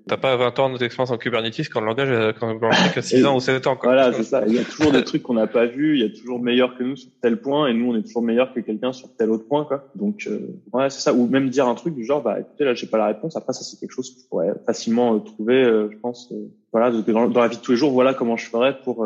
T'as 0.06 0.16
pas 0.16 0.36
20 0.36 0.58
ans 0.58 0.70
d'expérience 0.70 1.10
en 1.10 1.18
Kubernetes 1.18 1.68
quand 1.68 1.80
le 1.80 1.86
langage, 1.86 2.10
a, 2.10 2.32
quand 2.32 2.46
le 2.46 2.54
langage 2.54 2.96
a 2.96 3.02
6 3.02 3.26
ans 3.26 3.36
ou 3.36 3.40
7 3.40 3.66
ans. 3.66 3.76
Quoi. 3.76 3.90
Voilà, 3.90 4.14
c'est 4.14 4.22
ça. 4.22 4.44
Il 4.46 4.54
y 4.54 4.58
a 4.58 4.64
toujours 4.64 4.90
des 4.90 5.04
trucs 5.04 5.22
qu'on 5.22 5.34
n'a 5.34 5.46
pas 5.46 5.66
vus. 5.66 5.98
Il 5.98 6.00
y 6.00 6.06
a 6.06 6.08
toujours 6.08 6.40
meilleur 6.40 6.78
que 6.78 6.82
nous 6.82 6.96
sur 6.96 7.10
tel 7.20 7.42
point, 7.42 7.66
et 7.66 7.74
nous 7.74 7.92
on 7.92 7.94
est 7.94 8.02
toujours 8.02 8.22
meilleur 8.22 8.54
que 8.54 8.60
quelqu'un 8.60 8.94
sur 8.94 9.14
tel 9.18 9.30
autre 9.30 9.46
point. 9.46 9.66
Quoi. 9.66 9.84
Donc, 9.96 10.26
euh, 10.26 10.58
ouais, 10.72 10.88
c'est 10.88 11.00
ça. 11.00 11.12
Ou 11.12 11.26
même 11.26 11.50
dire 11.50 11.68
un 11.68 11.74
truc 11.74 11.94
du 11.94 12.06
genre, 12.06 12.22
bah 12.22 12.40
écoutez, 12.40 12.64
là 12.64 12.72
j'ai 12.72 12.86
pas 12.86 12.96
la 12.96 13.08
réponse. 13.08 13.36
Après, 13.36 13.52
ça 13.52 13.64
c'est 13.64 13.78
quelque 13.78 13.92
chose 13.92 14.14
que 14.14 14.22
je 14.22 14.28
pourrais 14.28 14.54
facilement 14.64 15.14
euh, 15.14 15.18
trouver, 15.18 15.62
je 15.64 15.98
pense. 15.98 16.32
Voilà, 16.72 16.90
dans, 16.90 17.28
dans, 17.28 17.40
la 17.40 17.48
vie 17.48 17.56
de 17.56 17.62
tous 17.62 17.72
les 17.72 17.78
jours, 17.78 17.92
voilà 17.92 18.14
comment 18.14 18.37
je 18.37 18.46
ferais 18.46 18.78
pour 18.82 19.04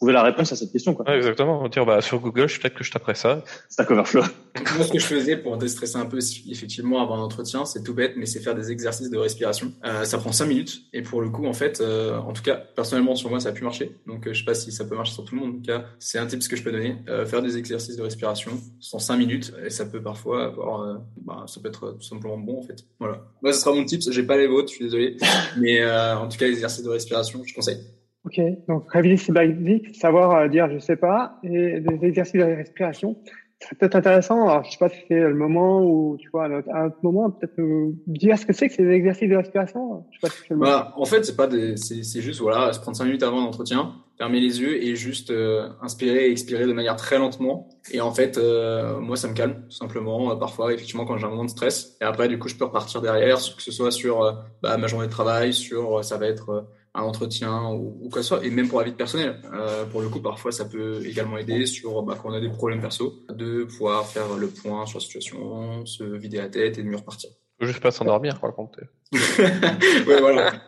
trouver 0.00 0.14
la 0.14 0.22
réponse 0.22 0.50
à 0.50 0.56
cette 0.56 0.72
question. 0.72 0.94
Quoi. 0.94 1.06
Ouais, 1.06 1.18
exactement. 1.18 1.68
Dire, 1.68 1.84
bah, 1.84 2.00
sur 2.00 2.20
Google, 2.20 2.46
peut-être 2.46 2.74
que 2.74 2.82
je 2.82 2.90
taperai 2.90 3.14
ça. 3.14 3.44
Stack 3.68 3.90
Overflow. 3.90 4.22
Moi, 4.76 4.86
ce 4.86 4.92
que 4.92 4.98
je 4.98 5.04
faisais 5.04 5.36
pour 5.36 5.58
déstresser 5.58 5.98
un 5.98 6.06
peu, 6.06 6.18
effectivement, 6.48 7.02
avant 7.02 7.16
l'entretien, 7.16 7.66
c'est 7.66 7.82
tout 7.82 7.92
bête, 7.92 8.14
mais 8.16 8.24
c'est 8.24 8.40
faire 8.40 8.54
des 8.54 8.70
exercices 8.70 9.10
de 9.10 9.18
respiration. 9.18 9.72
Euh, 9.84 10.04
ça 10.04 10.16
prend 10.16 10.32
cinq 10.32 10.46
minutes. 10.46 10.84
Et 10.94 11.02
pour 11.02 11.20
le 11.20 11.28
coup, 11.28 11.44
en 11.44 11.52
fait, 11.52 11.82
euh, 11.82 12.16
en 12.16 12.32
tout 12.32 12.42
cas, 12.42 12.56
personnellement, 12.56 13.14
sur 13.14 13.28
moi, 13.28 13.40
ça 13.40 13.50
a 13.50 13.52
pu 13.52 13.62
marcher. 13.62 13.94
Donc, 14.06 14.26
euh, 14.26 14.32
je 14.32 14.38
sais 14.38 14.46
pas 14.46 14.54
si 14.54 14.72
ça 14.72 14.86
peut 14.86 14.96
marcher 14.96 15.12
sur 15.12 15.24
tout 15.26 15.34
le 15.34 15.42
monde. 15.42 15.50
En 15.50 15.56
tout 15.58 15.66
cas, 15.66 15.84
c'est 15.98 16.18
un 16.18 16.26
tip 16.26 16.40
que 16.48 16.56
je 16.56 16.62
peux 16.62 16.72
donner. 16.72 16.96
Euh, 17.10 17.26
faire 17.26 17.42
des 17.42 17.58
exercices 17.58 17.96
de 17.96 18.02
respiration 18.02 18.52
sont 18.80 18.98
cinq 18.98 19.18
minutes. 19.18 19.52
Et 19.66 19.68
ça 19.68 19.84
peut 19.84 20.02
parfois 20.02 20.46
avoir, 20.46 20.80
euh, 20.80 20.94
bah, 21.18 21.44
ça 21.46 21.60
peut 21.60 21.68
être 21.68 21.90
tout 21.92 22.06
simplement 22.06 22.38
bon, 22.38 22.60
en 22.60 22.62
fait. 22.62 22.86
Voilà. 22.98 23.20
Moi, 23.42 23.52
ce 23.52 23.60
sera 23.60 23.74
mon 23.74 23.84
tip. 23.84 24.00
J'ai 24.10 24.22
pas 24.22 24.38
les 24.38 24.46
vôtres, 24.46 24.70
je 24.70 24.76
suis 24.76 24.84
désolé. 24.86 25.18
mais 25.58 25.84
en 25.84 26.26
tout 26.26 26.38
cas, 26.38 26.46
les 26.46 26.54
exercices 26.54 26.79
de 26.82 26.88
respiration, 26.88 27.42
je 27.44 27.54
conseille. 27.54 27.78
Ok, 28.24 28.38
donc 28.68 28.92
réviser 28.92 29.16
ses 29.16 29.94
savoir 29.94 30.32
euh, 30.32 30.48
dire 30.48 30.70
je 30.70 30.78
sais 30.78 30.96
pas, 30.96 31.38
et 31.42 31.80
des 31.80 32.06
exercices 32.06 32.40
de 32.40 32.44
respiration. 32.44 33.16
C'est 33.60 33.76
peut-être 33.76 33.96
intéressant. 33.96 34.48
Alors, 34.48 34.64
je 34.64 34.70
sais 34.70 34.78
pas 34.78 34.88
si 34.88 34.96
c'est 35.06 35.20
le 35.20 35.34
moment 35.34 35.84
ou 35.84 36.16
tu 36.18 36.30
vois 36.30 36.44
à 36.44 36.48
un 36.48 36.86
autre 36.86 36.96
moment, 37.02 37.30
peut-être 37.30 37.58
nous 37.58 37.94
dire 38.06 38.38
ce 38.38 38.46
que 38.46 38.54
c'est 38.54 38.68
que 38.68 38.74
ces 38.74 38.88
exercices 38.88 39.28
de 39.28 39.36
respiration. 39.36 40.06
Je 40.10 40.16
sais 40.16 40.20
pas 40.20 40.34
si 40.34 40.42
le 40.48 40.56
bah, 40.56 40.94
en 40.96 41.04
fait, 41.04 41.24
c'est 41.24 41.36
pas 41.36 41.48
c'est, 41.76 42.20
juste 42.22 42.40
voilà, 42.40 42.72
se 42.72 42.80
prendre 42.80 42.96
cinq 42.96 43.04
minutes 43.04 43.22
avant 43.22 43.40
l'entretien, 43.40 43.92
fermer 44.16 44.40
les 44.40 44.62
yeux 44.62 44.82
et 44.82 44.96
juste 44.96 45.30
euh, 45.30 45.68
inspirer 45.82 46.28
et 46.28 46.30
expirer 46.30 46.66
de 46.66 46.72
manière 46.72 46.96
très 46.96 47.18
lentement. 47.18 47.68
Et 47.92 48.00
en 48.00 48.12
fait, 48.12 48.38
euh, 48.38 48.98
moi, 48.98 49.16
ça 49.16 49.28
me 49.28 49.34
calme 49.34 49.62
tout 49.68 49.76
simplement. 49.76 50.34
parfois, 50.36 50.72
effectivement, 50.72 51.04
quand 51.04 51.18
j'ai 51.18 51.26
un 51.26 51.30
moment 51.30 51.44
de 51.44 51.50
stress. 51.50 51.98
Et 52.00 52.04
après, 52.04 52.28
du 52.28 52.38
coup, 52.38 52.48
je 52.48 52.56
peux 52.56 52.64
repartir 52.64 53.02
derrière, 53.02 53.36
que 53.36 53.62
ce 53.62 53.72
soit 53.72 53.90
sur 53.90 54.42
bah, 54.62 54.78
ma 54.78 54.86
journée 54.86 55.06
de 55.06 55.12
travail, 55.12 55.52
sur 55.52 56.02
ça 56.02 56.16
va 56.16 56.26
être 56.26 56.66
un 56.94 57.02
entretien 57.02 57.68
ou, 57.68 57.98
ou, 58.00 58.08
quoi 58.08 58.20
que 58.20 58.22
ce 58.22 58.28
soit, 58.28 58.44
et 58.44 58.50
même 58.50 58.68
pour 58.68 58.80
la 58.80 58.86
vie 58.86 58.92
personnelle. 58.92 59.40
Euh, 59.52 59.84
pour 59.86 60.00
le 60.00 60.08
coup, 60.08 60.20
parfois, 60.20 60.52
ça 60.52 60.64
peut 60.64 61.04
également 61.06 61.38
aider 61.38 61.66
sur 61.66 62.02
bah, 62.02 62.18
quand 62.20 62.30
on 62.30 62.34
a 62.34 62.40
des 62.40 62.48
problèmes 62.48 62.80
perso, 62.80 63.24
de 63.28 63.64
pouvoir 63.64 64.06
faire 64.06 64.36
le 64.36 64.48
point 64.48 64.86
sur 64.86 64.98
la 64.98 65.04
situation, 65.04 65.86
se 65.86 66.04
vider 66.04 66.38
la 66.38 66.48
tête 66.48 66.78
et 66.78 66.82
de 66.82 66.88
mieux 66.88 66.96
repartir. 66.96 67.30
Faut 67.60 67.66
juste 67.66 67.80
pas 67.80 67.90
s'endormir, 67.90 68.40
quoi, 68.40 68.52
compter. 68.52 68.82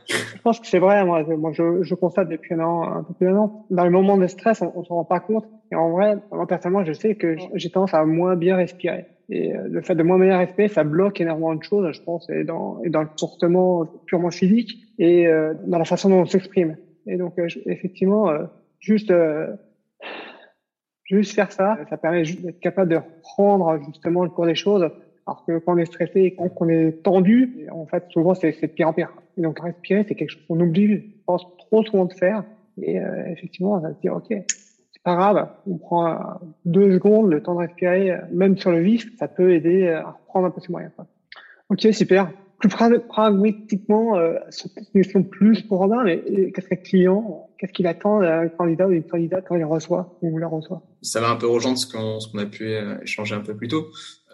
Je 0.08 0.38
pense 0.42 0.58
que 0.58 0.66
c'est 0.66 0.80
vrai, 0.80 1.04
moi, 1.04 1.24
je, 1.52 1.82
je 1.82 1.94
constate 1.94 2.28
depuis 2.28 2.54
un 2.54 2.60
an, 2.60 2.82
un 2.82 3.02
peu 3.04 3.14
plus 3.14 3.26
d'un 3.26 3.36
an, 3.36 3.66
dans 3.70 3.84
les 3.84 3.90
moments 3.90 4.16
de 4.16 4.26
stress, 4.26 4.62
on, 4.62 4.72
on 4.74 4.84
s'en 4.84 4.96
rend 4.96 5.04
pas 5.04 5.20
compte. 5.20 5.46
Et 5.70 5.74
en 5.74 5.90
vrai, 5.90 6.18
moi 6.30 6.46
personnellement, 6.46 6.84
je 6.84 6.92
sais 6.92 7.14
que 7.14 7.36
j'ai 7.54 7.70
tendance 7.70 7.94
à 7.94 8.04
moins 8.04 8.36
bien 8.36 8.56
respirer. 8.56 9.06
Et 9.30 9.54
euh, 9.54 9.68
le 9.70 9.80
fait 9.80 9.94
de 9.94 10.02
moins 10.02 10.18
bien 10.18 10.36
respirer, 10.36 10.68
ça 10.68 10.84
bloque 10.84 11.20
énormément 11.20 11.54
de 11.54 11.62
choses, 11.62 11.90
je 11.92 12.02
pense, 12.02 12.28
et 12.30 12.44
dans, 12.44 12.82
et 12.82 12.90
dans 12.90 13.02
le 13.02 13.08
comportement 13.08 13.86
purement 14.06 14.30
physique 14.30 14.76
et 14.98 15.26
euh, 15.26 15.54
dans 15.66 15.78
la 15.78 15.84
façon 15.84 16.10
dont 16.10 16.20
on 16.20 16.26
s'exprime. 16.26 16.76
Et 17.06 17.16
donc, 17.16 17.38
euh, 17.38 17.48
effectivement, 17.66 18.30
juste 18.80 19.12
juste 21.04 21.34
faire 21.34 21.52
ça, 21.52 21.78
ça 21.90 21.96
permet 21.96 22.22
d'être 22.22 22.60
capable 22.60 22.90
de 22.90 22.96
reprendre 22.96 23.78
justement 23.86 24.24
le 24.24 24.30
cours 24.30 24.46
des 24.46 24.54
choses. 24.54 24.88
Alors 25.26 25.44
que 25.46 25.58
quand 25.58 25.74
on 25.74 25.78
est 25.78 25.86
stressé 25.86 26.20
et 26.20 26.34
quand 26.34 26.50
on 26.60 26.68
est 26.68 27.02
tendu, 27.02 27.68
en 27.70 27.86
fait, 27.86 28.04
souvent 28.10 28.34
c'est 28.34 28.60
de 28.60 28.66
pire 28.66 28.88
en 28.88 28.92
pire. 28.92 29.12
Et 29.36 29.42
donc 29.42 29.60
respirer, 29.60 30.04
c'est 30.08 30.14
quelque 30.14 30.30
chose 30.30 30.44
qu'on 30.46 30.60
oublie, 30.60 30.88
je 30.88 31.00
pense, 31.26 31.46
trop 31.58 31.84
souvent 31.84 32.06
de 32.06 32.12
faire. 32.12 32.44
Et 32.80 32.98
effectivement, 33.30 33.74
on 33.74 33.78
va 33.78 33.92
se 33.94 34.00
dire, 34.00 34.14
ok, 34.14 34.34
pas 35.04 35.16
grave, 35.16 35.48
on 35.66 35.78
prend 35.78 36.40
deux 36.64 36.92
secondes, 36.94 37.30
le 37.30 37.42
temps 37.42 37.54
de 37.54 37.60
respirer, 37.60 38.12
même 38.30 38.56
sur 38.56 38.70
le 38.70 38.80
vif, 38.80 39.06
ça 39.18 39.28
peut 39.28 39.52
aider 39.52 39.88
à 39.88 40.10
reprendre 40.10 40.46
un 40.46 40.50
peu 40.50 40.60
ses 40.60 40.70
moyens. 40.70 40.92
Ok, 41.68 41.86
super. 41.92 42.30
Plus 42.58 42.68
pragmatiquement, 42.68 44.16
euh, 44.16 44.34
c'est 44.50 44.70
une 44.76 45.02
question 45.02 45.24
plus 45.24 45.62
pour 45.62 45.78
Robin, 45.78 46.04
mais 46.04 46.52
qu'est-ce 46.52 46.68
qu'un 46.68 46.76
client, 46.76 47.48
qu'est-ce 47.58 47.72
qu'il 47.72 47.88
attend 47.88 48.20
d'un 48.20 48.46
candidat 48.48 48.86
ou 48.86 48.90
d'une 48.92 49.02
candidate 49.02 49.44
quand 49.48 49.56
il 49.56 49.64
reçoit 49.64 50.16
ou 50.22 50.38
la 50.38 50.46
reçoit? 50.46 50.80
Ça 51.02 51.20
va 51.20 51.30
un 51.30 51.36
peu 51.36 51.48
rejoindre 51.48 51.78
ce 51.78 51.86
qu'on 51.90 52.38
a 52.38 52.46
pu 52.46 52.68
euh, 52.68 53.00
échanger 53.02 53.34
un 53.34 53.40
peu 53.40 53.56
plus 53.56 53.66
tôt. 53.66 53.86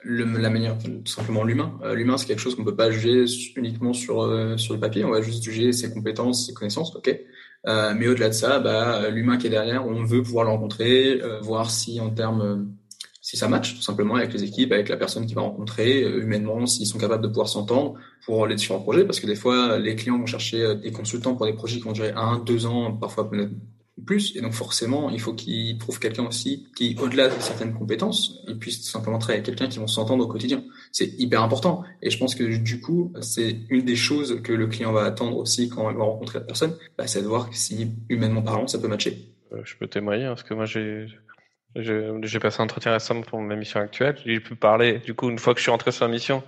Le, 0.02 0.24
la 0.38 0.50
manière, 0.50 0.76
tout 0.78 1.12
simplement 1.12 1.44
l'humain. 1.44 1.78
Euh, 1.82 1.94
l'humain, 1.94 2.16
c'est 2.16 2.26
quelque 2.26 2.40
chose 2.40 2.54
qu'on 2.54 2.64
peut 2.64 2.76
pas 2.76 2.90
juger 2.90 3.24
uniquement 3.56 3.92
sur 3.92 4.22
euh, 4.22 4.56
sur 4.56 4.74
le 4.74 4.80
papier. 4.80 5.04
On 5.04 5.10
va 5.10 5.22
juste 5.22 5.42
juger 5.42 5.72
ses 5.72 5.92
compétences, 5.92 6.46
ses 6.46 6.54
connaissances, 6.54 6.94
ok. 6.96 7.18
Euh, 7.66 7.92
mais 7.96 8.06
au-delà 8.08 8.28
de 8.28 8.34
ça, 8.34 8.60
bah, 8.60 9.08
l'humain 9.10 9.36
qui 9.36 9.48
est 9.48 9.50
derrière, 9.50 9.86
on 9.86 10.04
veut 10.04 10.22
pouvoir 10.22 10.44
le 10.44 10.50
rencontrer, 10.50 11.20
euh, 11.22 11.40
voir 11.40 11.70
si 11.70 12.00
en 12.00 12.10
termes 12.10 12.40
euh, 12.40 12.56
si 13.20 13.36
ça 13.36 13.48
match 13.48 13.74
tout 13.74 13.82
simplement 13.82 14.14
avec 14.14 14.32
les 14.32 14.42
équipes, 14.44 14.72
avec 14.72 14.88
la 14.88 14.96
personne 14.96 15.26
qui 15.26 15.34
va 15.34 15.42
rencontrer, 15.42 16.00
humainement, 16.00 16.64
s'ils 16.64 16.86
sont 16.86 16.98
capables 16.98 17.22
de 17.22 17.28
pouvoir 17.28 17.48
s'entendre 17.48 17.94
pour 18.24 18.46
les 18.46 18.54
différents 18.54 18.80
projets, 18.80 19.04
parce 19.04 19.20
que 19.20 19.26
des 19.26 19.34
fois, 19.34 19.78
les 19.78 19.96
clients 19.96 20.18
vont 20.18 20.24
chercher 20.24 20.76
des 20.76 20.92
consultants 20.92 21.34
pour 21.34 21.44
des 21.44 21.52
projets 21.52 21.76
qui 21.76 21.82
vont 21.82 21.92
durer 21.92 22.12
un, 22.16 22.38
deux 22.38 22.64
ans, 22.64 22.92
parfois 22.92 23.28
plus. 24.00 24.36
Et 24.36 24.40
donc 24.40 24.52
forcément, 24.52 25.10
il 25.10 25.20
faut 25.20 25.34
qu'il 25.34 25.78
trouve 25.78 25.98
quelqu'un 25.98 26.26
aussi 26.26 26.68
qui, 26.76 26.96
au-delà 27.00 27.28
de 27.28 27.40
certaines 27.40 27.74
compétences, 27.74 28.40
il 28.48 28.58
puisse 28.58 28.80
tout 28.82 28.88
simplement 28.88 29.18
travailler 29.18 29.40
avec 29.40 29.46
quelqu'un 29.46 29.68
qui 29.68 29.78
vont 29.78 29.86
s'entendre 29.86 30.24
au 30.24 30.28
quotidien. 30.28 30.62
C'est 30.92 31.12
hyper 31.18 31.42
important. 31.42 31.84
Et 32.02 32.10
je 32.10 32.18
pense 32.18 32.34
que 32.34 32.44
du 32.44 32.80
coup, 32.80 33.12
c'est 33.20 33.56
une 33.70 33.84
des 33.84 33.96
choses 33.96 34.40
que 34.42 34.52
le 34.52 34.66
client 34.66 34.92
va 34.92 35.04
attendre 35.04 35.36
aussi 35.36 35.68
quand 35.68 35.90
il 35.90 35.96
va 35.96 36.04
rencontrer 36.04 36.38
la 36.40 36.44
personne, 36.44 36.76
bah, 36.96 37.06
c'est 37.06 37.22
de 37.22 37.26
voir 37.26 37.48
si 37.52 37.92
humainement 38.08 38.42
parlant, 38.42 38.66
ça 38.66 38.78
peut 38.78 38.88
matcher. 38.88 39.18
Euh, 39.52 39.60
je 39.64 39.76
peux 39.76 39.86
témoigner 39.86 40.24
hein, 40.24 40.30
parce 40.30 40.42
que 40.42 40.54
moi 40.54 40.66
j'ai 40.66 41.06
j'ai 41.76 42.38
passé 42.40 42.60
un 42.60 42.64
entretien 42.64 42.92
récemment 42.92 43.22
pour 43.22 43.40
ma 43.40 43.54
mission 43.54 43.80
actuelle. 43.80 44.16
J'ai 44.24 44.40
pu 44.40 44.56
parler, 44.56 44.98
du 44.98 45.14
coup, 45.14 45.30
une 45.30 45.38
fois 45.38 45.54
que 45.54 45.58
je 45.58 45.64
suis 45.64 45.70
rentré 45.70 45.92
sur 45.92 46.06
la 46.06 46.10
mission, 46.10 46.42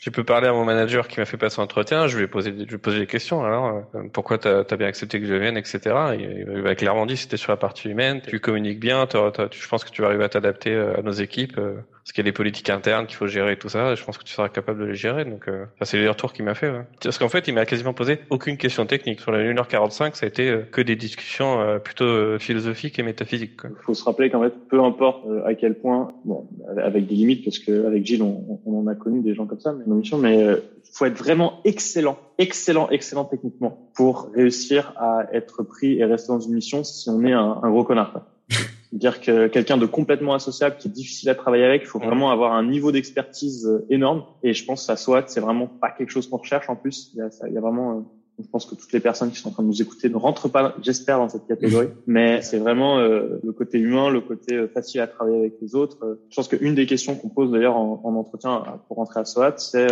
j'ai 0.00 0.10
pu 0.10 0.24
parler 0.24 0.46
à 0.46 0.52
mon 0.52 0.64
manager 0.64 1.08
qui 1.08 1.18
m'a 1.18 1.26
fait 1.26 1.36
passer 1.36 1.60
l'entretien. 1.60 2.06
Je 2.06 2.16
lui 2.18 2.24
ai 2.24 2.28
je 2.28 2.50
lui 2.50 2.74
ai 2.74 2.78
posé 2.78 2.98
des 3.00 3.06
questions. 3.06 3.44
Alors, 3.44 3.82
euh, 3.94 4.02
pourquoi 4.12 4.38
t'as 4.38 4.60
as 4.60 4.76
bien 4.76 4.86
accepté 4.86 5.20
que 5.20 5.26
je 5.26 5.34
vienne, 5.34 5.56
etc. 5.56 5.80
il 6.18 6.62
m'a 6.62 6.74
clairement 6.74 7.06
dit 7.06 7.16
c'était 7.16 7.36
sur 7.36 7.50
la 7.52 7.56
partie 7.56 7.88
humaine. 7.88 8.20
Tu 8.26 8.38
communiques 8.40 8.80
bien. 8.80 9.06
je 9.10 9.68
pense 9.68 9.84
que 9.84 9.90
tu 9.90 10.02
vas 10.02 10.08
arriver 10.08 10.24
à 10.24 10.28
t'adapter 10.28 10.74
euh, 10.74 10.98
à 10.98 11.02
nos 11.02 11.12
équipes. 11.12 11.58
Euh, 11.58 11.76
parce 12.06 12.12
qu'il 12.12 12.24
y 12.24 12.28
a 12.28 12.30
des 12.30 12.36
politiques 12.36 12.70
internes 12.70 13.06
qu'il 13.06 13.16
faut 13.16 13.26
gérer 13.26 13.54
et 13.54 13.56
tout 13.56 13.68
ça. 13.68 13.96
Je 13.96 14.04
pense 14.04 14.16
que 14.16 14.22
tu 14.22 14.32
seras 14.32 14.48
capable 14.48 14.78
de 14.78 14.84
les 14.84 14.94
gérer. 14.94 15.24
Donc, 15.24 15.48
euh, 15.48 15.64
c'est 15.82 15.98
les 15.98 16.08
retours 16.08 16.32
qu'il 16.32 16.44
m'a 16.44 16.54
fait. 16.54 16.72
Parce 17.02 17.18
qu'en 17.18 17.28
fait, 17.28 17.48
il 17.48 17.54
m'a 17.54 17.66
quasiment 17.66 17.94
posé 17.94 18.20
aucune 18.30 18.58
question 18.58 18.86
technique. 18.86 19.18
Sur 19.18 19.32
la 19.32 19.40
1h45, 19.42 20.14
ça 20.14 20.24
a 20.24 20.28
été 20.28 20.48
euh, 20.48 20.62
que 20.70 20.80
des 20.80 20.94
discussions 20.94 21.80
plutôt 21.82 22.38
philosophiques 22.38 23.00
et 23.00 23.02
métaphysiques. 23.02 23.58
Il 23.64 23.82
faut 23.82 23.94
se 23.94 24.04
rappeler 24.04 24.30
qu'en 24.30 24.40
fait, 24.40 24.54
peu 24.68 24.80
importe 24.84 25.24
à 25.46 25.54
quel 25.54 25.74
point, 25.74 26.12
bon, 26.24 26.46
avec 26.76 27.08
des 27.08 27.16
limites, 27.16 27.44
parce 27.44 27.58
qu'avec 27.58 28.06
Gilles, 28.06 28.22
on, 28.22 28.60
on, 28.64 28.78
en 28.78 28.86
a 28.86 28.94
connu 28.94 29.20
des 29.22 29.34
gens 29.34 29.46
comme 29.46 29.58
ça, 29.58 29.74
mais 30.18 30.38
il 30.38 30.90
faut 30.92 31.04
être 31.04 31.18
vraiment 31.18 31.60
excellent, 31.64 32.18
excellent, 32.38 32.88
excellent 32.90 33.24
techniquement 33.24 33.90
pour 33.94 34.30
réussir 34.34 34.92
à 34.96 35.26
être 35.32 35.62
pris 35.62 35.98
et 35.98 36.04
rester 36.04 36.28
dans 36.28 36.40
une 36.40 36.54
mission 36.54 36.84
si 36.84 37.08
on 37.10 37.24
est 37.24 37.32
un, 37.32 37.60
un 37.62 37.70
gros 37.70 37.84
connard 37.84 38.26
dire 38.92 39.20
que 39.20 39.48
quelqu'un 39.48 39.76
de 39.76 39.86
complètement 39.86 40.34
associable 40.34 40.76
qui 40.78 40.88
est 40.88 40.90
difficile 40.90 41.28
à 41.28 41.34
travailler 41.34 41.64
avec, 41.64 41.82
il 41.82 41.86
faut 41.86 41.98
vraiment 41.98 42.30
avoir 42.30 42.52
un 42.52 42.64
niveau 42.64 42.92
d'expertise 42.92 43.66
euh, 43.66 43.86
énorme. 43.90 44.24
Et 44.42 44.54
je 44.54 44.64
pense 44.64 44.80
que 44.80 44.86
ça 44.86 44.96
soit, 44.96 45.28
c'est 45.28 45.40
vraiment 45.40 45.66
pas 45.66 45.90
quelque 45.90 46.10
chose 46.10 46.28
qu'on 46.28 46.38
recherche 46.38 46.68
en 46.68 46.76
plus. 46.76 47.10
Il 47.14 47.18
y 47.18 47.22
a, 47.22 47.28
il 47.46 47.54
y 47.54 47.58
a 47.58 47.60
vraiment, 47.60 47.98
euh, 47.98 48.00
je 48.38 48.48
pense 48.48 48.66
que 48.66 48.74
toutes 48.74 48.92
les 48.92 49.00
personnes 49.00 49.30
qui 49.30 49.38
sont 49.38 49.48
en 49.48 49.52
train 49.52 49.62
de 49.62 49.68
nous 49.68 49.82
écouter 49.82 50.08
ne 50.08 50.16
rentrent 50.16 50.48
pas, 50.48 50.74
j'espère, 50.82 51.18
dans 51.18 51.28
cette 51.28 51.46
catégorie. 51.46 51.88
Mais 52.06 52.42
c'est 52.42 52.58
vraiment 52.58 52.98
euh, 52.98 53.40
le 53.42 53.52
côté 53.52 53.78
humain, 53.78 54.10
le 54.10 54.20
côté 54.20 54.66
facile 54.68 55.00
à 55.00 55.06
travailler 55.06 55.38
avec 55.38 55.54
les 55.62 55.74
autres. 55.74 56.18
Je 56.30 56.36
pense 56.36 56.48
qu'une 56.48 56.74
des 56.74 56.86
questions 56.86 57.14
qu'on 57.14 57.28
pose 57.28 57.50
d'ailleurs 57.50 57.76
en, 57.76 58.00
en, 58.04 58.14
entretien 58.14 58.62
pour 58.88 58.98
rentrer 58.98 59.20
à 59.20 59.24
SOAT, 59.24 59.54
c'est 59.56 59.86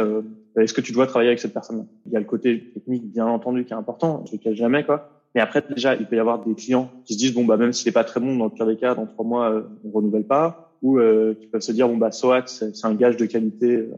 est-ce 0.57 0.75
que 0.75 0.81
tu 0.81 0.93
dois 0.93 1.07
travailler 1.07 1.31
avec 1.31 1.41
cette 1.41 1.55
personne-là? 1.55 1.85
Il 2.07 2.13
y 2.13 2.17
a 2.17 2.21
le 2.21 2.27
côté 2.27 2.71
technique, 2.73 3.11
bien 3.11 3.27
entendu, 3.27 3.65
qui 3.65 3.73
est 3.73 3.77
important, 3.77 4.25
je 4.27 4.33
le 4.33 4.39
cache 4.39 4.57
jamais, 4.57 4.85
quoi. 4.85 5.11
Mais 5.35 5.41
après, 5.41 5.63
déjà, 5.69 5.97
il 5.97 6.07
peut 6.07 6.17
y 6.17 6.21
avoir 6.21 6.45
des 6.45 6.55
clients 6.55 6.91
qui 7.05 7.15
se 7.15 7.19
disent, 7.19 7.35
bon, 7.35 7.45
bah, 7.45 7.57
même 7.57 7.73
s'il 7.73 7.89
n'est 7.89 7.93
pas 7.93 8.05
très 8.05 8.21
bon, 8.21 8.37
dans 8.37 8.45
le 8.45 8.51
pire 8.51 8.67
des 8.67 8.77
cas, 8.77 8.95
dans 8.95 9.07
trois 9.07 9.25
mois, 9.25 9.51
euh, 9.51 9.63
on 9.85 9.91
renouvelle 9.91 10.27
pas. 10.27 10.71
Ou 10.83 10.99
euh, 10.99 11.35
qui 11.35 11.47
peuvent 11.47 11.63
se 11.63 11.73
dire, 11.73 11.89
bon, 11.89 11.97
bah, 11.97 12.13
SOAT, 12.13 12.47
c'est 12.47 12.85
un 12.85 12.95
gage 12.95 13.17
de 13.17 13.27
qualité, 13.27 13.77
euh, 13.77 13.91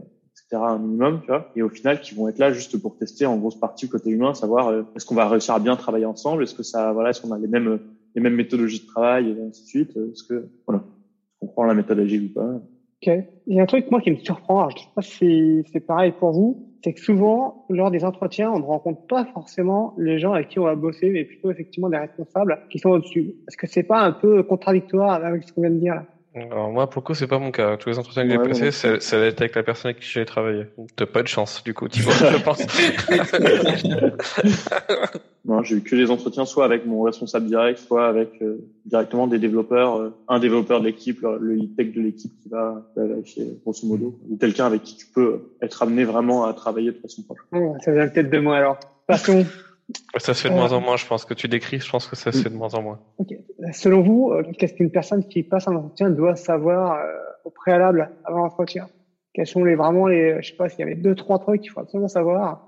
un 0.53 0.79
minimum, 0.79 1.21
tu 1.21 1.27
vois. 1.27 1.51
Et 1.55 1.63
au 1.63 1.69
final, 1.69 2.01
qui 2.01 2.15
vont 2.15 2.29
être 2.29 2.39
là 2.39 2.53
juste 2.53 2.81
pour 2.81 2.97
tester 2.97 3.27
en 3.27 3.37
grosse 3.37 3.59
partie 3.59 3.89
côté 3.89 4.11
humain, 4.11 4.35
savoir 4.35 4.69
euh, 4.69 4.83
est-ce 4.95 5.05
qu'on 5.05 5.15
va 5.15 5.29
réussir 5.29 5.55
à 5.55 5.59
bien 5.59 5.77
travailler 5.77 6.07
ensemble, 6.07 6.43
est-ce 6.43 6.55
que 6.55 6.63
ça, 6.63 6.93
voilà, 6.93 7.11
est-ce 7.11 7.21
qu'on 7.21 7.33
a 7.33 7.39
les 7.39 7.49
mêmes 7.49 7.81
les 8.15 8.23
mêmes 8.23 8.35
méthodologies 8.35 8.81
de 8.81 8.87
travail, 8.87 9.29
et 9.29 9.43
ainsi 9.43 9.63
de 9.63 9.69
suite? 9.69 9.97
Est-ce 9.97 10.23
que, 10.23 10.49
voilà, 10.67 10.83
on 11.41 11.47
comprend 11.47 11.65
la 11.65 11.75
méthode 11.75 11.99
agile 11.99 12.31
ou 12.31 12.33
pas? 12.33 12.55
Ok. 13.03 13.25
Il 13.47 13.57
y 13.57 13.61
a 13.61 13.63
un 13.63 13.67
truc, 13.67 13.91
moi, 13.91 14.01
qui 14.01 14.11
me 14.11 14.17
surprend. 14.17 14.71
je 14.71 14.77
ne 14.77 14.81
sais 14.81 14.89
pas 14.95 15.03
si 15.03 15.63
c'est 15.71 15.81
pareil 15.81 16.13
pour 16.13 16.33
vous 16.33 16.67
c'est 16.87 16.93
que 16.93 17.01
souvent, 17.01 17.65
lors 17.69 17.91
des 17.91 18.05
entretiens, 18.05 18.53
on 18.53 18.61
ne 18.61 18.65
rencontre 18.65 19.01
pas 19.09 19.25
forcément 19.35 19.93
les 19.99 20.21
gens 20.21 20.35
avec 20.35 20.47
qui 20.47 20.61
on 20.61 20.65
va 20.65 20.77
bosser, 20.77 21.11
mais 21.11 21.25
plutôt 21.25 21.51
effectivement 21.51 21.89
des 21.89 21.97
responsables 21.97 22.61
qui 22.71 22.79
sont 22.79 22.91
au-dessus. 22.91 23.35
Est-ce 23.49 23.57
que 23.57 23.67
c'est 23.67 23.83
pas 23.83 24.03
un 24.03 24.13
peu 24.13 24.45
contradictoire 24.45 25.25
avec 25.25 25.43
ce 25.43 25.53
qu'on 25.53 25.63
vient 25.63 25.71
de 25.71 25.81
dire 25.81 25.97
là 25.97 26.05
alors 26.37 26.71
moi, 26.71 26.91
pour 26.91 27.01
le 27.01 27.07
coup, 27.07 27.15
c'est 27.15 27.27
pas 27.27 27.39
mon 27.39 27.51
cas. 27.51 27.79
Tous 27.79 27.89
les 27.89 27.99
entretiens 27.99 28.25
que 28.25 28.31
j'ai 28.31 28.39
passés, 28.39 28.71
ça, 28.71 29.01
ça 29.01 29.19
être 29.19 29.41
avec 29.41 29.57
la 29.57 29.63
personne 29.63 29.91
avec 29.91 30.03
qui 30.03 30.09
j'ai 30.09 30.27
travaillé. 30.27 30.67
T'as 30.95 31.07
pas 31.07 31.23
de 31.23 31.29
chance, 31.29 31.65
du 31.65 31.73
coup, 31.73 31.89
tu 31.89 32.03
vois, 32.03 32.13
je 32.13 32.43
pense. 32.43 32.61
non, 35.47 35.63
j'ai 35.63 35.77
eu 35.77 35.83
que 35.83 35.97
des 35.97 36.11
entretiens, 36.11 36.45
soit 36.45 36.67
avec 36.67 36.85
mon 36.85 37.03
responsable 37.03 37.47
direct, 37.47 37.79
soit 37.79 38.07
avec 38.07 38.43
euh, 38.43 38.59
directement 38.85 39.27
des 39.27 39.39
développeurs, 39.39 39.97
euh, 39.97 40.15
un 40.29 40.39
développeur 40.39 40.81
de 40.81 40.87
l'équipe, 40.87 41.23
le, 41.23 41.55
lead 41.55 41.75
tech 41.75 41.95
de 41.95 42.03
l'équipe 42.03 42.33
qui 42.43 42.51
va, 42.51 42.83
vérifier, 42.97 43.59
grosso 43.65 43.87
modo, 43.87 44.19
ou 44.29 44.37
quelqu'un 44.37 44.67
avec 44.67 44.83
qui 44.83 44.97
tu 44.97 45.07
peux 45.07 45.53
être 45.63 45.83
amené 45.83 46.05
vraiment 46.05 46.45
à 46.45 46.53
travailler 46.53 46.93
de 46.93 46.99
façon 46.99 47.23
proche. 47.23 47.41
ça 47.81 47.93
vient 47.93 48.09
peut-être 48.09 48.31
de 48.31 48.39
moi 48.39 48.59
alors. 48.59 48.79
Passons 49.07 49.47
ça 50.17 50.35
se 50.35 50.43
fait 50.43 50.49
de 50.49 50.55
moins 50.55 50.73
en 50.73 50.81
moins, 50.81 50.97
je 50.97 51.07
pense 51.07 51.25
que 51.25 51.35
tu 51.35 51.49
décris, 51.49 51.81
je 51.81 51.91
pense 51.91 52.07
que 52.07 52.17
ça 52.17 52.33
se 52.33 52.43
fait 52.43 52.51
de 52.51 52.57
moins 52.57 52.75
en 52.75 52.83
moins. 52.83 53.01
Selon 53.73 54.03
vous, 54.03 54.33
euh, 54.33 54.43
qu'est-ce 54.59 54.75
qu'une 54.75 54.91
personne 54.91 55.25
qui 55.25 55.43
passe 55.43 55.69
un 55.69 55.77
entretien 55.77 56.11
doit 56.11 56.37
savoir 56.37 56.95
euh, 56.95 57.07
au 57.45 57.51
préalable 57.51 58.11
avant 58.25 58.39
l'entretien? 58.39 58.89
Quels 59.33 59.47
sont 59.47 59.65
les 59.65 59.75
vraiment 59.75 60.07
les, 60.07 60.43
je 60.43 60.49
sais 60.49 60.57
pas, 60.57 60.69
s'il 60.69 60.81
y 60.81 60.83
avait 60.83 60.95
deux 60.97 61.15
trois 61.15 61.39
trucs 61.39 61.61
qu'il 61.61 61.71
faut 61.71 61.81
absolument 61.81 62.09
savoir 62.09 62.66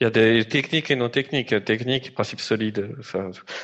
il 0.00 0.04
y 0.04 0.06
a 0.06 0.10
des 0.10 0.44
techniques 0.44 0.90
et 0.90 0.96
non 0.96 1.08
techniques. 1.08 1.64
Techniques, 1.64 2.14
principes 2.14 2.40
solides. 2.40 2.88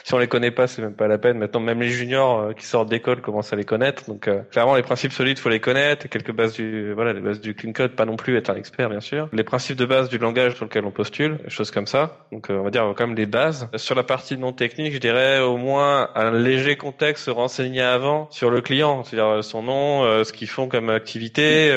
si 0.04 0.14
on 0.14 0.18
les 0.18 0.26
connaît 0.26 0.50
pas, 0.50 0.66
c'est 0.66 0.82
même 0.82 0.94
pas 0.94 1.08
la 1.08 1.18
peine. 1.18 1.38
Maintenant, 1.38 1.60
même 1.60 1.80
les 1.80 1.90
juniors 1.90 2.40
euh, 2.40 2.52
qui 2.52 2.64
sortent 2.64 2.88
d'école 2.88 3.20
commencent 3.20 3.52
à 3.52 3.56
les 3.56 3.64
connaître. 3.64 4.06
Donc, 4.06 4.28
euh, 4.28 4.42
clairement, 4.50 4.76
les 4.76 4.82
principes 4.82 5.12
solides, 5.12 5.38
faut 5.38 5.48
les 5.48 5.60
connaître. 5.60 6.08
Quelques 6.08 6.32
bases 6.32 6.54
du, 6.54 6.92
voilà, 6.92 7.12
les 7.12 7.20
bases 7.20 7.40
du 7.40 7.54
clean 7.54 7.72
code, 7.72 7.92
pas 7.92 8.04
non 8.04 8.16
plus 8.16 8.36
être 8.36 8.50
un 8.50 8.56
expert, 8.56 8.88
bien 8.88 9.00
sûr. 9.00 9.28
Les 9.32 9.44
principes 9.44 9.76
de 9.76 9.86
base 9.86 10.08
du 10.08 10.18
langage 10.18 10.54
sur 10.54 10.64
lequel 10.64 10.84
on 10.84 10.90
postule, 10.90 11.38
choses 11.48 11.70
comme 11.70 11.86
ça. 11.86 12.18
Donc, 12.32 12.50
euh, 12.50 12.58
on 12.58 12.64
va 12.64 12.70
dire 12.70 12.92
quand 12.96 13.06
même 13.06 13.16
les 13.16 13.26
bases. 13.26 13.68
Sur 13.76 13.94
la 13.94 14.02
partie 14.02 14.36
non 14.36 14.52
technique, 14.52 14.92
je 14.92 14.98
dirais 14.98 15.40
au 15.40 15.56
moins 15.56 16.10
un 16.14 16.30
léger 16.32 16.76
contexte, 16.76 17.24
se 17.24 17.30
renseigner 17.30 17.82
avant 17.82 18.28
sur 18.30 18.50
le 18.50 18.60
client, 18.60 19.04
c'est-à-dire 19.04 19.42
son 19.42 19.62
nom, 19.62 20.24
ce 20.24 20.32
qu'ils 20.32 20.48
font 20.48 20.68
comme 20.68 20.90
activité. 20.90 21.72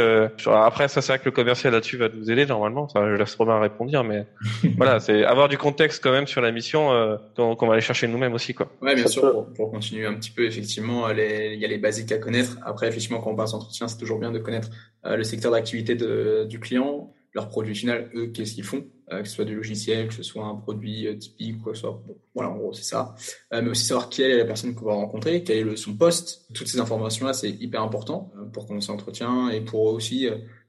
après, 0.46 0.88
ça, 0.88 1.02
c'est 1.02 1.14
vrai 1.14 1.20
que 1.20 1.26
le 1.26 1.32
commercial 1.32 1.74
là-dessus 1.74 1.98
va 1.98 2.10
nous 2.10 2.32
aider 2.32 2.46
normalement. 2.46 2.88
Ça, 2.88 3.02
je 3.08 3.16
laisse 3.16 3.36
Romain 3.36 3.60
répondre 3.60 3.87
dire, 3.88 4.04
mais 4.04 4.26
voilà, 4.78 5.00
c'est 5.00 5.24
avoir 5.24 5.50
du 5.50 5.58
contexte 5.58 6.04
quand 6.04 6.12
même 6.12 6.28
sur 6.28 6.42
la 6.42 6.52
mission 6.52 6.92
euh, 6.92 7.18
qu'on 7.36 7.68
va 7.68 7.74
aller 7.74 7.82
chercher 7.82 8.08
nous-mêmes 8.08 8.34
aussi, 8.34 8.54
quoi. 8.54 8.72
Ouais, 8.82 8.96
bien 8.96 9.08
sûr. 9.08 9.48
Pour, 9.56 9.72
continuer 9.72 10.06
un 10.06 10.14
petit 10.14 10.32
peu, 10.32 10.46
effectivement, 10.46 11.10
il 11.10 11.60
y 11.60 11.66
a 11.66 11.68
les 11.68 11.78
basiques 11.78 12.12
à 12.12 12.18
connaître. 12.18 12.58
Après, 12.66 12.88
effectivement, 12.88 13.20
quand 13.20 13.32
on 13.32 13.36
passe 13.36 13.54
entretien, 13.54 13.88
c'est 13.88 13.98
toujours 13.98 14.20
bien 14.20 14.32
de 14.32 14.40
connaître 14.40 14.70
euh, 15.06 15.18
le 15.18 15.24
secteur 15.24 15.52
d'activité 15.52 15.96
du 15.96 16.60
client, 16.60 17.14
leur 17.34 17.50
produit 17.50 17.76
final, 17.76 18.10
eux, 18.16 18.28
qu'est-ce 18.28 18.54
qu'ils 18.54 18.64
font, 18.64 18.86
euh, 19.12 19.22
que 19.22 19.28
ce 19.28 19.36
soit 19.36 19.46
du 19.46 19.56
logiciel, 19.56 20.08
que 20.08 20.14
ce 20.14 20.24
soit 20.24 20.46
un 20.46 20.56
produit 20.56 21.18
typique, 21.20 21.62
quoi 21.62 21.74
que 21.74 21.78
ce 21.78 21.82
soit. 21.82 22.02
voilà, 22.34 22.50
en 22.50 22.58
gros, 22.58 22.74
c'est 22.74 22.84
ça. 22.84 23.16
mais 23.52 23.68
aussi 23.70 23.86
savoir 23.86 24.10
qui 24.10 24.22
est 24.22 24.38
la 24.38 24.46
personne 24.46 24.74
qu'on 24.74 24.86
va 24.86 24.94
rencontrer, 24.94 25.44
quel 25.44 25.58
est 25.58 25.64
le, 25.64 25.76
son 25.76 25.96
poste. 25.96 26.46
Toutes 26.54 26.68
ces 26.68 26.80
informations-là, 26.80 27.34
c'est 27.34 27.50
hyper 27.50 27.82
important 27.84 28.32
pour 28.54 28.66
commencer 28.66 28.92
l'entretien 28.92 29.50
et 29.50 29.62
pour 29.62 29.82
aussi 29.82 30.28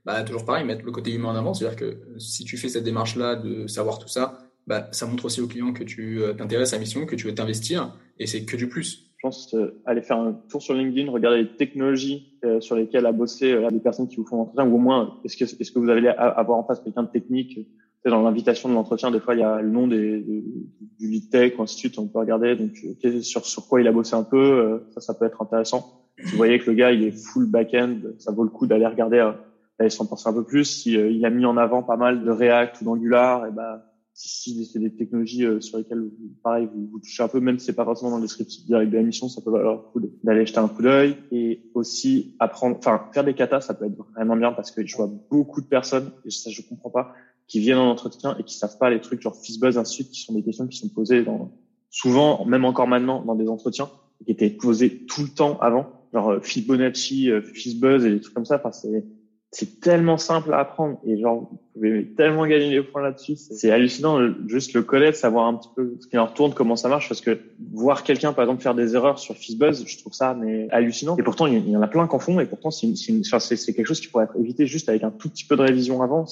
bah, 0.08 0.22
toujours 0.22 0.46
pareil, 0.46 0.64
mettre 0.64 0.86
le 0.86 0.90
côté 0.90 1.12
humain 1.12 1.28
en 1.28 1.36
avant. 1.36 1.52
C'est-à-dire 1.52 1.76
que 1.76 1.98
si 2.16 2.42
tu 2.46 2.56
fais 2.56 2.70
cette 2.70 2.82
démarche-là 2.82 3.36
de 3.36 3.66
savoir 3.66 3.98
tout 3.98 4.08
ça, 4.08 4.38
bah, 4.66 4.88
ça 4.90 5.04
montre 5.04 5.26
aussi 5.26 5.42
au 5.42 5.46
client 5.46 5.74
que 5.74 5.84
tu 5.84 6.22
euh, 6.22 6.32
t'intéresses 6.32 6.72
à 6.72 6.76
la 6.76 6.80
mission, 6.80 7.04
que 7.04 7.14
tu 7.14 7.26
veux 7.26 7.34
t'investir, 7.34 7.94
et 8.18 8.26
c'est 8.26 8.46
que 8.46 8.56
du 8.56 8.70
plus. 8.70 9.10
Je 9.18 9.26
pense 9.26 9.52
euh, 9.52 9.82
aller 9.84 10.00
faire 10.00 10.16
un 10.16 10.32
tour 10.48 10.62
sur 10.62 10.72
LinkedIn, 10.72 11.10
regarder 11.10 11.42
les 11.42 11.56
technologies 11.56 12.38
euh, 12.42 12.58
sur 12.60 12.74
lesquelles 12.74 13.04
a 13.04 13.12
bossé 13.12 13.52
euh, 13.52 13.68
des 13.70 13.80
personnes 13.80 14.08
qui 14.08 14.16
vous 14.16 14.24
font 14.24 14.38
l'entretien, 14.38 14.66
ou 14.66 14.76
au 14.76 14.78
moins 14.78 15.18
est-ce 15.26 15.36
que 15.36 15.44
est-ce 15.44 15.70
que 15.70 15.78
vous 15.78 15.90
allez 15.90 16.08
avoir 16.08 16.56
en 16.56 16.64
face 16.64 16.80
quelqu'un 16.80 17.02
de 17.02 17.10
technique 17.10 17.68
dans 18.06 18.22
l'invitation 18.22 18.70
de 18.70 18.74
l'entretien, 18.74 19.10
des 19.10 19.20
fois, 19.20 19.34
il 19.34 19.40
y 19.40 19.42
a 19.42 19.60
le 19.60 19.68
nom 19.68 19.86
des, 19.88 20.24
du 20.98 21.06
lead 21.06 21.28
tech, 21.28 21.58
ou 21.58 21.62
ainsi 21.62 21.74
de 21.74 21.80
suite. 21.80 21.98
On 21.98 22.06
peut 22.06 22.20
regarder 22.20 22.56
donc 22.56 22.70
sur, 23.22 23.44
sur 23.44 23.68
quoi 23.68 23.82
il 23.82 23.88
a 23.88 23.92
bossé 23.92 24.14
un 24.14 24.22
peu. 24.22 24.80
ça, 24.94 25.02
ça 25.02 25.12
peut 25.12 25.26
être 25.26 25.42
intéressant. 25.42 26.06
Si 26.24 26.30
vous 26.30 26.36
voyez 26.38 26.58
que 26.58 26.70
le 26.70 26.76
gars, 26.76 26.92
il 26.92 27.04
est 27.04 27.10
full 27.10 27.44
back-end, 27.44 27.98
ça 28.18 28.32
vaut 28.32 28.44
le 28.44 28.48
coup 28.48 28.66
d'aller 28.66 28.86
regarder 28.86 29.30
il 29.84 29.90
s'en 29.90 30.06
pense 30.06 30.26
un 30.26 30.32
peu 30.32 30.44
plus. 30.44 30.64
Si 30.64 30.96
euh, 30.96 31.10
il 31.10 31.24
a 31.24 31.30
mis 31.30 31.44
en 31.44 31.56
avant 31.56 31.82
pas 31.82 31.96
mal 31.96 32.24
de 32.24 32.30
React 32.30 32.80
ou 32.80 32.84
d'Angular, 32.84 33.46
et 33.46 33.50
ben 33.52 33.80
si, 34.18 34.28
si 34.28 34.66
c'est 34.66 34.80
des 34.80 34.92
technologies 34.92 35.44
euh, 35.44 35.60
sur 35.60 35.78
lesquelles 35.78 36.10
pareil 36.42 36.68
vous, 36.74 36.98
touchez 36.98 37.22
un 37.22 37.28
peu, 37.28 37.38
même 37.38 37.60
si 37.60 37.66
c'est 37.66 37.72
pas 37.72 37.84
forcément 37.84 38.10
dans 38.10 38.16
le 38.16 38.22
descriptif 38.22 38.66
direct 38.66 38.90
de 38.90 38.96
la 38.96 39.04
mission, 39.04 39.28
ça 39.28 39.40
peut 39.40 39.52
valoir 39.52 39.74
le 39.74 39.82
coup 39.92 40.00
d'aller 40.24 40.44
jeter 40.44 40.58
un 40.58 40.66
coup 40.66 40.82
d'œil 40.82 41.16
et 41.30 41.70
aussi 41.74 42.34
apprendre, 42.40 42.76
enfin 42.78 43.04
faire 43.12 43.22
des 43.22 43.34
katas, 43.34 43.60
ça 43.60 43.74
peut 43.74 43.86
être 43.86 43.96
vraiment 44.16 44.36
bien 44.36 44.52
parce 44.52 44.72
que 44.72 44.84
je 44.84 44.96
vois 44.96 45.08
beaucoup 45.30 45.60
de 45.60 45.66
personnes 45.66 46.10
et 46.24 46.30
ça 46.30 46.50
je 46.50 46.62
comprends 46.62 46.90
pas 46.90 47.14
qui 47.46 47.60
viennent 47.60 47.78
en 47.78 47.90
entretien 47.90 48.36
et 48.38 48.42
qui 48.42 48.56
savent 48.56 48.76
pas 48.76 48.90
les 48.90 49.00
trucs 49.00 49.22
genre 49.22 49.36
Fizzbuzz 49.36 49.78
ainsi 49.78 50.02
de 50.02 50.08
qui 50.08 50.22
sont 50.22 50.34
des 50.34 50.42
questions 50.42 50.66
qui 50.66 50.78
sont 50.78 50.88
posées 50.88 51.22
dans 51.22 51.52
souvent 51.88 52.44
même 52.44 52.64
encore 52.64 52.88
maintenant 52.88 53.24
dans 53.24 53.36
des 53.36 53.48
entretiens 53.48 53.88
qui 54.24 54.32
étaient 54.32 54.50
posées 54.50 55.06
tout 55.06 55.22
le 55.22 55.28
temps 55.28 55.58
avant 55.60 55.92
genre 56.12 56.32
euh, 56.32 56.40
Fibonacci, 56.40 57.30
Fizzbuzz 57.54 58.04
et 58.04 58.10
des 58.10 58.20
trucs 58.20 58.34
comme 58.34 58.44
ça. 58.44 58.56
Enfin 58.56 58.72
c'est 58.72 59.04
c'est 59.50 59.80
tellement 59.80 60.18
simple 60.18 60.52
à 60.52 60.58
apprendre 60.58 60.98
et 61.06 61.18
genre 61.18 61.48
vous 61.50 61.58
pouvez 61.72 62.12
tellement 62.16 62.46
gagner 62.46 62.70
des 62.70 62.82
points 62.82 63.02
là-dessus. 63.02 63.36
C'est 63.36 63.70
hallucinant 63.70 64.18
juste 64.46 64.74
le 64.74 64.82
connaître, 64.82 65.16
savoir 65.16 65.46
un 65.46 65.54
petit 65.54 65.70
peu 65.74 65.96
ce 66.00 66.06
qui 66.06 66.18
en 66.18 66.26
retourne, 66.26 66.52
comment 66.52 66.76
ça 66.76 66.88
marche 66.88 67.08
parce 67.08 67.22
que 67.22 67.38
voir 67.72 68.02
quelqu'un 68.04 68.32
par 68.32 68.44
exemple 68.44 68.62
faire 68.62 68.74
des 68.74 68.94
erreurs 68.94 69.18
sur 69.18 69.36
Fizzbuzz, 69.36 69.84
je 69.86 69.98
trouve 69.98 70.12
ça 70.12 70.34
mais 70.34 70.68
hallucinant. 70.70 71.16
Et 71.16 71.22
pourtant 71.22 71.46
il 71.46 71.66
y 71.68 71.76
en 71.76 71.82
a 71.82 71.88
plein 71.88 72.06
qu'en 72.06 72.18
font 72.18 72.40
et 72.40 72.46
pourtant 72.46 72.70
c'est 72.70 72.92
quelque 73.74 73.86
chose 73.86 74.00
qui 74.00 74.08
pourrait 74.08 74.24
être 74.24 74.36
évité 74.38 74.66
juste 74.66 74.88
avec 74.88 75.02
un 75.02 75.10
tout 75.10 75.30
petit 75.30 75.44
peu 75.44 75.56
de 75.56 75.62
révision 75.62 76.02
avant 76.02 76.26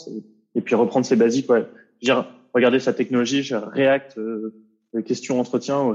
et 0.55 0.61
puis 0.61 0.74
reprendre 0.74 1.07
ses 1.07 1.16
basiques 1.16 1.50
ouais. 1.50 1.64
Dire 2.02 2.26
regarder 2.52 2.79
sa 2.79 2.92
technologie, 2.92 3.48
React 3.55 4.18
euh, 4.18 4.52
question 5.07 5.40
entretien 5.40 5.83
ou 5.83 5.94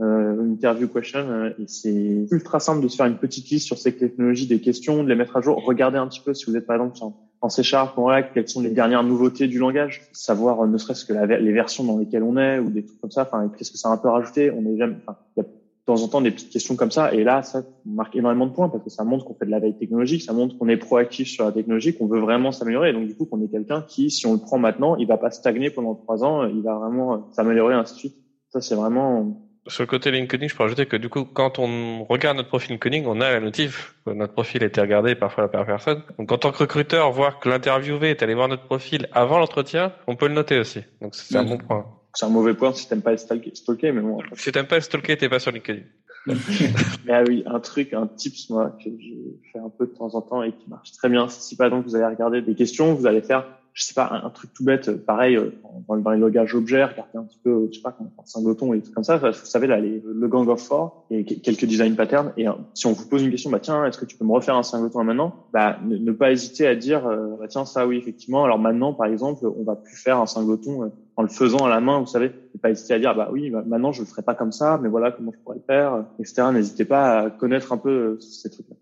euh, 0.00 0.42
interview 0.44 0.88
question. 0.88 1.20
Euh, 1.20 1.50
c'est 1.66 2.26
ultra 2.30 2.58
simple 2.58 2.82
de 2.82 2.88
se 2.88 2.96
faire 2.96 3.06
une 3.06 3.18
petite 3.18 3.48
liste 3.50 3.66
sur 3.66 3.78
ces 3.78 3.96
technologies, 3.96 4.46
des 4.46 4.60
questions, 4.60 5.04
de 5.04 5.08
les 5.08 5.14
mettre 5.14 5.36
à 5.36 5.40
jour. 5.40 5.62
Regardez 5.64 5.98
un 5.98 6.08
petit 6.08 6.20
peu 6.20 6.34
si 6.34 6.46
vous 6.46 6.56
êtes 6.56 6.66
par 6.66 6.76
exemple 6.76 6.98
en 7.40 7.48
C 7.48 7.62
Sharp, 7.62 7.96
en 7.98 8.06
React, 8.06 8.32
quelles 8.34 8.48
sont 8.48 8.62
les 8.62 8.70
dernières 8.70 9.04
nouveautés 9.04 9.46
du 9.48 9.58
langage, 9.58 10.02
savoir 10.12 10.62
euh, 10.62 10.66
ne 10.66 10.78
serait-ce 10.78 11.04
que 11.04 11.12
la, 11.12 11.26
les 11.26 11.52
versions 11.52 11.84
dans 11.84 11.98
lesquelles 11.98 12.22
on 12.22 12.36
est 12.36 12.58
ou 12.58 12.70
des 12.70 12.84
trucs 12.84 13.00
comme 13.00 13.10
ça. 13.10 13.22
Enfin, 13.22 13.52
qu'est-ce 13.56 13.70
que 13.70 13.78
ça 13.78 13.90
a 13.90 13.92
un 13.92 13.98
peu 13.98 14.08
rajouté 14.08 14.50
On 14.50 14.66
est 14.66 14.76
jamais. 14.76 14.96
Enfin, 15.06 15.18
y 15.36 15.40
a 15.40 15.44
de 15.44 15.48
temps 15.84 16.02
en 16.02 16.08
temps 16.08 16.22
des 16.22 16.30
petites 16.30 16.50
questions 16.50 16.74
comme 16.74 16.90
ça. 16.90 17.12
Et 17.12 17.22
là, 17.22 17.42
ça 17.42 17.62
marque 17.84 18.16
énormément 18.16 18.46
de 18.46 18.52
points 18.52 18.70
parce 18.70 18.82
que 18.82 18.90
ça 18.90 19.04
montre 19.04 19.26
qu'on 19.26 19.34
fait 19.34 19.44
de 19.44 19.50
la 19.50 19.60
veille 19.60 19.76
technologique, 19.76 20.22
ça 20.22 20.32
montre 20.32 20.56
qu'on 20.58 20.68
est 20.68 20.78
proactif 20.78 21.28
sur 21.28 21.44
la 21.44 21.52
technologie, 21.52 21.94
qu'on 21.94 22.06
veut 22.06 22.20
vraiment 22.20 22.50
s'améliorer. 22.50 22.90
Et 22.90 22.92
donc 22.94 23.06
du 23.06 23.14
coup, 23.14 23.26
qu'on 23.26 23.42
est 23.42 23.48
quelqu'un 23.48 23.82
qui, 23.82 24.10
si 24.10 24.26
on 24.26 24.32
le 24.32 24.38
prend 24.38 24.58
maintenant, 24.58 24.96
il 24.96 25.06
va 25.06 25.18
pas 25.18 25.30
stagner 25.30 25.70
pendant 25.70 25.94
trois 25.94 26.24
ans, 26.24 26.46
il 26.46 26.62
va 26.62 26.78
vraiment 26.78 27.30
s'améliorer 27.32 27.74
ainsi 27.74 27.94
de 27.94 27.98
suite. 27.98 28.16
Ça, 28.48 28.62
c'est 28.62 28.74
vraiment 28.74 29.44
sur 29.66 29.82
le 29.82 29.86
côté 29.86 30.10
LinkedIn, 30.10 30.48
je 30.48 30.54
peux 30.54 30.62
rajouter 30.62 30.86
que 30.86 30.96
du 30.96 31.08
coup, 31.08 31.24
quand 31.24 31.58
on 31.58 32.04
regarde 32.04 32.36
notre 32.36 32.48
profil 32.48 32.72
LinkedIn, 32.72 33.04
on 33.06 33.20
a 33.20 33.30
la 33.30 33.40
notif 33.40 33.94
que 34.04 34.10
notre 34.10 34.32
profil 34.32 34.62
a 34.62 34.66
été 34.66 34.80
regardé 34.80 35.14
parfois 35.14 35.50
par 35.50 35.64
personne. 35.64 36.02
Donc, 36.18 36.30
en 36.32 36.38
tant 36.38 36.52
que 36.52 36.58
recruteur, 36.58 37.10
voir 37.12 37.40
que 37.40 37.48
l'interviewé 37.48 38.10
est 38.10 38.22
allé 38.22 38.34
voir 38.34 38.48
notre 38.48 38.64
profil 38.64 39.08
avant 39.12 39.38
l'entretien, 39.38 39.92
on 40.06 40.16
peut 40.16 40.28
le 40.28 40.34
noter 40.34 40.58
aussi. 40.58 40.80
Donc, 41.00 41.14
c'est 41.14 41.36
un 41.36 41.44
bon 41.44 41.58
point. 41.58 41.86
C'est 42.14 42.26
un 42.26 42.28
mauvais 42.28 42.54
point 42.54 42.72
si 42.72 42.88
t'aimes 42.88 43.02
pas 43.02 43.16
stalker, 43.16 43.92
mais 43.92 44.00
bon. 44.00 44.18
Si 44.34 44.52
t'aimes 44.52 44.66
pas 44.66 44.80
stalker, 44.80 45.16
t'es 45.16 45.28
pas 45.28 45.38
sur 45.38 45.50
LinkedIn. 45.50 45.82
mais 46.26 47.12
ah 47.12 47.22
oui, 47.26 47.42
un 47.46 47.60
truc, 47.60 47.92
un 47.92 48.06
tips, 48.06 48.50
moi, 48.50 48.76
que 48.82 48.90
je 48.90 49.50
fais 49.52 49.58
un 49.58 49.68
peu 49.68 49.86
de 49.86 49.92
temps 49.92 50.14
en 50.14 50.22
temps 50.22 50.42
et 50.42 50.52
qui 50.52 50.68
marche 50.68 50.92
très 50.92 51.08
bien. 51.08 51.28
Si 51.28 51.56
par 51.56 51.66
exemple 51.66 51.88
vous 51.88 51.96
allez 51.96 52.06
regarder 52.06 52.40
des 52.40 52.54
questions, 52.54 52.94
vous 52.94 53.06
allez 53.06 53.20
faire 53.20 53.46
je 53.74 53.82
sais 53.82 53.92
pas, 53.92 54.20
un, 54.24 54.30
truc 54.30 54.54
tout 54.54 54.62
bête, 54.62 55.04
pareil, 55.04 55.36
euh, 55.36 55.50
dans, 55.88 55.96
dans 55.96 56.10
les 56.12 56.18
logages 56.18 56.54
objets, 56.54 56.84
regarder 56.84 57.18
un 57.18 57.24
petit 57.24 57.40
peu, 57.42 57.68
je 57.72 57.76
sais 57.76 57.82
pas, 57.82 57.96
un 58.00 58.24
singleton 58.24 58.72
et 58.72 58.80
tout 58.80 58.92
comme 58.92 59.02
ça. 59.02 59.16
Vous 59.16 59.32
savez, 59.32 59.66
là, 59.66 59.80
les, 59.80 60.00
le 60.00 60.28
Gang 60.28 60.48
of 60.48 60.62
Four 60.62 61.06
et 61.10 61.24
quelques 61.24 61.64
design 61.64 61.96
patterns. 61.96 62.32
Et 62.36 62.46
euh, 62.46 62.52
si 62.74 62.86
on 62.86 62.92
vous 62.92 63.08
pose 63.08 63.24
une 63.24 63.32
question, 63.32 63.50
bah 63.50 63.58
tiens, 63.58 63.84
est-ce 63.84 63.98
que 63.98 64.04
tu 64.04 64.16
peux 64.16 64.24
me 64.24 64.32
refaire 64.32 64.54
un 64.54 64.62
singleton 64.62 65.02
maintenant? 65.02 65.46
Bah, 65.52 65.80
ne, 65.84 66.12
pas 66.12 66.30
hésiter 66.30 66.68
à 66.68 66.76
dire, 66.76 67.04
euh, 67.04 67.34
bah 67.40 67.48
tiens, 67.48 67.64
ça 67.64 67.84
oui, 67.84 67.96
effectivement. 67.96 68.44
Alors 68.44 68.60
maintenant, 68.60 68.92
par 68.94 69.06
exemple, 69.06 69.44
on 69.44 69.64
va 69.64 69.74
plus 69.74 69.96
faire 69.96 70.20
un 70.20 70.26
singleton 70.26 70.92
en 71.16 71.22
le 71.22 71.28
faisant 71.28 71.66
à 71.66 71.68
la 71.68 71.80
main, 71.80 71.98
vous 71.98 72.06
savez. 72.06 72.30
Ne 72.54 72.60
pas 72.60 72.70
hésiter 72.70 72.94
à 72.94 73.00
dire, 73.00 73.16
bah 73.16 73.28
oui, 73.32 73.50
bah, 73.50 73.64
maintenant 73.66 73.90
je 73.90 74.02
le 74.02 74.06
ferai 74.06 74.22
pas 74.22 74.36
comme 74.36 74.52
ça, 74.52 74.78
mais 74.80 74.88
voilà 74.88 75.10
comment 75.10 75.32
je 75.32 75.38
pourrais 75.42 75.56
le 75.56 75.62
faire, 75.66 76.04
etc. 76.20 76.44
N'hésitez 76.52 76.84
pas 76.84 77.18
à 77.18 77.30
connaître 77.30 77.72
un 77.72 77.78
peu 77.78 78.20
ces 78.20 78.50
trucs-là. 78.50 78.76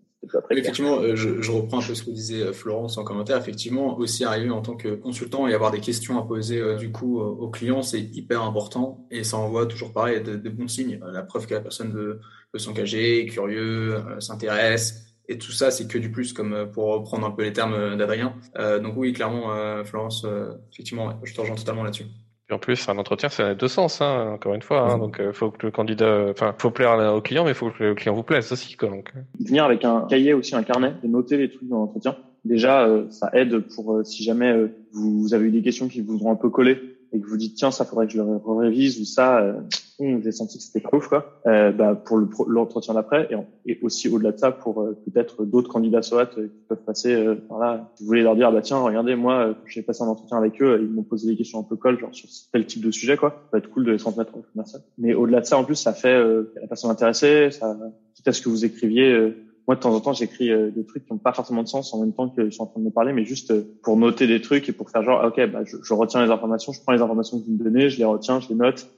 Effectivement, 0.51 0.99
euh, 1.01 1.15
je, 1.15 1.51
reprends 1.51 1.79
un 1.79 1.85
peu 1.85 1.95
ce 1.95 2.03
que 2.03 2.11
disait 2.11 2.41
euh, 2.41 2.53
Florence 2.53 2.97
en 2.97 3.03
commentaire. 3.03 3.37
Effectivement, 3.37 3.97
aussi 3.97 4.23
arriver 4.23 4.49
en 4.49 4.61
tant 4.61 4.75
que 4.75 4.95
consultant 4.95 5.47
et 5.47 5.53
avoir 5.53 5.71
des 5.71 5.79
questions 5.79 6.17
à 6.17 6.25
poser 6.25 6.59
euh, 6.59 6.75
du 6.75 6.91
coup 6.91 7.19
aux 7.19 7.49
clients, 7.49 7.81
c'est 7.81 7.99
hyper 7.99 8.41
important 8.41 9.05
et 9.11 9.23
ça 9.23 9.37
envoie 9.37 9.65
toujours 9.65 9.91
pareil 9.91 10.21
de, 10.23 10.49
bons 10.49 10.67
signes. 10.67 10.99
La 11.11 11.23
preuve 11.23 11.47
que 11.47 11.53
la 11.53 11.61
personne 11.61 11.91
veut, 11.91 12.21
s'engager, 12.55 13.25
curieux, 13.25 14.03
s'intéresse. 14.19 15.05
Et 15.27 15.37
tout 15.37 15.51
ça, 15.51 15.71
c'est 15.71 15.87
que 15.87 15.97
du 15.97 16.11
plus, 16.11 16.33
comme 16.33 16.69
pour 16.71 16.85
reprendre 16.85 17.25
un 17.25 17.31
peu 17.31 17.43
les 17.43 17.53
termes 17.53 17.97
d'Adrien. 17.97 18.35
donc 18.81 18.93
oui, 18.97 19.13
clairement, 19.13 19.83
Florence, 19.83 20.25
effectivement, 20.71 21.19
je 21.23 21.33
te 21.33 21.41
rejoins 21.41 21.55
totalement 21.55 21.83
là-dessus 21.83 22.05
en 22.51 22.59
plus, 22.59 22.87
un 22.89 22.97
entretien, 22.97 23.29
c'est 23.29 23.43
dans 23.43 23.55
deux 23.55 23.67
sens, 23.67 24.01
hein, 24.01 24.31
encore 24.33 24.53
une 24.53 24.61
fois. 24.61 24.81
Hein, 24.81 24.97
donc, 24.97 25.17
il 25.19 25.25
euh, 25.25 25.33
faut 25.33 25.49
que 25.51 25.65
le 25.65 25.71
candidat, 25.71 26.27
enfin, 26.29 26.53
faut 26.57 26.71
plaire 26.71 26.97
au 27.15 27.21
client, 27.21 27.45
mais 27.45 27.53
faut 27.53 27.69
que 27.69 27.83
le 27.83 27.95
client 27.95 28.13
vous 28.13 28.23
plaise 28.23 28.51
aussi. 28.51 28.75
Quoi, 28.75 28.89
donc. 28.89 29.13
Venir 29.39 29.63
avec 29.63 29.85
un 29.85 30.05
cahier 30.09 30.33
aussi, 30.33 30.55
un 30.55 30.63
carnet, 30.63 30.93
et 31.03 31.07
noter 31.07 31.37
les 31.37 31.49
trucs 31.49 31.67
dans 31.67 31.79
l'entretien. 31.79 32.15
déjà, 32.45 32.87
ça 33.09 33.29
aide 33.33 33.59
pour 33.75 34.01
si 34.03 34.23
jamais 34.23 34.53
vous, 34.91 35.33
avez 35.33 35.45
eu 35.45 35.51
des 35.51 35.61
questions 35.61 35.87
qui 35.87 36.01
vous 36.01 36.25
ont 36.25 36.31
un 36.31 36.35
peu 36.35 36.49
collé 36.49 36.92
et 37.13 37.19
que 37.19 37.27
vous 37.27 37.37
dites 37.37 37.55
tiens 37.55 37.71
ça 37.71 37.85
faudrait 37.85 38.07
que 38.07 38.13
je 38.13 38.17
le 38.17 38.57
révise 38.57 38.99
ou 38.99 39.05
ça 39.05 39.39
euh, 39.39 39.53
vous 39.99 40.05
avez 40.05 40.31
senti 40.31 40.57
que 40.57 40.63
c'était 40.63 40.79
pas 40.79 40.95
ouf 40.95 41.07
quoi. 41.07 41.39
Euh, 41.45 41.71
bah, 41.71 41.95
pour 41.95 42.17
l'entretien 42.47 42.93
d'après 42.93 43.29
et, 43.65 43.79
aussi 43.81 44.09
au-delà 44.09 44.31
de 44.31 44.37
ça 44.37 44.51
pour 44.51 44.81
euh, 44.81 44.97
peut-être 45.05 45.45
d'autres 45.45 45.69
candidats 45.69 46.01
SOAT 46.01 46.21
euh, 46.37 46.47
qui 46.47 46.61
peuvent 46.67 46.83
passer 46.83 47.13
euh, 47.13 47.35
par 47.35 47.59
là. 47.59 47.91
Vous 47.99 48.05
voulez 48.05 48.23
leur 48.23 48.35
dire 48.35 48.51
bah 48.51 48.61
tiens 48.61 48.79
regardez 48.79 49.15
moi 49.15 49.53
quand 49.53 49.67
j'ai 49.67 49.81
passé 49.83 50.03
un 50.03 50.07
entretien 50.07 50.37
avec 50.37 50.61
eux 50.61 50.79
ils 50.81 50.89
m'ont 50.89 51.03
posé 51.03 51.27
des 51.29 51.37
questions 51.37 51.59
un 51.59 51.63
peu 51.63 51.75
colle 51.75 51.99
genre 51.99 52.13
sur 52.13 52.27
tel 52.51 52.65
type 52.65 52.83
de 52.83 52.91
sujet 52.91 53.17
quoi. 53.17 53.29
Ça 53.29 53.49
va 53.53 53.57
être 53.59 53.69
cool 53.69 53.85
de 53.85 53.91
les 53.91 53.97
transmettre 53.97 54.35
au 54.35 54.43
commercial 54.51 54.81
mais 54.97 55.13
au-delà 55.13 55.41
de 55.41 55.45
ça 55.45 55.57
en 55.57 55.63
plus 55.63 55.75
ça 55.75 55.93
fait 55.93 56.17
la 56.17 56.67
personne 56.67 56.91
intéressée 56.91 57.51
ça 57.51 57.77
quitte 58.15 58.27
à 58.27 58.33
ce 58.33 58.41
que 58.41 58.49
vous 58.49 58.65
écriviez 58.65 59.33
moi 59.67 59.75
de 59.75 59.81
temps 59.81 59.93
en 59.93 59.99
temps 59.99 60.13
j'écris 60.13 60.51
euh, 60.51 60.71
des 60.71 60.85
trucs 60.85 61.05
qui 61.05 61.13
n'ont 61.13 61.19
pas 61.19 61.33
forcément 61.33 61.63
de 61.63 61.67
sens 61.67 61.93
en 61.93 61.99
même 61.99 62.13
temps 62.13 62.29
que 62.29 62.45
je 62.45 62.49
suis 62.49 62.61
en 62.61 62.65
train 62.65 62.79
de 62.79 62.85
me 62.85 62.91
parler 62.91 63.13
mais 63.13 63.23
juste 63.23 63.51
euh, 63.51 63.63
pour 63.83 63.97
noter 63.97 64.27
des 64.27 64.41
trucs 64.41 64.67
et 64.67 64.73
pour 64.73 64.89
faire 64.89 65.03
genre 65.03 65.23
ok 65.25 65.45
bah 65.51 65.61
je, 65.65 65.77
je, 65.81 65.93
retiens 65.93 66.23
les 66.23 66.31
informations 66.31 66.71
je 66.73 66.81
prends 66.81 66.93
les 66.93 67.01
informations 67.01 67.39
que 67.39 67.45
vous 67.45 67.53
me 67.53 67.63
donnez 67.63 67.89
je 67.89 67.97
les 67.97 68.05
retiens 68.05 68.39
je 68.39 68.49
les 68.49 68.55
note. 68.55 68.89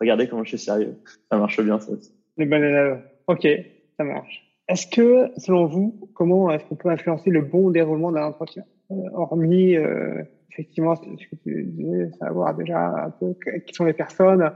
Regardez 0.00 0.28
comment 0.28 0.44
je 0.44 0.50
suis 0.50 0.58
sérieux. 0.58 0.94
Ça 1.30 1.38
marche 1.38 1.58
bien 1.62 1.80
ça 1.80 1.90
aussi. 1.92 2.12
Le 2.36 2.46
bon 2.46 3.00
ok 3.26 3.48
ça 3.96 4.04
marche. 4.04 4.42
Est-ce 4.68 4.86
que 4.86 5.30
selon 5.38 5.66
vous 5.66 6.10
comment 6.14 6.50
est-ce 6.50 6.64
qu'on 6.64 6.76
peut 6.76 6.90
influencer 6.90 7.30
le 7.30 7.42
bon 7.42 7.70
déroulement 7.70 8.12
d'un 8.12 8.24
entretien? 8.24 8.64
Euh, 8.92 8.94
hormis 9.14 9.76
euh, 9.76 10.22
effectivement 10.52 10.94
ce 10.94 11.00
que 11.02 11.36
tu 11.42 11.64
disais 11.64 12.10
savoir 12.20 12.54
déjà 12.54 13.06
un 13.06 13.10
peu 13.10 13.34
qui 13.66 13.74
sont 13.74 13.84
les 13.84 13.92
personnes 13.92 14.52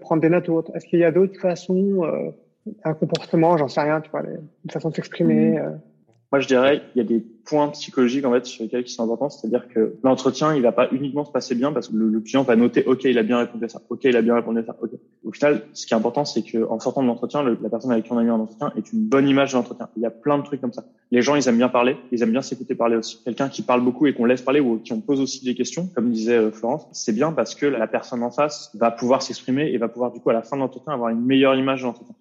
prendre 0.00 0.22
des 0.22 0.30
notes 0.30 0.48
ou 0.48 0.54
autre. 0.54 0.74
Est-ce 0.74 0.86
qu'il 0.86 1.00
y 1.00 1.04
a 1.04 1.12
d'autres 1.12 1.38
façons 1.40 2.32
un 2.84 2.94
comportement, 2.94 3.56
j'en 3.56 3.68
sais 3.68 3.80
rien, 3.80 4.00
tu 4.00 4.10
vois, 4.10 4.22
une 4.22 4.70
façon 4.70 4.90
de 4.90 4.94
s'exprimer. 4.94 5.52
Mm. 5.52 5.56
Euh. 5.58 5.70
Moi, 6.30 6.40
je 6.40 6.46
dirais, 6.46 6.82
il 6.94 6.98
y 6.98 7.00
a 7.00 7.08
des 7.08 7.20
points 7.20 7.68
psychologiques 7.68 8.26
en 8.26 8.32
fait 8.32 8.44
sur 8.44 8.62
lesquels 8.62 8.84
qui 8.84 8.92
sont 8.92 9.02
importants, 9.02 9.30
c'est-à-dire 9.30 9.66
que 9.68 9.94
l'entretien, 10.04 10.54
il 10.54 10.60
va 10.60 10.72
pas 10.72 10.88
uniquement 10.92 11.24
se 11.24 11.32
passer 11.32 11.54
bien 11.54 11.72
parce 11.72 11.88
que 11.88 11.96
le, 11.96 12.20
client 12.20 12.42
va 12.42 12.54
noter, 12.54 12.84
ok, 12.84 13.04
il 13.04 13.16
a 13.16 13.22
bien 13.22 13.38
répondu 13.38 13.64
à 13.64 13.68
ça, 13.70 13.80
ok, 13.88 14.00
il 14.04 14.14
a 14.14 14.20
bien 14.20 14.34
répondu 14.34 14.58
à 14.58 14.64
ça, 14.64 14.76
ok. 14.82 14.90
Au 15.24 15.32
final, 15.32 15.62
ce 15.72 15.86
qui 15.86 15.94
est 15.94 15.96
important, 15.96 16.26
c'est 16.26 16.42
que 16.42 16.68
en 16.68 16.78
sortant 16.80 17.02
de 17.02 17.06
l'entretien, 17.06 17.42
la 17.42 17.70
personne 17.70 17.92
avec 17.92 18.04
qui 18.04 18.12
on 18.12 18.18
a 18.18 18.22
eu 18.22 18.28
un 18.28 18.34
entretien 18.34 18.70
est 18.76 18.92
une 18.92 19.00
bonne 19.08 19.26
image 19.26 19.52
de 19.52 19.56
l'entretien. 19.56 19.88
Il 19.96 20.02
y 20.02 20.06
a 20.06 20.10
plein 20.10 20.36
de 20.36 20.42
trucs 20.42 20.60
comme 20.60 20.74
ça. 20.74 20.84
Les 21.10 21.22
gens, 21.22 21.34
ils 21.34 21.48
aiment 21.48 21.56
bien 21.56 21.70
parler, 21.70 21.96
ils 22.12 22.22
aiment 22.22 22.32
bien 22.32 22.42
s'écouter 22.42 22.74
parler 22.74 22.96
aussi. 22.96 23.22
Quelqu'un 23.24 23.48
qui 23.48 23.62
parle 23.62 23.80
beaucoup 23.82 24.06
et 24.06 24.12
qu'on 24.12 24.26
laisse 24.26 24.42
parler 24.42 24.60
ou 24.60 24.78
qui 24.80 24.92
on 24.92 25.00
pose 25.00 25.22
aussi 25.22 25.42
des 25.42 25.54
questions, 25.54 25.88
comme 25.94 26.10
disait 26.10 26.36
euh, 26.36 26.50
Florence, 26.50 26.86
c'est 26.92 27.14
bien 27.14 27.32
parce 27.32 27.54
que 27.54 27.64
la 27.64 27.86
personne 27.86 28.22
en 28.22 28.30
face 28.30 28.70
va 28.74 28.90
pouvoir 28.90 29.22
s'exprimer 29.22 29.72
et 29.72 29.78
va 29.78 29.88
pouvoir 29.88 30.12
du 30.12 30.20
coup 30.20 30.28
à 30.28 30.34
la 30.34 30.42
fin 30.42 30.56
de 30.56 30.60
l'entretien 30.60 30.92
avoir 30.92 31.08
une 31.08 31.24
meilleure 31.24 31.54
image 31.54 31.80
de 31.80 31.86
l'entretien 31.86 32.14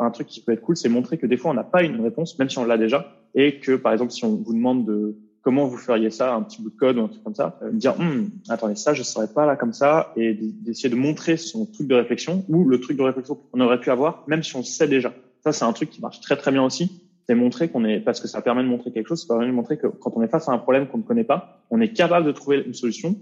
un 0.00 0.10
truc 0.10 0.26
qui 0.28 0.40
peut 0.42 0.52
être 0.52 0.60
cool, 0.60 0.76
c'est 0.76 0.88
montrer 0.88 1.18
que 1.18 1.26
des 1.26 1.36
fois 1.36 1.50
on 1.50 1.54
n'a 1.54 1.64
pas 1.64 1.82
une 1.82 2.00
réponse, 2.00 2.38
même 2.38 2.48
si 2.48 2.58
on 2.58 2.64
l'a 2.64 2.78
déjà, 2.78 3.16
et 3.34 3.60
que 3.60 3.76
par 3.76 3.92
exemple 3.92 4.12
si 4.12 4.24
on 4.24 4.36
vous 4.36 4.54
demande 4.54 4.86
de 4.86 5.16
comment 5.42 5.66
vous 5.66 5.76
feriez 5.76 6.10
ça, 6.10 6.34
un 6.34 6.42
petit 6.42 6.62
bout 6.62 6.70
de 6.70 6.76
code 6.76 6.98
ou 6.98 7.02
un 7.02 7.08
truc 7.08 7.24
comme 7.24 7.34
ça, 7.34 7.58
euh, 7.62 7.70
dire 7.72 7.98
hum, 7.98 8.30
attendez 8.48 8.76
ça 8.76 8.94
je 8.94 9.02
serais 9.02 9.28
pas 9.28 9.46
là 9.46 9.56
comme 9.56 9.72
ça, 9.72 10.12
et 10.16 10.34
d'essayer 10.34 10.88
de 10.88 10.96
montrer 10.96 11.36
son 11.36 11.66
truc 11.66 11.86
de 11.86 11.94
réflexion 11.94 12.44
ou 12.48 12.64
le 12.64 12.80
truc 12.80 12.96
de 12.96 13.02
réflexion 13.02 13.36
qu'on 13.50 13.60
aurait 13.60 13.80
pu 13.80 13.90
avoir, 13.90 14.24
même 14.26 14.42
si 14.42 14.56
on 14.56 14.62
sait 14.62 14.88
déjà. 14.88 15.12
Ça 15.42 15.52
c'est 15.52 15.64
un 15.64 15.72
truc 15.72 15.90
qui 15.90 16.00
marche 16.00 16.20
très 16.20 16.36
très 16.36 16.52
bien 16.52 16.62
aussi. 16.62 17.06
C'est 17.28 17.36
montrer 17.36 17.68
qu'on 17.68 17.84
est 17.84 18.00
parce 18.00 18.18
que 18.18 18.26
ça 18.26 18.42
permet 18.42 18.62
de 18.62 18.68
montrer 18.68 18.90
quelque 18.90 19.06
chose, 19.06 19.22
ça 19.22 19.28
permet 19.28 19.46
de 19.46 19.52
montrer 19.52 19.78
que 19.78 19.86
quand 19.86 20.12
on 20.16 20.22
est 20.22 20.28
face 20.28 20.48
à 20.48 20.52
un 20.52 20.58
problème 20.58 20.88
qu'on 20.88 20.98
ne 20.98 21.02
connaît 21.04 21.24
pas, 21.24 21.62
on 21.70 21.80
est 21.80 21.92
capable 21.92 22.26
de 22.26 22.32
trouver 22.32 22.64
une 22.66 22.74
solution, 22.74 23.14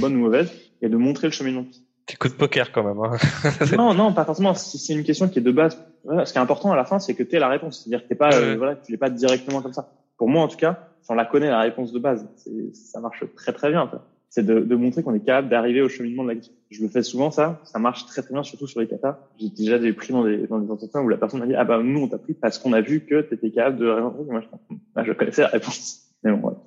bonne 0.00 0.14
ou 0.14 0.20
mauvaise, 0.20 0.48
et 0.80 0.88
de 0.88 0.96
montrer 0.96 1.26
le 1.26 1.32
cheminement. 1.32 1.64
Petit 2.06 2.16
coup 2.16 2.28
de 2.28 2.34
poker 2.34 2.72
quand 2.72 2.84
même. 2.84 2.98
Hein. 3.00 3.16
non, 3.76 3.92
non, 3.92 4.14
pas 4.14 4.24
forcément. 4.24 4.54
C'est 4.54 4.94
une 4.94 5.04
question 5.04 5.28
qui 5.28 5.40
est 5.40 5.42
de 5.42 5.50
base. 5.50 5.78
Ce 6.04 6.32
qui 6.32 6.38
est 6.38 6.42
important 6.42 6.72
à 6.72 6.76
la 6.76 6.84
fin, 6.84 6.98
c'est 6.98 7.14
que 7.14 7.22
tu 7.22 7.36
aies 7.36 7.40
la 7.40 7.48
réponse. 7.48 7.82
C'est-à-dire 7.82 8.02
que 8.02 8.08
t'es 8.08 8.14
pas, 8.14 8.34
euh, 8.34 8.56
voilà, 8.56 8.76
tu 8.76 8.92
l'es 8.92 8.98
pas 8.98 9.10
directement 9.10 9.62
comme 9.62 9.72
ça. 9.72 9.92
Pour 10.16 10.28
moi, 10.28 10.42
en 10.42 10.48
tout 10.48 10.56
cas, 10.56 10.88
si 11.02 11.10
on 11.10 11.14
la 11.14 11.24
connaît 11.24 11.48
la 11.48 11.60
réponse 11.60 11.92
de 11.92 11.98
base, 11.98 12.28
ça 12.72 13.00
marche 13.00 13.24
très 13.36 13.52
très 13.52 13.70
bien. 13.70 13.90
C'est 14.30 14.44
de, 14.44 14.60
de, 14.60 14.76
montrer 14.76 15.02
qu'on 15.02 15.14
est 15.14 15.24
capable 15.24 15.48
d'arriver 15.48 15.80
au 15.80 15.88
cheminement 15.88 16.22
de 16.22 16.28
la 16.28 16.34
question. 16.34 16.52
Je 16.70 16.82
le 16.82 16.88
fais 16.88 17.02
souvent 17.02 17.30
ça, 17.30 17.60
ça 17.64 17.78
marche 17.78 18.04
très 18.04 18.20
très 18.20 18.34
bien, 18.34 18.42
surtout 18.42 18.66
sur 18.66 18.80
les 18.80 18.86
katas. 18.86 19.18
J'ai 19.40 19.48
déjà 19.48 19.78
des 19.78 19.94
prix 19.94 20.12
dans 20.12 20.22
des, 20.22 20.46
dans 20.46 20.58
des 20.58 20.70
entretiens 20.70 21.00
où 21.00 21.08
la 21.08 21.16
personne 21.16 21.40
m'a 21.40 21.46
dit 21.46 21.54
ah 21.54 21.64
bah 21.64 21.80
nous 21.82 22.02
on 22.02 22.08
t'a 22.08 22.18
pris 22.18 22.34
parce 22.34 22.58
qu'on 22.58 22.74
a 22.74 22.82
vu 22.82 23.00
que 23.00 23.22
tu 23.22 23.34
étais 23.34 23.50
capable 23.50 23.78
de. 23.78 23.86
Moi 24.30 24.42
je, 24.42 24.74
bah, 24.94 25.02
je 25.02 25.12
connaissais 25.12 25.42
la 25.42 25.48
réponse. 25.48 26.12
Mais 26.22 26.32
bon, 26.32 26.58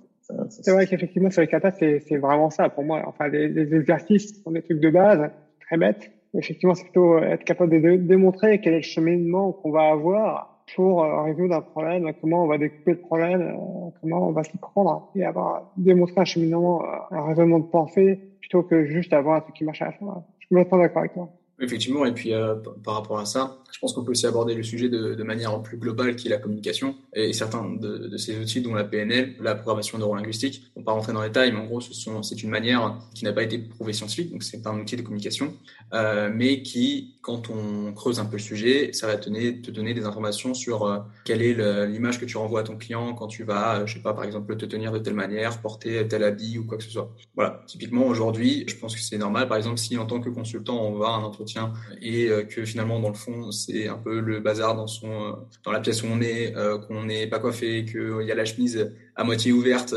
c'est 0.49 0.71
vrai 0.71 0.87
qu'effectivement, 0.87 1.29
sur 1.29 1.41
les 1.41 1.47
katas, 1.47 1.71
c'est 1.71 2.17
vraiment 2.17 2.49
ça 2.49 2.69
pour 2.69 2.83
moi. 2.83 3.03
Enfin, 3.05 3.27
les, 3.27 3.47
les, 3.47 3.75
exercices 3.75 4.41
sont 4.43 4.51
des 4.51 4.61
trucs 4.61 4.79
de 4.79 4.89
base, 4.89 5.29
très 5.61 5.77
bêtes. 5.77 6.11
Effectivement, 6.33 6.75
c'est 6.75 6.83
plutôt 6.83 7.17
être 7.17 7.43
capable 7.43 7.81
de 7.81 7.95
démontrer 7.97 8.61
quel 8.61 8.73
est 8.73 8.77
le 8.77 8.83
cheminement 8.83 9.51
qu'on 9.51 9.71
va 9.71 9.89
avoir 9.89 10.51
pour 10.75 11.03
euh, 11.03 11.23
résoudre 11.23 11.55
un 11.55 11.61
problème, 11.61 12.11
comment 12.21 12.45
on 12.45 12.47
va 12.47 12.57
découper 12.57 12.91
le 12.91 12.99
problème, 12.99 13.41
euh, 13.41 13.89
comment 13.99 14.27
on 14.27 14.31
va 14.31 14.43
s'y 14.43 14.57
prendre 14.57 15.11
et 15.15 15.25
avoir 15.25 15.71
démontré 15.75 16.21
un 16.21 16.25
cheminement, 16.25 16.83
euh, 16.83 17.15
un 17.15 17.25
raisonnement 17.25 17.59
de 17.59 17.65
pensée 17.65 18.19
plutôt 18.39 18.63
que 18.63 18.85
juste 18.85 19.13
avoir 19.13 19.37
un 19.37 19.41
truc 19.41 19.55
qui 19.55 19.63
marche 19.63 19.81
à 19.81 19.85
la 19.85 19.91
fin. 19.91 20.23
Je 20.39 20.45
suis 20.45 20.47
complètement 20.49 20.77
d'accord 20.77 20.99
avec 20.99 21.13
toi. 21.13 21.29
Effectivement, 21.61 22.05
et 22.05 22.11
puis 22.11 22.33
euh, 22.33 22.55
par 22.83 22.95
rapport 22.95 23.19
à 23.19 23.25
ça, 23.25 23.57
je 23.71 23.79
pense 23.79 23.93
qu'on 23.93 24.03
peut 24.03 24.11
aussi 24.11 24.27
aborder 24.27 24.53
le 24.53 24.63
sujet 24.63 24.89
de, 24.89 25.23
manière 25.23 25.61
plus 25.61 25.77
globale 25.77 26.15
qui 26.15 26.27
est 26.27 26.31
la 26.31 26.37
communication 26.37 26.95
et 27.13 27.31
certains 27.31 27.69
de, 27.69 28.17
ces 28.17 28.37
outils 28.37 28.61
dont 28.61 28.73
la 28.73 28.83
PNL, 28.83 29.35
la 29.39 29.55
programmation 29.55 29.97
neurolinguistique. 29.97 30.63
On 30.75 30.81
va 30.81 30.85
pas 30.85 30.91
rentrer 30.93 31.13
dans 31.13 31.21
les 31.21 31.29
détails, 31.29 31.51
mais 31.51 31.59
en 31.59 31.65
gros, 31.65 31.79
c'est 31.79 32.43
une 32.43 32.49
manière 32.49 32.97
qui 33.13 33.23
n'a 33.23 33.33
pas 33.33 33.43
été 33.43 33.59
prouvée 33.59 33.93
scientifique, 33.93 34.31
donc 34.31 34.43
c'est 34.43 34.65
un 34.65 34.79
outil 34.79 34.95
de 34.95 35.01
communication, 35.01 35.53
euh, 35.93 36.31
mais 36.33 36.63
qui, 36.63 37.15
quand 37.21 37.49
on 37.49 37.93
creuse 37.93 38.19
un 38.19 38.25
peu 38.25 38.37
le 38.37 38.41
sujet, 38.41 38.91
ça 38.93 39.07
va 39.07 39.17
te 39.17 39.29
donner, 39.29 39.93
des 39.93 40.05
informations 40.05 40.53
sur 40.53 40.85
euh, 40.85 40.99
quelle 41.25 41.41
est 41.41 41.87
l'image 41.87 42.19
que 42.19 42.25
tu 42.25 42.37
renvoies 42.37 42.61
à 42.61 42.63
ton 42.63 42.77
client 42.77 43.13
quand 43.13 43.27
tu 43.27 43.43
vas, 43.43 43.85
je 43.85 43.93
sais 43.93 44.01
pas, 44.01 44.13
par 44.13 44.23
exemple, 44.23 44.55
te 44.57 44.65
tenir 44.65 44.91
de 44.91 44.99
telle 44.99 45.13
manière, 45.13 45.61
porter 45.61 46.07
tel 46.07 46.23
habit 46.23 46.57
ou 46.57 46.65
quoi 46.65 46.77
que 46.77 46.83
ce 46.83 46.89
soit. 46.89 47.11
Voilà. 47.35 47.63
Typiquement 47.67 48.05
aujourd'hui, 48.05 48.65
je 48.67 48.75
pense 48.75 48.95
que 48.95 49.01
c'est 49.01 49.17
normal. 49.17 49.47
Par 49.47 49.57
exemple, 49.57 49.77
si 49.77 49.97
en 49.97 50.05
tant 50.05 50.19
que 50.19 50.29
consultant 50.29 50.81
on 50.85 50.97
va 50.97 51.07
à 51.07 51.11
un 51.11 51.23
entretien 51.23 51.73
et 52.01 52.27
euh, 52.27 52.43
que 52.43 52.65
finalement 52.65 52.99
dans 52.99 53.09
le 53.09 53.15
fond 53.15 53.51
c'est 53.65 53.87
un 53.87 53.97
peu 53.97 54.19
le 54.19 54.39
bazar 54.39 54.75
dans 54.75 54.87
son 54.87 55.09
euh, 55.09 55.31
dans 55.63 55.71
la 55.71 55.79
pièce 55.79 56.03
où 56.03 56.07
on 56.07 56.21
est, 56.21 56.55
euh, 56.55 56.77
qu'on 56.77 57.05
n'est 57.05 57.27
pas 57.27 57.39
coiffé, 57.39 57.85
qu'il 57.85 58.25
y 58.25 58.31
a 58.31 58.35
la 58.35 58.45
chemise 58.45 58.91
à 59.15 59.23
moitié 59.23 59.51
ouverte 59.51 59.93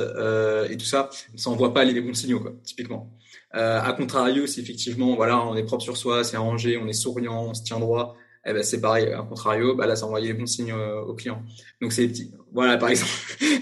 et 0.70 0.76
tout 0.76 0.84
ça, 0.84 1.10
ça 1.34 1.50
envoie 1.50 1.72
pas 1.72 1.84
les 1.84 2.00
bons 2.00 2.14
signaux 2.14 2.40
quoi, 2.40 2.52
typiquement. 2.64 3.10
Euh, 3.54 3.80
à 3.80 3.92
contrario, 3.92 4.46
si 4.46 4.60
effectivement, 4.60 5.14
voilà, 5.14 5.40
on 5.46 5.54
est 5.54 5.62
propre 5.62 5.82
sur 5.82 5.96
soi, 5.96 6.24
c'est 6.24 6.36
rangé, 6.36 6.76
on 6.76 6.88
est 6.88 6.92
souriant, 6.92 7.44
on 7.44 7.54
se 7.54 7.62
tient 7.62 7.78
droit, 7.78 8.16
eh 8.46 8.52
ben 8.52 8.62
c'est 8.62 8.80
pareil. 8.80 9.12
À 9.12 9.22
contrario, 9.22 9.74
bah 9.76 9.86
là, 9.86 9.94
ça 9.94 10.06
envoie 10.06 10.20
les 10.20 10.34
bons 10.34 10.46
signes 10.46 10.72
au 10.72 11.14
client. 11.14 11.42
Donc 11.80 11.92
c'est. 11.92 12.10
Voilà, 12.52 12.76
par 12.76 12.88
exemple, 12.88 13.10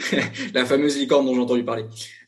la 0.55 0.65
fameuse 0.65 0.99
licorne 0.99 1.27
dont 1.27 1.35
j'ai 1.35 1.41
entendu 1.41 1.65
parler. 1.65 1.85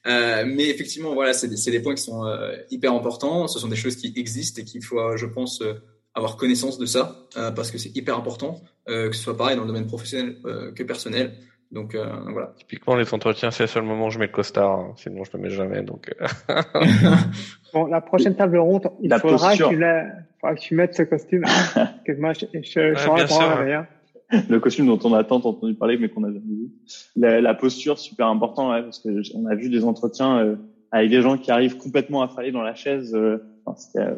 Euh, 0.06 0.44
mais 0.46 0.68
effectivement, 0.68 1.14
voilà, 1.14 1.32
c'est 1.32 1.48
des, 1.48 1.70
des, 1.70 1.80
points 1.80 1.94
qui 1.94 2.02
sont 2.02 2.26
euh, 2.26 2.56
hyper 2.70 2.92
importants. 2.92 3.48
Ce 3.48 3.58
sont 3.58 3.68
des 3.68 3.76
choses 3.76 3.96
qui 3.96 4.12
existent 4.16 4.60
et 4.60 4.64
qu'il 4.64 4.84
faut, 4.84 4.98
euh, 4.98 5.16
je 5.16 5.26
pense, 5.26 5.62
avoir 6.14 6.36
connaissance 6.36 6.78
de 6.78 6.86
ça 6.86 7.16
parce 7.56 7.70
que 7.70 7.78
c'est 7.78 7.96
hyper 7.96 8.16
important, 8.16 8.60
que 8.86 9.12
ce 9.12 9.22
soit 9.22 9.36
pareil 9.36 9.56
dans 9.56 9.62
le 9.62 9.68
domaine 9.68 9.86
professionnel 9.86 10.36
que 10.74 10.82
personnel. 10.82 11.34
Donc 11.72 11.96
voilà. 11.96 12.52
Typiquement, 12.56 12.94
les 12.94 13.12
entretiens, 13.12 13.50
c'est 13.50 13.64
le 13.64 13.68
seul 13.68 13.82
moment 13.82 14.06
où 14.06 14.10
je 14.10 14.18
mets 14.18 14.26
le 14.26 14.32
costard. 14.32 14.78
Hein. 14.78 14.92
Sinon, 14.96 15.24
je 15.24 15.30
le 15.36 15.42
mets 15.42 15.50
jamais. 15.50 15.82
Donc. 15.82 16.14
bon, 17.72 17.86
la 17.86 18.00
prochaine 18.00 18.36
table 18.36 18.58
ronde, 18.58 18.88
il 19.02 19.12
faudra 19.18 19.56
que, 19.56 19.68
tu 19.68 19.76
la... 19.76 20.04
faudra 20.40 20.54
que, 20.54 20.60
tu 20.60 20.74
mettes 20.76 20.94
ce 20.94 21.02
costume. 21.02 21.44
que 22.06 22.12
moi, 22.12 22.32
je, 22.32 22.46
je, 22.52 22.60
je, 22.62 22.94
je 22.94 23.84
le 24.48 24.60
costume 24.60 24.86
dont 24.86 24.98
on 25.04 25.14
a 25.14 25.24
tant 25.24 25.36
entendu 25.36 25.74
parler 25.74 25.98
mais 25.98 26.08
qu'on 26.08 26.24
a 26.24 26.28
jamais 26.28 26.40
vu. 26.40 26.70
La, 27.16 27.40
la 27.40 27.54
posture 27.54 27.98
super 27.98 28.26
important 28.26 28.70
ouais, 28.70 28.82
parce 28.82 28.98
que 28.98 29.08
on 29.36 29.46
a 29.46 29.54
vu 29.54 29.68
des 29.68 29.84
entretiens 29.84 30.38
euh, 30.38 30.56
avec 30.90 31.10
des 31.10 31.22
gens 31.22 31.36
qui 31.38 31.50
arrivent 31.50 31.76
complètement 31.76 32.22
affalés 32.22 32.52
dans 32.52 32.62
la 32.62 32.74
chaise. 32.74 33.14
Euh, 33.14 33.38
enfin, 33.64 33.76
C'était 33.78 34.06
euh, 34.06 34.14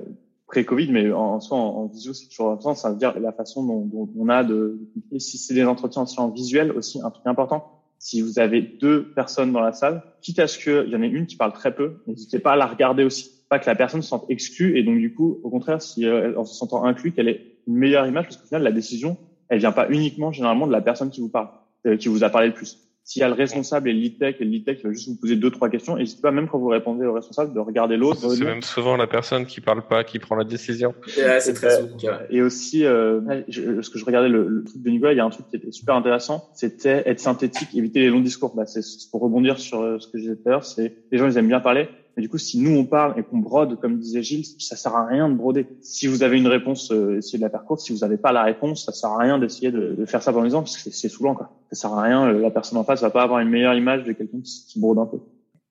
pré-Covid, 0.47 0.93
mais 0.93 1.11
en, 1.13 1.41
soi 1.41 1.59
en, 1.59 1.77
en 1.77 1.87
visio 1.87 2.13
c'est 2.13 2.29
toujours 2.29 2.51
important. 2.51 2.75
Ça 2.75 2.91
veut 2.91 2.97
dire 2.97 3.19
la 3.19 3.33
façon 3.33 3.65
dont, 3.65 4.09
on 4.17 4.29
a 4.29 4.45
de. 4.45 4.79
Et 5.13 5.19
si 5.19 5.39
c'est 5.39 5.55
des 5.55 5.65
entretiens 5.65 6.03
aussi 6.03 6.19
en 6.21 6.29
visuel 6.29 6.73
aussi 6.73 7.01
un 7.03 7.11
truc 7.11 7.27
important. 7.27 7.73
Si 7.99 8.21
vous 8.21 8.39
avez 8.39 8.61
deux 8.61 9.11
personnes 9.15 9.53
dans 9.53 9.61
la 9.61 9.73
salle, 9.73 10.03
quitte 10.21 10.39
à 10.39 10.47
ce 10.47 10.59
qu'il 10.59 10.91
y 10.91 10.97
en 10.97 11.03
ait 11.03 11.09
une 11.09 11.27
qui 11.27 11.37
parle 11.37 11.53
très 11.53 11.75
peu, 11.75 12.03
n'hésitez 12.07 12.39
pas 12.39 12.53
à 12.53 12.57
la 12.57 12.67
regarder 12.67 13.05
aussi. 13.05 13.31
Pas 13.49 13.59
que 13.59 13.67
la 13.67 13.75
personne 13.75 14.03
se 14.03 14.09
sente 14.09 14.27
exclue 14.29 14.79
et 14.79 14.83
donc 14.83 14.99
du 14.99 15.15
coup, 15.15 15.41
au 15.43 15.51
contraire, 15.51 15.81
si 15.81 16.05
elle, 16.05 16.37
en 16.37 16.45
se 16.45 16.55
sentant 16.55 16.85
inclus, 16.85 17.13
qu'elle 17.13 17.29
ait 17.29 17.57
une 17.67 17.77
meilleure 17.77 18.07
image 18.07 18.25
parce 18.27 18.37
qu'au 18.37 18.47
final, 18.47 18.63
la 18.63 18.73
décision, 18.73 19.17
elle 19.49 19.61
vient 19.61 19.73
pas 19.73 19.89
uniquement 19.89 20.31
généralement 20.31 20.67
de 20.67 20.73
la 20.73 20.83
personne 20.83 21.11
qui 21.11 21.21
vous 21.21 21.29
parle, 21.29 21.49
euh, 21.87 21.97
qui 21.97 22.09
vous 22.09 22.23
a 22.23 22.29
parlé 22.29 22.49
le 22.49 22.55
plus. 22.55 22.86
S'il 23.07 23.21
y 23.21 23.23
a 23.23 23.29
le 23.29 23.35
responsable 23.35 23.89
et 23.89 24.15
tech, 24.19 24.35
et 24.41 24.63
tech 24.65 24.83
va 24.83 24.91
juste 24.91 25.09
vous 25.09 25.15
poser 25.15 25.37
deux, 25.37 25.53
trois 25.53 25.69
questions, 25.69 25.97
n'hésitez 25.97 26.21
pas, 26.21 26.33
même 26.33 26.49
quand 26.49 26.59
vous 26.59 26.67
répondez 26.67 27.07
au 27.07 27.13
responsable, 27.13 27.55
de 27.55 27.61
regarder 27.61 27.97
l'autre. 27.97 28.19
C'est 28.35 28.45
même 28.45 28.63
souvent 28.63 28.97
la 28.97 29.07
personne 29.07 29.47
qui 29.47 29.61
parle 29.61 29.87
pas, 29.87 30.03
qui 30.03 30.19
prend 30.19 30.35
la 30.35 30.43
décision. 30.43 30.93
c'est 31.07 31.55
très 31.55 31.77
souvent. 31.77 31.97
Et 32.31 32.43
aussi, 32.43 32.85
euh, 32.85 33.21
ce 33.49 33.91
que 33.91 34.01
je 34.01 34.05
regardais 34.05 34.29
le, 34.29 34.49
le, 34.49 34.65
truc 34.65 34.83
de 34.83 34.91
Nicolas, 34.91 35.13
il 35.13 35.19
y 35.19 35.21
a 35.21 35.25
un 35.25 35.31
truc 35.31 35.47
qui 35.49 35.55
était 35.55 35.71
super 35.71 35.95
intéressant, 35.95 36.51
c'était 36.53 37.05
être 37.07 37.21
synthétique, 37.21 37.69
éviter 37.77 38.01
les 38.01 38.09
longs 38.09 38.19
discours. 38.19 38.57
Bah, 38.57 38.67
c'est 38.67 38.83
pour 39.13 39.21
rebondir 39.21 39.61
sur 39.61 39.83
euh, 39.83 40.01
ce 40.01 40.09
que 40.09 40.19
je 40.19 40.25
disais 40.25 40.35
tout 40.35 40.49
à 40.49 40.51
l'heure, 40.51 40.65
c'est 40.65 40.97
les 41.13 41.19
gens 41.19 41.29
ils 41.29 41.39
aiment 41.39 41.47
bien 41.47 41.61
parler, 41.61 41.89
Mais 42.17 42.23
du 42.23 42.31
coup, 42.31 42.39
si 42.39 42.59
nous 42.59 42.75
on 42.79 42.87
parle 42.87 43.19
et 43.19 43.23
qu'on 43.23 43.39
brode, 43.39 43.79
comme 43.79 43.99
disait 43.99 44.23
Gilles, 44.23 44.47
ça 44.59 44.75
sert 44.75 44.95
à 44.95 45.07
rien 45.07 45.29
de 45.29 45.35
broder. 45.35 45.67
Si 45.83 46.07
vous 46.07 46.23
avez 46.23 46.39
une 46.39 46.47
réponse, 46.47 46.91
euh, 46.91 47.19
essayez 47.19 47.39
de 47.39 47.43
la 47.43 47.51
faire 47.51 47.65
courte. 47.65 47.81
Si 47.81 47.93
vous 47.93 47.99
n'avez 47.99 48.17
pas 48.17 48.33
la 48.33 48.43
réponse, 48.43 48.87
ça 48.87 48.93
sert 48.93 49.11
à 49.11 49.19
rien 49.19 49.39
d'essayer 49.39 49.71
de, 49.71 50.05
faire 50.07 50.23
ça 50.23 50.33
pendant 50.33 50.45
les 50.45 50.55
ans 50.55 50.63
parce 50.63 50.83
que 50.83 50.91
c'est 50.91 51.09
saoulant 51.09 51.35
quoi. 51.35 51.51
Ça 51.71 51.83
sert 51.83 51.93
à 51.93 52.03
rien. 52.03 52.33
La 52.33 52.51
personne 52.51 52.79
en 52.79 52.85
face 52.85 53.03
va 53.03 53.11
pas 53.11 53.23
avoir 53.23 53.41
une 53.41 53.51
meilleure 53.51 53.75
image 53.75 54.05
de 54.05 54.13
quelqu'un 54.13 54.39
qui, 54.43 54.81
brode 54.81 54.99
un 54.99 55.07
peu. 55.07 55.19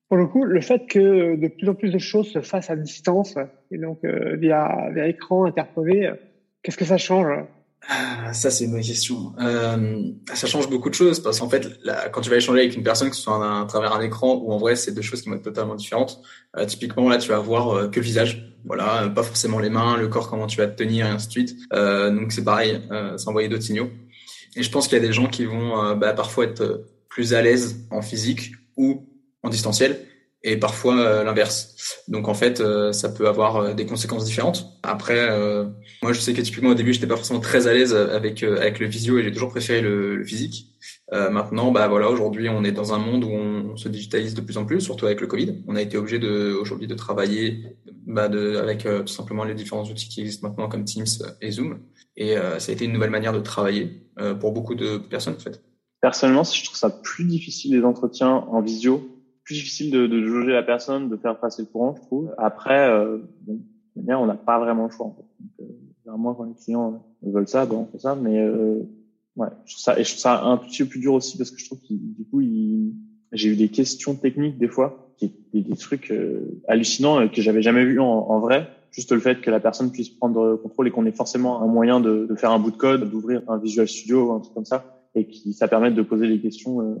Pour 0.08 0.18
le 0.18 0.26
coup, 0.28 0.44
le 0.44 0.60
fait 0.60 0.86
que 0.86 1.34
de 1.34 1.48
plus 1.48 1.68
en 1.68 1.74
plus 1.74 1.90
de 1.90 1.98
choses 1.98 2.28
se 2.28 2.40
fassent 2.40 2.70
à 2.70 2.76
distance 2.76 3.34
et 3.72 3.78
donc 3.78 4.04
euh, 4.04 4.36
via, 4.36 4.90
via 4.94 5.08
écran 5.08 5.46
interposé, 5.46 6.10
qu'est-ce 6.62 6.76
que 6.76 6.84
ça 6.84 6.96
change? 6.96 7.44
Ah, 7.88 8.32
ça 8.32 8.50
c'est 8.50 8.64
une 8.64 8.72
bonne 8.72 8.82
question. 8.82 9.32
Euh, 9.40 10.10
ça 10.34 10.46
change 10.46 10.68
beaucoup 10.68 10.90
de 10.90 10.94
choses 10.94 11.20
parce 11.20 11.38
qu'en 11.38 11.48
fait, 11.48 11.68
là, 11.84 12.08
quand 12.08 12.20
tu 12.20 12.30
vas 12.30 12.36
échanger 12.36 12.60
avec 12.60 12.76
une 12.76 12.82
personne, 12.82 13.10
que 13.10 13.16
ce 13.16 13.22
soit 13.22 13.60
à, 13.60 13.64
travers 13.66 13.92
un 13.92 14.00
écran 14.00 14.34
ou 14.42 14.52
en 14.52 14.58
vrai, 14.58 14.74
c'est 14.74 14.92
deux 14.92 15.02
choses 15.02 15.22
qui 15.22 15.28
vont 15.28 15.36
être 15.36 15.42
totalement 15.42 15.76
différentes. 15.76 16.20
Euh, 16.56 16.66
typiquement, 16.66 17.08
là, 17.08 17.18
tu 17.18 17.28
vas 17.28 17.38
voir 17.38 17.70
euh, 17.70 17.88
que 17.88 18.00
le 18.00 18.04
visage, 18.04 18.52
voilà, 18.64 19.08
pas 19.14 19.22
forcément 19.22 19.60
les 19.60 19.70
mains, 19.70 19.96
le 19.96 20.08
corps, 20.08 20.28
comment 20.28 20.48
tu 20.48 20.56
vas 20.56 20.66
te 20.66 20.76
tenir 20.76 21.06
et 21.06 21.10
ainsi 21.10 21.28
de 21.28 21.32
suite. 21.32 21.56
Euh, 21.72 22.10
donc 22.10 22.32
c'est 22.32 22.44
pareil, 22.44 22.80
euh, 22.90 23.16
envoyer 23.26 23.48
d'autres 23.48 23.62
signaux. 23.62 23.90
Et 24.56 24.62
je 24.64 24.70
pense 24.70 24.88
qu'il 24.88 24.98
y 24.98 25.00
a 25.00 25.06
des 25.06 25.12
gens 25.12 25.28
qui 25.28 25.44
vont 25.44 25.94
bah, 25.96 26.12
parfois 26.12 26.44
être 26.44 26.86
plus 27.08 27.34
à 27.34 27.42
l'aise 27.42 27.86
en 27.90 28.00
physique 28.00 28.52
ou 28.76 29.06
en 29.42 29.50
distanciel 29.50 30.00
et 30.42 30.56
parfois 30.56 30.98
euh, 30.98 31.24
l'inverse. 31.24 32.02
Donc 32.08 32.28
en 32.28 32.34
fait, 32.34 32.60
euh, 32.60 32.92
ça 32.92 33.08
peut 33.08 33.28
avoir 33.28 33.56
euh, 33.56 33.74
des 33.74 33.84
conséquences 33.84 34.24
différentes. 34.24 34.78
Après, 34.82 35.28
moi 36.02 36.12
je 36.12 36.20
sais 36.20 36.32
que 36.32 36.40
typiquement 36.40 36.70
au 36.70 36.74
début, 36.74 36.92
j'étais 36.92 37.06
pas 37.06 37.16
forcément 37.16 37.40
très 37.40 37.66
à 37.66 37.72
l'aise 37.72 37.94
avec 37.94 38.42
avec 38.42 38.78
le 38.78 38.86
visio 38.86 39.18
et 39.18 39.24
j'ai 39.24 39.32
toujours 39.32 39.50
préféré 39.50 39.80
le, 39.80 40.24
physique. 40.24 40.68
maintenant, 41.10 41.72
bah 41.72 41.88
voilà, 41.88 42.08
aujourd'hui, 42.08 42.48
on 42.48 42.62
est 42.62 42.72
dans 42.72 42.92
un 42.92 42.98
monde 42.98 43.24
où 43.24 43.30
on 43.30 43.76
se 43.76 43.88
digitalise 43.88 44.34
de 44.34 44.40
plus 44.40 44.58
en 44.58 44.64
plus, 44.64 44.80
surtout 44.80 45.06
avec 45.06 45.20
le 45.20 45.26
Covid. 45.26 45.62
On 45.66 45.74
a 45.74 45.82
été 45.82 45.96
obligé 45.96 46.18
de 46.20 46.52
aujourd'hui 46.52 46.86
de 46.86 46.94
travailler 46.94 47.76
bah, 48.06 48.28
de, 48.28 48.56
avec 48.56 48.84
tout 48.84 49.12
simplement 49.12 49.42
les 49.42 49.54
différents 49.54 49.84
outils 49.84 50.08
qui 50.08 50.20
existent 50.20 50.48
maintenant 50.48 50.68
comme 50.68 50.84
Teams 50.84 51.06
et 51.40 51.50
Zoom. 51.50 51.80
Et 52.16 52.36
ça 52.58 52.70
a 52.70 52.72
été 52.72 52.84
une 52.84 52.92
nouvelle 52.92 53.10
manière 53.10 53.32
de 53.32 53.40
travailler 53.40 54.08
pour 54.38 54.52
beaucoup 54.52 54.76
de 54.76 54.98
personnes 54.98 55.34
en 55.34 55.40
fait. 55.40 55.60
Personnellement, 56.00 56.44
je 56.44 56.64
trouve 56.64 56.76
ça 56.76 56.90
plus 56.90 57.24
difficile 57.24 57.76
les 57.76 57.84
entretiens 57.84 58.46
en 58.48 58.60
visio 58.60 59.15
plus 59.46 59.54
difficile 59.54 59.90
de, 59.90 60.06
de 60.06 60.26
jauger 60.26 60.52
la 60.52 60.64
personne, 60.64 61.08
de 61.08 61.16
faire 61.16 61.38
passer 61.38 61.62
le 61.62 61.68
courant, 61.68 61.94
je 61.96 62.02
trouve. 62.02 62.34
Après, 62.36 62.90
euh, 62.90 63.18
bon, 63.46 63.60
on 63.96 64.26
n'a 64.26 64.34
pas 64.34 64.58
vraiment 64.58 64.84
le 64.84 64.90
choix. 64.90 65.06
En 65.06 65.14
fait. 65.14 65.24
Donc, 65.40 65.50
euh, 65.60 66.34
quand 66.34 66.44
les 66.44 66.54
clients 66.54 67.02
veulent 67.22 67.48
ça, 67.48 67.64
bon, 67.64 67.78
on 67.78 67.86
fait 67.86 68.00
ça. 68.00 68.16
Mais 68.16 68.40
euh, 68.40 68.80
ouais, 69.36 69.48
je 69.64 69.74
trouve 69.74 69.82
ça, 69.82 69.98
et 69.98 70.04
je 70.04 70.10
trouve 70.10 70.20
ça 70.20 70.42
un 70.42 70.56
petit 70.56 70.82
peu 70.82 70.88
plus 70.88 71.00
dur 71.00 71.14
aussi 71.14 71.38
parce 71.38 71.50
que 71.50 71.58
je 71.58 71.66
trouve 71.66 71.78
que 71.78 71.94
du 71.94 72.24
coup, 72.24 72.42
j'ai 73.32 73.48
eu 73.48 73.56
des 73.56 73.68
questions 73.68 74.16
techniques 74.16 74.58
des 74.58 74.68
fois, 74.68 75.12
qui 75.16 75.32
des, 75.52 75.62
des 75.62 75.76
trucs 75.76 76.10
euh, 76.10 76.60
hallucinants 76.68 77.20
euh, 77.20 77.28
que 77.28 77.40
j'avais 77.40 77.62
jamais 77.62 77.84
vu 77.84 78.00
en, 78.00 78.06
en, 78.06 78.40
vrai. 78.40 78.68
Juste 78.90 79.12
le 79.12 79.20
fait 79.20 79.40
que 79.40 79.50
la 79.50 79.60
personne 79.60 79.92
puisse 79.92 80.08
prendre 80.08 80.56
contrôle 80.56 80.88
et 80.88 80.90
qu'on 80.90 81.06
ait 81.06 81.12
forcément 81.12 81.62
un 81.62 81.66
moyen 81.66 82.00
de, 82.00 82.26
de 82.28 82.34
faire 82.34 82.50
un 82.50 82.58
bout 82.58 82.70
de 82.70 82.76
code, 82.76 83.08
d'ouvrir 83.10 83.42
un 83.46 83.58
Visual 83.58 83.86
Studio, 83.86 84.32
un 84.32 84.40
truc 84.40 84.54
comme 84.54 84.64
ça, 84.64 85.02
et 85.14 85.26
qui 85.26 85.52
ça 85.52 85.68
permette 85.68 85.94
de 85.94 86.02
poser 86.02 86.28
des 86.28 86.40
questions. 86.40 86.80
Euh, 86.80 86.94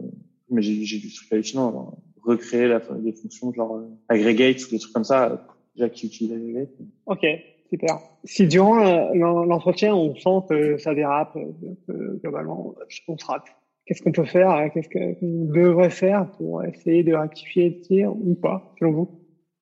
mais 0.50 0.62
j'ai, 0.62 0.84
j'ai 0.84 0.98
du 0.98 1.12
truc 1.12 1.32
hallucinant 1.32 1.98
recréer 2.26 2.66
la, 2.66 2.80
des 2.80 3.12
fonctions 3.12 3.52
genre 3.52 3.76
euh, 3.76 3.88
aggregate 4.08 4.66
ou 4.66 4.70
des 4.70 4.78
trucs 4.78 4.92
comme 4.92 5.04
ça, 5.04 5.46
déjà 5.74 5.88
qui 5.88 6.06
utilisent 6.06 6.32
aggregate. 6.32 6.70
Ok, 7.06 7.24
super. 7.70 7.98
Si 8.24 8.46
durant 8.46 8.84
euh, 8.84 9.14
l'entretien 9.14 9.94
on 9.94 10.14
sent 10.16 10.46
que 10.48 10.78
ça 10.78 10.94
dérape, 10.94 11.34
que 11.86 12.20
globalement 12.20 12.74
on 13.08 13.18
se 13.18 13.26
rate, 13.26 13.44
qu'est-ce 13.86 14.02
qu'on 14.02 14.12
peut 14.12 14.24
faire 14.24 14.70
Qu'est-ce 14.74 14.88
qu'on 14.88 15.44
devrait 15.46 15.90
faire 15.90 16.30
pour 16.32 16.64
essayer 16.64 17.04
de 17.04 17.14
rectifier 17.14 17.70
le 17.70 17.80
tir 17.80 18.12
ou 18.12 18.34
pas, 18.34 18.74
selon 18.78 18.92
vous? 18.92 19.20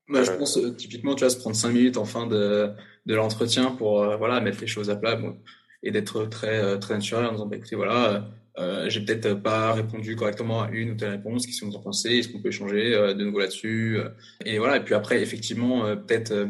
Bah, 0.08 0.22
je 0.22 0.32
pense 0.32 0.56
euh, 0.58 0.70
typiquement, 0.70 1.14
tu 1.14 1.24
vas 1.24 1.30
se 1.30 1.38
prendre 1.38 1.56
cinq 1.56 1.70
minutes 1.70 1.96
en 1.96 2.04
fin 2.04 2.26
de, 2.26 2.70
de 3.06 3.14
l'entretien 3.14 3.72
pour 3.72 4.04
voilà 4.18 4.40
mettre 4.40 4.60
les 4.60 4.66
choses 4.66 4.90
à 4.90 4.96
plat 4.96 5.16
bon, 5.16 5.36
et 5.82 5.90
d'être 5.90 6.24
très 6.26 6.78
très 6.78 6.94
naturel 6.94 7.26
en 7.26 7.32
disant 7.32 7.46
bah, 7.46 7.56
écoutez 7.56 7.76
voilà 7.76 8.24
euh, 8.56 8.88
j'ai 8.88 9.00
peut-être 9.04 9.34
pas 9.34 9.72
répondu 9.72 10.14
correctement 10.14 10.62
à 10.62 10.70
une 10.70 10.92
ou 10.92 10.94
telle 10.94 11.10
réponse. 11.10 11.44
Qu'est-ce 11.44 11.60
que 11.60 11.66
vous 11.66 11.74
en 11.74 11.80
pensez? 11.80 12.18
Est-ce 12.18 12.28
qu'on 12.28 12.40
peut 12.40 12.50
échanger 12.50 12.94
euh, 12.94 13.12
de 13.12 13.24
nouveau 13.24 13.40
là-dessus? 13.40 13.98
Euh, 13.98 14.10
Et 14.44 14.58
voilà. 14.58 14.76
Et 14.76 14.84
puis 14.84 14.94
après, 14.94 15.20
effectivement, 15.20 15.86
euh, 15.86 15.96
peut-être 15.96 16.48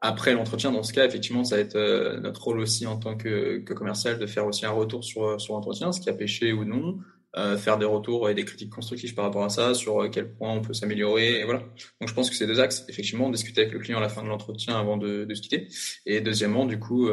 après 0.00 0.34
l'entretien, 0.34 0.72
dans 0.72 0.82
ce 0.82 0.92
cas, 0.92 1.06
effectivement, 1.06 1.44
ça 1.44 1.56
va 1.56 1.62
être 1.62 2.18
notre 2.20 2.42
rôle 2.42 2.58
aussi 2.58 2.86
en 2.86 2.96
tant 2.96 3.16
que, 3.16 3.58
que, 3.58 3.74
commercial 3.74 4.18
de 4.18 4.26
faire 4.26 4.46
aussi 4.46 4.66
un 4.66 4.70
retour 4.70 5.04
sur 5.04 5.40
sur 5.40 5.54
l'entretien, 5.54 5.92
ce 5.92 6.00
qui 6.00 6.10
a 6.10 6.12
pêché 6.12 6.52
ou 6.52 6.64
non. 6.64 6.98
faire 7.58 7.76
des 7.78 7.86
retours 7.86 8.28
et 8.30 8.34
des 8.34 8.44
critiques 8.44 8.70
constructives 8.70 9.14
par 9.14 9.24
rapport 9.24 9.44
à 9.44 9.48
ça, 9.48 9.74
sur 9.74 10.08
quel 10.10 10.32
point 10.32 10.52
on 10.52 10.60
peut 10.60 10.74
s'améliorer, 10.74 11.40
et 11.40 11.44
voilà. 11.44 11.60
Donc 12.00 12.08
je 12.08 12.14
pense 12.14 12.30
que 12.30 12.36
c'est 12.36 12.46
deux 12.46 12.60
axes, 12.60 12.84
effectivement, 12.88 13.30
discuter 13.30 13.62
avec 13.62 13.72
le 13.72 13.78
client 13.78 13.98
à 13.98 14.00
la 14.00 14.08
fin 14.08 14.22
de 14.22 14.28
l'entretien 14.28 14.78
avant 14.78 14.96
de, 14.96 15.24
de 15.24 15.34
se 15.34 15.42
quitter, 15.42 15.68
et 16.04 16.20
deuxièmement, 16.20 16.66
du 16.66 16.78
coup, 16.78 17.08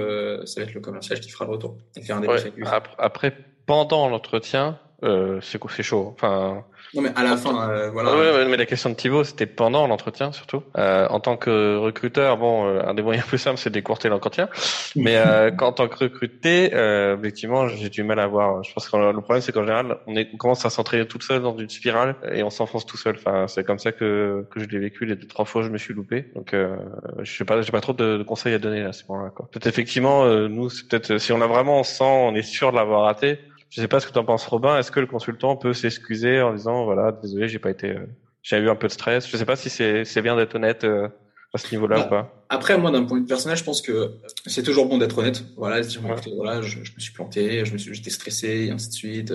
ça 0.46 0.60
va 0.60 0.66
être 0.68 0.74
le 0.74 0.82
commercial 0.82 1.20
qui 1.20 1.30
fera 1.30 1.46
le 1.46 1.52
retour 1.52 1.78
et 1.98 2.02
faire 2.02 2.18
un 2.18 2.22
débrief 2.22 2.42
avec 2.42 2.56
lui. 2.56 2.66
Après, 2.98 3.36
pendant 3.66 4.10
l'entretien, 4.10 4.78
euh, 5.04 5.40
c'est 5.42 5.60
c'est 5.70 5.84
chaud. 5.84 6.14
Enfin. 6.14 6.64
Non 6.96 7.02
mais 7.02 7.12
à 7.16 7.24
la 7.24 7.38
fin, 7.38 7.70
euh, 7.70 7.90
voilà. 7.90 8.16
Ouais, 8.16 8.46
mais 8.48 8.56
la 8.56 8.68
question 8.68 8.92
de 8.92 8.96
Thibaut, 8.96 9.24
c'était 9.24 9.48
pendant 9.48 9.88
l'entretien 9.88 10.32
surtout. 10.32 10.62
Euh, 10.78 11.08
en 11.10 11.20
tant 11.20 11.38
que 11.38 11.78
recruteur, 11.78 12.38
bon, 12.38 12.68
euh, 12.68 12.84
un 12.86 12.94
des 12.94 13.02
moyens 13.02 13.26
plus 13.26 13.40
simples, 13.40 13.58
c'est 13.58 13.72
d'écourter 13.72 14.10
l'entretien. 14.10 14.48
Mais 14.96 15.18
euh, 15.18 15.50
en 15.60 15.72
tant 15.72 15.88
que 15.88 15.98
recruté, 15.98 16.70
euh, 16.74 17.18
effectivement, 17.18 17.68
j'ai 17.68 17.90
du 17.90 18.04
mal 18.04 18.20
à 18.20 18.28
voir. 18.28 18.64
Je 18.64 18.72
pense 18.74 18.88
que 18.88 18.96
le 18.96 19.22
problème, 19.22 19.42
c'est 19.42 19.52
qu'en 19.52 19.64
général, 19.64 19.98
on, 20.06 20.16
est, 20.16 20.30
on 20.34 20.38
commence 20.38 20.66
à 20.66 20.70
s'entraîner 20.70 21.08
tout 21.08 21.20
seul 21.20 21.42
dans 21.42 21.58
une 21.58 21.70
spirale 21.70 22.16
et 22.32 22.44
on 22.44 22.52
s'enfonce 22.52 22.86
tout 22.86 22.98
seul. 22.98 23.16
Enfin, 23.16 23.48
c'est 23.48 23.64
comme 23.64 23.80
ça 23.80 23.92
que 23.92 24.46
que 24.52 24.60
je 24.60 24.66
l'ai 24.66 24.80
vécu 24.80 25.06
les 25.06 25.16
deux 25.16 25.28
trois 25.28 25.46
fois 25.46 25.62
où 25.62 25.66
je 25.66 25.70
me 25.70 25.80
suis 25.80 25.96
loupé. 25.96 26.28
Donc, 26.36 26.54
euh, 26.54 26.76
je 27.24 27.36
sais 27.36 27.46
pas, 27.46 27.60
j'ai 27.64 27.72
pas 27.72 27.82
trop 27.82 27.94
de, 27.94 28.18
de, 28.18 28.24
conseils 28.24 28.54
à 28.54 28.60
donner 28.60 28.84
à 28.84 28.94
ce 28.94 29.04
moment-là. 29.10 29.32
Peut-être 29.52 29.68
effectivement, 29.68 30.28
nous, 30.48 30.70
c'est 30.70 30.88
peut-être 30.88 31.18
si 31.18 31.32
on 31.32 31.42
a 31.42 31.48
vraiment 31.48 31.80
on 31.80 31.84
sent, 31.84 32.04
on 32.04 32.36
est 32.36 32.44
sûr 32.44 32.72
de 32.72 32.78
l'avoir 32.78 33.06
raté 33.06 33.40
je 33.74 33.82
sais 33.82 33.88
pas 33.88 34.00
ce 34.00 34.06
que 34.06 34.12
tu 34.12 34.20
en 34.20 34.26
penses, 34.26 34.46
Robin. 34.46 34.78
Est-ce 34.78 34.92
que 34.92 35.00
le 35.00 35.08
consultant 35.08 35.56
peut 35.56 35.74
s'excuser 35.74 36.42
en 36.42 36.54
disant 36.54 36.86
voilà, 36.86 37.12
désolé, 37.12 37.48
j'ai 37.48 37.58
pas 37.58 37.72
été, 37.72 37.90
euh, 37.90 38.06
j'ai 38.44 38.58
eu 38.60 38.70
un 38.70 38.76
peu 38.76 38.86
de 38.86 38.92
stress. 38.92 39.28
Je 39.28 39.36
sais 39.36 39.46
pas 39.46 39.56
si 39.56 39.72
c'est 39.72 40.06
c'est 40.06 40.22
bien 40.22 40.36
d'être 40.36 40.54
honnête 40.54 40.84
euh, 40.84 41.08
à 41.54 41.58
ce 41.58 41.72
niveau-là 41.72 42.06
ou 42.06 42.10
pas. 42.10 42.46
Après, 42.50 42.78
moi, 42.78 42.92
d'un 42.92 43.04
point 43.04 43.18
de 43.18 43.24
vue 43.24 43.28
personnel, 43.28 43.58
je 43.58 43.64
pense 43.64 43.82
que 43.82 44.12
c'est 44.46 44.62
toujours 44.62 44.86
bon 44.86 45.00
d'être 45.00 45.18
honnête. 45.18 45.44
Voilà, 45.58 45.82
dire 45.82 46.02
voilà, 46.36 46.62
je, 46.62 46.78
me 46.78 47.00
suis 47.00 47.14
planté, 47.14 47.66
je 47.66 47.74
me 47.74 47.80
suis, 47.80 47.96
j'étais 47.96 48.12
stressé, 48.12 48.66
et 48.68 48.72
ainsi 48.72 48.90
de 48.90 48.94
suite. 48.94 49.34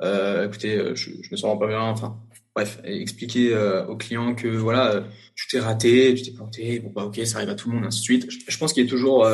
Euh, 0.00 0.46
écoutez, 0.46 0.94
je, 0.94 1.10
je 1.20 1.28
me 1.32 1.36
sens 1.36 1.58
pas 1.58 1.66
bien. 1.66 1.80
Enfin, 1.80 2.16
bref, 2.54 2.78
expliquer 2.84 3.52
euh, 3.52 3.84
au 3.86 3.96
client 3.96 4.36
que 4.36 4.46
voilà, 4.46 5.02
tu 5.34 5.48
t'es 5.48 5.58
raté, 5.58 6.14
tu 6.14 6.22
t'es 6.22 6.30
planté. 6.30 6.78
Bon 6.78 6.92
bah 6.94 7.02
ok, 7.02 7.20
ça 7.26 7.38
arrive 7.38 7.50
à 7.50 7.56
tout 7.56 7.68
le 7.68 7.74
monde, 7.74 7.86
ainsi 7.86 7.98
de 7.98 8.04
suite. 8.04 8.30
Je, 8.30 8.38
je 8.46 8.58
pense 8.58 8.72
qu'il 8.72 8.84
est 8.84 8.88
toujours 8.88 9.28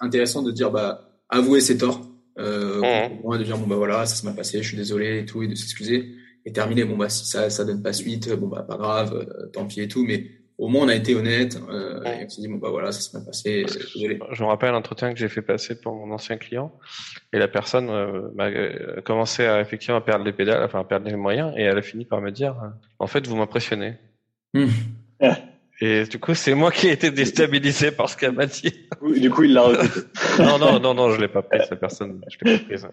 intéressant 0.00 0.42
de 0.42 0.52
dire 0.52 0.70
bah 0.70 1.10
avouer 1.28 1.60
ses 1.60 1.76
torts 1.76 2.13
euh, 2.38 2.80
mmh. 2.80 3.38
de 3.38 3.44
dire 3.44 3.58
bon 3.58 3.66
bah 3.66 3.76
voilà 3.76 4.06
ça 4.06 4.16
se 4.16 4.26
m'a 4.26 4.32
passé 4.32 4.62
je 4.62 4.68
suis 4.68 4.76
désolé 4.76 5.20
et 5.20 5.24
tout 5.24 5.42
et 5.42 5.48
de 5.48 5.54
s'excuser. 5.54 6.14
Et 6.46 6.52
terminer 6.52 6.84
bon 6.84 6.96
bah 6.96 7.08
si 7.08 7.26
ça 7.26 7.50
ça 7.50 7.64
donne 7.64 7.82
pas 7.82 7.92
suite. 7.92 8.32
Bon 8.34 8.48
bah 8.48 8.64
pas 8.68 8.76
grave 8.76 9.14
euh, 9.14 9.46
tant 9.52 9.66
pis 9.66 9.80
et 9.80 9.88
tout. 9.88 10.04
Mais 10.04 10.26
au 10.58 10.68
moins 10.68 10.84
on 10.84 10.88
a 10.88 10.94
été 10.94 11.14
honnête 11.14 11.58
euh, 11.68 12.02
et 12.04 12.24
on 12.24 12.28
s'est 12.28 12.42
dit 12.42 12.48
bon 12.48 12.56
bah 12.56 12.70
voilà 12.70 12.92
ça 12.92 13.00
se 13.00 13.16
m'a 13.16 13.24
passé 13.24 13.64
désolé. 13.64 14.18
je 14.30 14.42
me 14.42 14.48
rappelle 14.48 14.70
l'entretien 14.70 15.12
que 15.12 15.18
j'ai 15.18 15.28
fait 15.28 15.42
passer 15.42 15.80
pour 15.80 15.94
mon 15.94 16.12
ancien 16.12 16.36
client. 16.36 16.72
Et 17.32 17.38
la 17.38 17.48
personne 17.48 17.90
euh, 17.90 18.28
m'a 18.34 18.46
euh, 18.46 19.00
commencé 19.02 19.44
à 19.44 19.60
effectivement 19.60 19.96
à 19.96 20.00
perdre 20.00 20.24
les 20.24 20.32
pédales 20.32 20.62
enfin 20.62 20.80
à 20.80 20.84
perdre 20.84 21.08
les 21.08 21.16
moyens. 21.16 21.52
Et 21.56 21.62
elle 21.62 21.78
a 21.78 21.82
fini 21.82 22.04
par 22.04 22.20
me 22.20 22.30
dire 22.30 22.56
en 22.98 23.06
fait 23.06 23.26
vous 23.26 23.36
m'impressionnez. 23.36 23.94
Mmh. 24.54 24.66
Et 25.80 26.04
du 26.04 26.18
coup, 26.20 26.34
c'est 26.34 26.54
moi 26.54 26.70
qui 26.70 26.86
ai 26.86 26.92
été 26.92 27.10
déstabilisé 27.10 27.90
par 27.90 28.08
ce 28.08 28.16
qu'elle 28.16 28.32
m'a 28.32 28.46
dit. 28.46 28.72
Du 29.16 29.30
coup, 29.30 29.42
il 29.42 29.54
l'a 29.54 29.66
non, 30.38 30.58
non, 30.58 30.78
non, 30.78 30.94
non, 30.94 31.10
je 31.10 31.20
l'ai 31.20 31.28
pas 31.28 31.42
pris, 31.42 31.58
cette 31.68 31.80
personne. 31.80 32.20
Je 32.28 32.38
l'ai 32.42 32.58
pas 32.58 32.64
prise. 32.64 32.88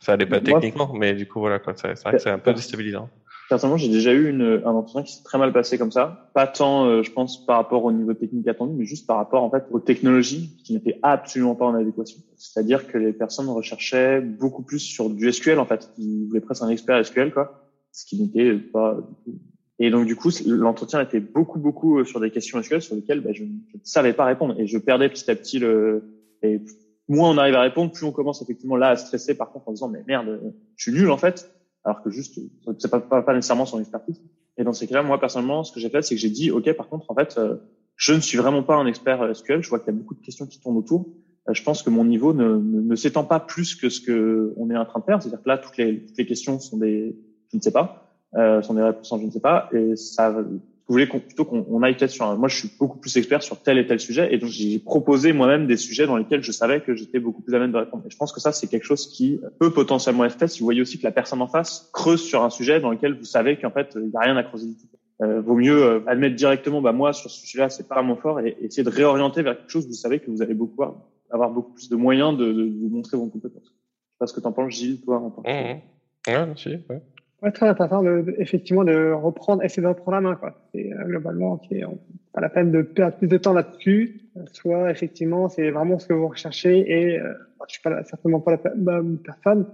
Ça 0.00 0.12
allait 0.12 0.26
pas 0.26 0.40
techniquement, 0.40 0.92
mais 0.94 1.14
du 1.14 1.26
coup, 1.26 1.40
voilà, 1.40 1.58
quoi. 1.58 1.72
C'est 1.76 1.98
vrai 2.02 2.12
que 2.12 2.18
c'est 2.18 2.30
un 2.30 2.38
peu 2.38 2.52
déstabilisant. 2.52 3.08
Personnellement, 3.48 3.78
j'ai 3.78 3.88
déjà 3.88 4.12
eu 4.12 4.28
une, 4.28 4.60
un 4.64 4.72
entretien 4.72 5.04
qui 5.04 5.14
s'est 5.14 5.22
très 5.22 5.38
mal 5.38 5.52
passé 5.52 5.78
comme 5.78 5.92
ça. 5.92 6.30
Pas 6.34 6.48
tant, 6.48 6.84
euh, 6.86 7.02
je 7.02 7.12
pense, 7.12 7.46
par 7.46 7.56
rapport 7.56 7.84
au 7.84 7.92
niveau 7.92 8.12
technique 8.12 8.48
attendu, 8.48 8.74
mais 8.76 8.84
juste 8.84 9.06
par 9.06 9.16
rapport, 9.16 9.42
en 9.44 9.50
fait, 9.50 9.64
aux 9.70 9.78
technologies 9.78 10.56
qui 10.64 10.74
n'étaient 10.74 10.98
absolument 11.02 11.54
pas 11.54 11.64
en 11.64 11.74
adéquation. 11.74 12.18
C'est-à-dire 12.36 12.88
que 12.88 12.98
les 12.98 13.12
personnes 13.12 13.48
recherchaient 13.48 14.20
beaucoup 14.20 14.62
plus 14.62 14.80
sur 14.80 15.08
du 15.08 15.32
SQL, 15.32 15.60
en 15.60 15.64
fait. 15.64 15.90
Ils 15.96 16.26
voulaient 16.26 16.40
presque 16.40 16.62
un 16.62 16.68
expert 16.68 17.04
SQL, 17.06 17.32
quoi. 17.32 17.70
Ce 17.92 18.04
qui 18.04 18.20
n'était 18.20 18.52
pas 18.54 18.96
du 19.24 19.32
tout 19.32 19.38
et 19.78 19.90
donc 19.90 20.06
du 20.06 20.16
coup, 20.16 20.30
l'entretien 20.46 21.00
était 21.00 21.20
beaucoup 21.20 21.58
beaucoup 21.58 21.98
euh, 21.98 22.04
sur 22.04 22.20
des 22.20 22.30
questions 22.30 22.62
SQL 22.62 22.80
sur 22.80 22.94
lesquelles 22.94 23.20
bah, 23.20 23.32
je, 23.32 23.44
ne 23.44 23.50
savais 23.82 24.14
pas 24.14 24.24
répondre 24.24 24.58
et 24.58 24.66
je 24.66 24.78
perdais 24.78 25.08
petit 25.08 25.30
à 25.30 25.36
petit 25.36 25.58
le. 25.58 26.04
Et 26.42 26.60
moins 27.08 27.30
on 27.30 27.38
arrive 27.38 27.54
à 27.54 27.60
répondre, 27.60 27.92
plus 27.92 28.04
on 28.04 28.12
commence 28.12 28.40
effectivement 28.42 28.76
là 28.76 28.88
à 28.88 28.96
stresser 28.96 29.36
par 29.36 29.52
contre 29.52 29.68
en 29.68 29.72
disant 29.72 29.88
mais 29.88 30.02
merde, 30.06 30.40
je 30.76 30.82
suis 30.82 30.92
nul 30.92 31.10
en 31.10 31.18
fait, 31.18 31.50
alors 31.84 32.02
que 32.02 32.10
juste 32.10 32.40
c'est 32.78 32.90
pas, 32.90 33.00
pas, 33.00 33.22
pas 33.22 33.34
nécessairement 33.34 33.66
son 33.66 33.78
expertise. 33.80 34.22
Et 34.58 34.64
dans 34.64 34.72
ces 34.72 34.86
cas-là, 34.86 35.02
moi 35.02 35.20
personnellement, 35.20 35.62
ce 35.62 35.72
que 35.72 35.80
j'ai 35.80 35.90
fait, 35.90 36.00
c'est 36.00 36.14
que 36.14 36.20
j'ai 36.20 36.30
dit 36.30 36.50
ok, 36.50 36.72
par 36.72 36.88
contre 36.88 37.10
en 37.10 37.14
fait, 37.14 37.36
euh, 37.36 37.56
je 37.96 38.14
ne 38.14 38.20
suis 38.20 38.38
vraiment 38.38 38.62
pas 38.62 38.76
un 38.76 38.86
expert 38.86 39.20
euh, 39.20 39.34
SQL. 39.34 39.62
Je 39.62 39.68
vois 39.68 39.78
qu'il 39.78 39.92
y 39.92 39.96
a 39.96 39.98
beaucoup 39.98 40.14
de 40.14 40.22
questions 40.24 40.46
qui 40.46 40.58
tournent 40.58 40.78
autour. 40.78 41.06
Je 41.48 41.62
pense 41.62 41.84
que 41.84 41.90
mon 41.90 42.04
niveau 42.04 42.32
ne, 42.32 42.56
ne, 42.56 42.80
ne 42.80 42.96
s'étend 42.96 43.22
pas 43.22 43.38
plus 43.38 43.76
que 43.76 43.88
ce 43.88 44.00
que 44.00 44.52
on 44.56 44.68
est 44.70 44.76
en 44.76 44.84
train 44.84 44.98
de 44.98 45.04
faire. 45.04 45.22
C'est-à-dire 45.22 45.42
que 45.42 45.48
là, 45.48 45.58
toutes 45.58 45.76
les, 45.76 46.04
toutes 46.04 46.18
les 46.18 46.26
questions 46.26 46.58
sont 46.58 46.78
des 46.78 47.16
je 47.52 47.56
ne 47.56 47.62
sais 47.62 47.70
pas 47.70 48.05
euh, 48.34 48.62
sont 48.62 48.74
des 48.74 48.82
réponses 48.82 49.12
je 49.18 49.26
ne 49.26 49.30
sais 49.30 49.40
pas. 49.40 49.68
Et 49.72 49.96
ça, 49.96 50.30
vous 50.30 50.92
voulez 50.92 51.06
plutôt 51.06 51.44
qu'on 51.44 51.82
aille 51.82 51.96
peut-être 51.96 52.10
sur 52.10 52.26
un, 52.26 52.36
moi 52.36 52.48
je 52.48 52.58
suis 52.58 52.70
beaucoup 52.78 52.98
plus 52.98 53.16
expert 53.16 53.42
sur 53.42 53.60
tel 53.60 53.76
et 53.78 53.86
tel 53.86 53.98
sujet 53.98 54.32
et 54.32 54.38
donc 54.38 54.50
j'ai 54.50 54.78
proposé 54.78 55.32
moi-même 55.32 55.66
des 55.66 55.76
sujets 55.76 56.06
dans 56.06 56.16
lesquels 56.16 56.42
je 56.42 56.52
savais 56.52 56.80
que 56.80 56.94
j'étais 56.94 57.18
beaucoup 57.18 57.42
plus 57.42 57.54
à 57.56 57.58
même 57.58 57.72
de 57.72 57.78
répondre. 57.78 58.04
Et 58.06 58.10
je 58.10 58.16
pense 58.16 58.32
que 58.32 58.40
ça 58.40 58.52
c'est 58.52 58.68
quelque 58.68 58.84
chose 58.84 59.08
qui 59.08 59.40
peut 59.58 59.72
potentiellement 59.72 60.24
être 60.24 60.38
fait 60.38 60.46
si 60.46 60.60
vous 60.60 60.64
voyez 60.64 60.80
aussi 60.80 60.98
que 60.98 61.04
la 61.04 61.10
personne 61.10 61.42
en 61.42 61.48
face 61.48 61.90
creuse 61.92 62.22
sur 62.22 62.44
un 62.44 62.50
sujet 62.50 62.78
dans 62.78 62.90
lequel 62.90 63.14
vous 63.14 63.24
savez 63.24 63.56
qu'en 63.58 63.70
fait 63.70 63.94
il 63.96 64.08
n'y 64.08 64.16
a 64.16 64.20
rien 64.20 64.36
à 64.36 64.44
creuser 64.44 64.68
du 64.68 64.76
tout. 64.76 64.86
Euh, 65.22 65.40
vaut 65.40 65.56
mieux 65.56 65.82
euh, 65.82 66.00
admettre 66.06 66.36
directement 66.36 66.82
bah 66.82 66.92
moi 66.92 67.14
sur 67.14 67.30
ce 67.30 67.40
sujet-là 67.40 67.70
c'est 67.70 67.88
pas 67.88 68.02
mon 68.02 68.16
fort 68.16 68.38
et, 68.40 68.54
essayer 68.60 68.84
de 68.84 68.90
réorienter 68.90 69.42
vers 69.42 69.56
quelque 69.56 69.70
chose 69.70 69.86
où 69.86 69.88
vous 69.88 69.94
savez 69.94 70.20
que 70.20 70.30
vous 70.30 70.42
allez 70.42 70.52
beaucoup 70.52 70.84
avoir 71.30 71.50
beaucoup 71.50 71.72
plus 71.72 71.88
de 71.88 71.96
moyens 71.96 72.36
de, 72.36 72.52
de, 72.52 72.64
de 72.64 72.88
montrer 72.88 73.16
vos 73.16 73.26
compétences. 73.26 73.64
Je 73.64 73.70
sais 73.70 74.18
pas 74.18 74.26
ce 74.26 74.34
que 74.34 74.40
t'en 74.40 74.52
penses 74.52 74.72
Gilles 74.72 75.00
toi 75.00 75.18
en 75.18 75.30
particulier. 75.30 75.80
Mmh. 76.28 76.30
Ouais, 76.30 76.52
si, 76.56 76.68
ouais. 76.68 77.02
Ouais, 77.42 77.52
très 77.52 77.68
intéressant 77.68 78.02
de, 78.02 78.34
effectivement 78.38 78.84
de 78.84 79.12
reprendre, 79.12 79.62
essayer 79.62 79.82
de 79.82 79.88
reprendre 79.88 80.12
la 80.12 80.20
main, 80.20 80.36
quoi. 80.36 80.58
C'est 80.72 80.92
euh, 80.92 81.04
globalement, 81.04 81.52
ok, 81.54 81.66
on, 81.86 81.98
pas 82.32 82.40
la 82.40 82.48
peine 82.50 82.70
de 82.70 82.82
perdre 82.82 83.16
plus 83.16 83.28
de 83.28 83.38
temps 83.38 83.54
là-dessus. 83.54 84.20
Soit 84.52 84.90
effectivement, 84.90 85.48
c'est 85.48 85.70
vraiment 85.70 85.98
ce 85.98 86.06
que 86.06 86.12
vous 86.12 86.28
recherchez 86.28 86.78
et 86.90 87.18
euh, 87.18 87.32
je 87.66 87.74
suis 87.74 87.82
pas 87.82 88.04
certainement 88.04 88.40
pas 88.40 88.52
la 88.52 88.70
bonne 88.76 89.18
personne. 89.18 89.66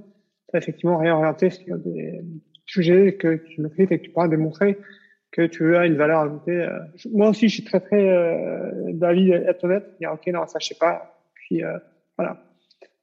Effectivement 0.54 0.98
réorienter 0.98 1.50
sur 1.50 1.78
des 1.78 2.20
sujets 2.66 3.16
que 3.16 3.36
tu 3.36 3.60
maîtrises 3.60 3.88
et 3.90 3.98
que 3.98 4.04
tu 4.04 4.10
pourras 4.10 4.28
démontrer 4.28 4.78
que 5.32 5.46
tu 5.46 5.76
as 5.76 5.86
une 5.86 5.96
valeur 5.96 6.20
ajoutée. 6.20 6.52
Euh. 6.52 6.78
Moi 7.10 7.30
aussi, 7.30 7.48
je 7.48 7.54
suis 7.54 7.64
très 7.64 7.80
très 7.80 8.08
euh, 8.08 8.92
d'avis 8.92 9.30
d'être 9.30 9.64
honnête, 9.64 9.84
dire 9.98 10.12
ok, 10.12 10.26
non, 10.28 10.46
ça 10.46 10.58
je 10.60 10.68
sais 10.68 10.76
pas. 10.78 11.18
Puis 11.34 11.64
euh, 11.64 11.78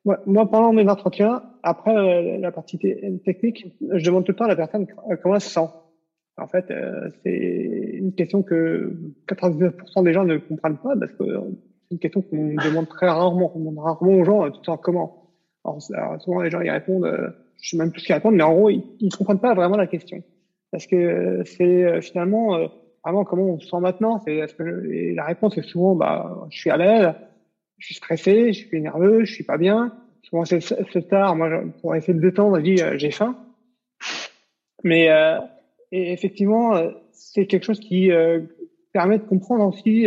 moi, 0.06 0.50
pendant 0.50 0.72
mes 0.72 0.88
entretiens, 0.88 1.44
après 1.64 1.96
euh, 1.96 2.38
la 2.40 2.52
partie 2.52 2.78
technique, 2.78 3.68
je 3.92 4.06
demande 4.06 4.26
tout 4.26 4.32
le 4.32 4.38
temps 4.38 4.46
à 4.46 4.50
la 4.50 4.56
personne 4.56 4.88
comment 5.22 5.36
elle 5.36 5.42
se 5.42 5.50
sent. 5.50 5.68
En 6.38 6.48
fait, 6.48 6.72
euh, 6.72 7.10
c'est 7.22 7.98
une 7.98 8.14
question 8.14 8.42
que 8.42 8.98
99% 9.28 10.04
des 10.04 10.14
gens 10.14 10.24
ne 10.24 10.38
comprennent 10.38 10.78
pas 10.78 10.96
parce 10.98 11.12
que 11.12 11.26
c'est 11.26 11.92
une 11.92 12.00
question 12.00 12.22
qu'on 12.22 12.56
demande 12.56 12.88
très 12.88 13.10
rarement. 13.10 13.52
On 13.56 13.60
demande 13.60 13.80
rarement 13.80 14.14
aux 14.14 14.24
gens 14.24 14.50
tout 14.50 14.60
le 14.62 14.66
temps 14.66 14.78
comment. 14.78 15.34
Alors, 15.66 15.82
souvent, 16.22 16.42
les 16.42 16.50
gens 16.50 16.62
ils 16.62 16.72
répondent, 16.72 17.34
je 17.62 17.70
sais 17.70 17.78
même 17.78 17.92
plus 17.92 18.00
ce 18.00 18.06
qu'ils 18.06 18.16
répondent, 18.16 18.36
mais 18.36 18.44
en 18.44 18.54
gros, 18.54 18.70
ils, 18.70 18.84
ne 19.02 19.16
comprennent 19.18 19.40
pas 19.40 19.54
vraiment 19.54 19.76
la 19.76 19.88
question. 19.88 20.24
Parce 20.72 20.88
que 20.88 21.42
c'est 21.44 22.02
finalement 22.02 22.58
vraiment 23.04 23.26
comment 23.26 23.44
on 23.44 23.60
se 23.60 23.68
sent 23.68 23.80
maintenant. 23.82 24.20
C'est 24.20 24.42
que 24.58 25.14
la 25.14 25.26
réponse 25.26 25.58
est 25.58 25.64
souvent, 25.64 25.96
bah, 25.96 26.48
je 26.50 26.58
suis 26.58 26.70
à 26.70 26.78
l'aise 26.78 27.14
je 27.80 27.86
suis 27.88 27.96
stressé, 27.96 28.54
je 28.54 28.68
suis 28.68 28.82
nerveux, 28.82 29.26
je 29.26 29.34
suis 29.34 29.44
pas 29.44 29.58
bien. 29.58 29.94
Souvent 30.24 30.46
c'est 30.46 31.08
tard, 31.10 31.36
moi 31.36 31.50
pour 31.82 31.96
essayer 31.96 32.14
de 32.14 32.20
détendre, 32.20 32.58
je 32.58 32.62
dis 32.62 32.82
euh, 32.82 32.98
j'ai 32.98 33.12
faim. 33.12 33.36
Mais 34.84 35.10
euh, 35.10 35.40
et 35.92 36.14
effectivement, 36.14 36.76
euh, 36.76 36.92
c'est 37.12 37.46
quelque 37.46 37.64
chose 37.64 37.80
qui 37.80 38.12
euh, 38.12 38.42
permet 38.94 39.18
de 39.18 39.24
comprendre 39.24 39.66
aussi 39.66 40.06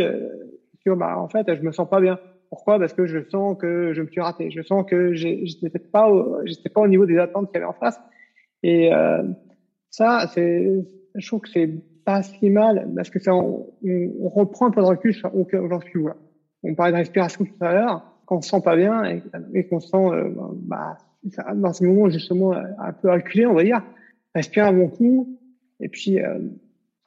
que 0.85 0.91
bah 0.91 1.19
en 1.19 1.29
fait 1.29 1.47
je 1.55 1.63
me 1.63 1.73
sens 1.73 1.89
pas 1.89 2.01
bien. 2.01 2.19
Pourquoi? 2.51 2.79
Parce 2.79 2.93
que 2.93 3.07
je 3.07 3.19
sens 3.31 3.57
que 3.59 3.93
je 3.95 4.03
me 4.03 4.09
suis 4.09 4.21
raté, 4.21 4.51
je 4.51 4.63
sens 4.63 4.85
que 4.89 5.15
j'étais 5.15 5.79
pas 5.79 6.11
j'étais 6.45 6.69
pas 6.69 6.81
au 6.83 6.89
niveau 6.89 7.07
des 7.07 7.19
attentes 7.19 7.47
qu'il 7.51 7.55
y 7.55 7.63
avait 7.63 7.67
en 7.67 7.73
face. 7.73 7.99
Et 8.63 8.91
ça, 9.91 10.27
c'est 10.35 10.85
je 11.15 11.27
trouve 11.27 11.41
que 11.41 11.49
c'est 11.49 11.71
pas 12.05 12.23
si 12.23 12.51
mal 12.51 12.91
parce 12.97 13.11
que 13.11 13.21
ça 13.21 13.35
on, 13.35 13.73
on 13.85 14.29
reprend 14.29 14.67
un 14.67 14.71
peu 14.71 14.81
de 14.81 14.87
recul 14.87 15.15
sur 15.15 15.31
j'en 15.53 15.81
suis 15.81 16.03
là 16.03 16.17
on 16.63 16.75
parlait 16.75 16.93
de 16.93 16.99
respiration 16.99 17.45
tout 17.45 17.65
à 17.65 17.73
l'heure, 17.73 18.05
quand 18.27 18.37
on 18.37 18.41
se 18.41 18.51
sent 18.51 18.63
pas 18.63 18.77
bien 18.77 19.05
et, 19.05 19.23
et 19.55 19.67
qu'on 19.67 19.81
se 19.81 19.89
sent 19.89 19.97
euh, 19.97 20.31
bah, 20.55 20.99
dans 21.55 21.73
ce 21.73 21.85
moment 21.85 22.09
justement 22.09 22.53
un 22.53 22.93
peu 22.93 23.11
acculé, 23.11 23.47
on 23.47 23.55
va 23.55 23.65
dire, 23.65 23.83
respirer 24.35 24.67
un 24.67 24.73
bon 24.73 24.89
coup 24.89 25.39
et 25.81 25.89
puis 25.89 26.21
euh, 26.21 26.39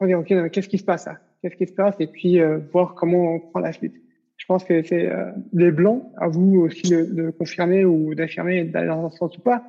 dire 0.04 0.20
ok 0.20 0.50
qu'est-ce 0.52 0.70
qui 0.70 0.78
se 0.78 0.84
passe 0.84 1.06
là? 1.06 1.18
Qu'est-ce 1.42 1.56
qui 1.56 1.68
se 1.68 1.74
passe? 1.74 1.96
Et 2.00 2.08
puis 2.08 2.40
euh, 2.40 2.60
voir 2.72 2.96
comment 2.96 3.34
on 3.34 3.40
prend 3.40 3.60
la 3.60 3.72
suite. 3.72 3.96
Je 4.38 4.46
pense 4.46 4.64
que 4.64 4.84
c'est 4.84 5.10
euh, 5.10 5.32
des 5.54 5.72
blancs, 5.72 6.04
à 6.18 6.28
vous 6.28 6.60
aussi 6.62 6.90
de, 6.90 7.06
de 7.06 7.30
confirmer 7.30 7.86
ou 7.86 8.14
d'affirmer 8.16 8.66
d'aller 8.66 8.88
dans 8.88 9.06
un 9.06 9.10
sens 9.10 9.38
ou 9.38 9.42
pas. 9.42 9.64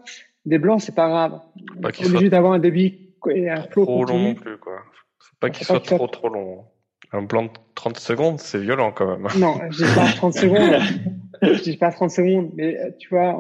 Des 0.45 0.59
blancs, 0.59 0.81
c'est 0.81 0.95
pas 0.95 1.09
grave. 1.09 1.41
Pas 1.81 1.93
qu'il 1.93 2.07
soit 2.07 2.29
d'avoir 2.29 2.53
un 2.53 2.59
débit 2.59 3.15
et 3.31 3.49
un 3.49 3.63
flow 3.63 3.85
trop 3.85 4.05
long 4.05 4.19
non 4.19 4.35
plus 4.35 4.59
quoi. 4.59 4.79
Faut 5.19 5.37
pas 5.41 5.51
qu'il 5.51 5.67
soit 5.67 5.81
trop 5.81 6.07
trop 6.07 6.29
long. 6.29 6.65
Un 7.13 7.25
plan 7.25 7.45
de 7.45 7.51
30 7.75 7.99
secondes, 7.99 8.41
c'est 8.41 8.59
violent 8.59 8.93
quand 8.93 9.07
même. 9.07 9.29
Non, 9.39 9.55
je 9.71 9.85
dis 9.85 9.95
pas 9.95 10.07
30 10.07 10.35
secondes. 10.35 10.77
je 11.43 11.63
dis 11.63 11.77
pas 11.77 11.91
30 11.91 12.11
secondes, 12.11 12.51
mais 12.55 12.77
euh, 12.77 12.91
tu 12.99 13.09
vois, 13.11 13.39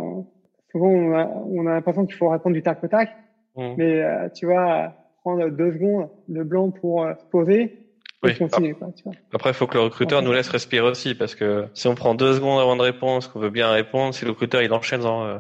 souvent 0.71 0.89
on 0.89 1.15
a, 1.15 1.25
on 1.27 1.67
a 1.67 1.75
l'impression 1.75 2.07
qu'il 2.07 2.15
faut 2.15 2.29
répondre 2.29 2.55
du 2.55 2.63
tac 2.63 2.83
au 2.85 2.89
tac. 2.89 3.11
Mmh. 3.57 3.75
Mais 3.77 4.03
euh, 4.03 4.29
tu 4.35 4.47
vois, 4.47 4.93
prendre 5.23 5.49
deux 5.49 5.73
secondes 5.73 6.09
de 6.29 6.43
blanc 6.43 6.71
pour 6.71 7.05
euh, 7.05 7.15
se 7.15 7.25
poser. 7.27 7.83
Oui. 8.23 8.37
Continuer, 8.37 8.73
quoi, 8.73 8.89
tu 8.97 9.05
vois. 9.05 9.13
Après, 9.35 9.51
il 9.51 9.55
faut 9.55 9.67
que 9.67 9.77
le 9.77 9.85
recruteur 9.85 10.23
nous 10.23 10.33
laisse 10.33 10.49
respirer 10.49 10.89
aussi, 10.89 11.15
parce 11.15 11.35
que 11.35 11.67
si 11.75 11.87
on 11.87 11.95
prend 11.95 12.15
deux 12.15 12.35
secondes 12.35 12.61
avant 12.61 12.75
de 12.75 12.83
répondre, 12.83 13.31
qu'on 13.31 13.41
veut 13.41 13.51
bien 13.51 13.71
répondre, 13.71 14.15
si 14.15 14.25
le 14.25 14.31
recruteur 14.31 14.63
il 14.63 14.73
enchaîne 14.73 15.05
en, 15.05 15.39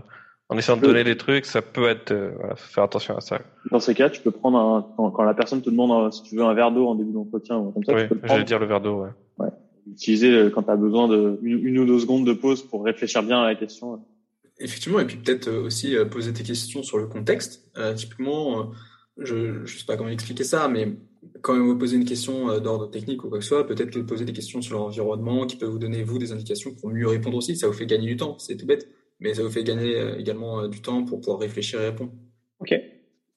en 0.48 0.56
essayant 0.56 0.76
de 0.76 0.82
donner 0.82 1.02
des 1.02 1.16
trucs, 1.16 1.44
ça 1.44 1.60
peut 1.60 1.88
être, 1.88 2.12
euh, 2.12 2.30
voilà, 2.38 2.54
faut 2.54 2.72
faire 2.72 2.84
attention 2.84 3.16
à 3.16 3.20
ça. 3.20 3.40
Dans 3.70 3.80
ces 3.80 3.94
cas, 3.94 4.10
tu 4.10 4.20
peux 4.20 4.30
prendre 4.30 4.58
un, 4.58 4.86
quand, 4.96 5.10
quand 5.10 5.24
la 5.24 5.34
personne 5.34 5.60
te 5.60 5.70
demande 5.70 6.06
euh, 6.06 6.10
si 6.12 6.22
tu 6.22 6.36
veux 6.36 6.44
un 6.44 6.54
verre 6.54 6.70
d'eau 6.70 6.86
en 6.86 6.94
début 6.94 7.12
d'entretien 7.12 7.58
ou 7.58 7.72
comme 7.72 7.82
ça, 7.82 7.94
oui, 7.94 8.02
tu 8.02 8.14
peux 8.14 8.28
j'allais 8.28 8.44
dire 8.44 8.60
le 8.60 8.66
verre 8.66 8.80
d'eau, 8.80 9.02
ouais. 9.02 9.10
ouais. 9.38 9.48
Utiliser 9.90 10.30
euh, 10.30 10.50
quand 10.50 10.62
tu 10.62 10.70
as 10.70 10.76
besoin 10.76 11.08
de 11.08 11.40
une, 11.42 11.78
ou 11.78 11.84
deux 11.84 11.98
secondes 11.98 12.24
de 12.24 12.32
pause 12.32 12.62
pour 12.62 12.84
réfléchir 12.84 13.24
bien 13.24 13.42
à 13.42 13.46
la 13.46 13.54
question. 13.56 14.00
Effectivement, 14.60 15.00
et 15.00 15.04
puis 15.04 15.16
peut-être 15.16 15.50
aussi 15.50 15.96
poser 16.10 16.32
tes 16.32 16.44
questions 16.44 16.82
sur 16.82 16.96
le 16.96 17.06
contexte. 17.06 17.68
Euh, 17.76 17.92
typiquement, 17.92 18.70
je 19.18 19.66
je 19.66 19.78
sais 19.78 19.84
pas 19.84 19.96
comment 19.96 20.08
expliquer 20.08 20.44
ça, 20.44 20.68
mais 20.68 20.94
quand 21.42 21.58
vous 21.58 21.76
posez 21.76 21.96
une 21.96 22.06
question 22.06 22.58
d'ordre 22.60 22.88
technique 22.88 23.22
ou 23.24 23.28
quoi 23.28 23.38
que 23.38 23.44
ce 23.44 23.48
soit, 23.48 23.66
peut-être 23.66 24.00
poser 24.02 24.24
des 24.24 24.32
questions 24.32 24.62
sur 24.62 24.78
l'environnement 24.78 25.44
qui 25.44 25.56
peut 25.56 25.66
vous 25.66 25.78
donner 25.78 26.04
vous 26.04 26.18
des 26.18 26.32
indications 26.32 26.72
pour 26.72 26.88
mieux 26.88 27.08
répondre 27.08 27.36
aussi. 27.36 27.56
Ça 27.56 27.66
vous 27.66 27.74
fait 27.74 27.84
gagner 27.84 28.06
du 28.06 28.16
temps. 28.16 28.38
C'est 28.38 28.56
tout 28.56 28.64
bête 28.64 28.88
mais 29.20 29.34
ça 29.34 29.42
vous 29.42 29.50
fait 29.50 29.64
gagner 29.64 29.98
euh, 29.98 30.18
également 30.18 30.60
euh, 30.60 30.68
du 30.68 30.80
temps 30.80 31.04
pour 31.04 31.20
pouvoir 31.20 31.38
réfléchir 31.38 31.80
et 31.80 31.86
répondre. 31.86 32.12
Ok, 32.60 32.74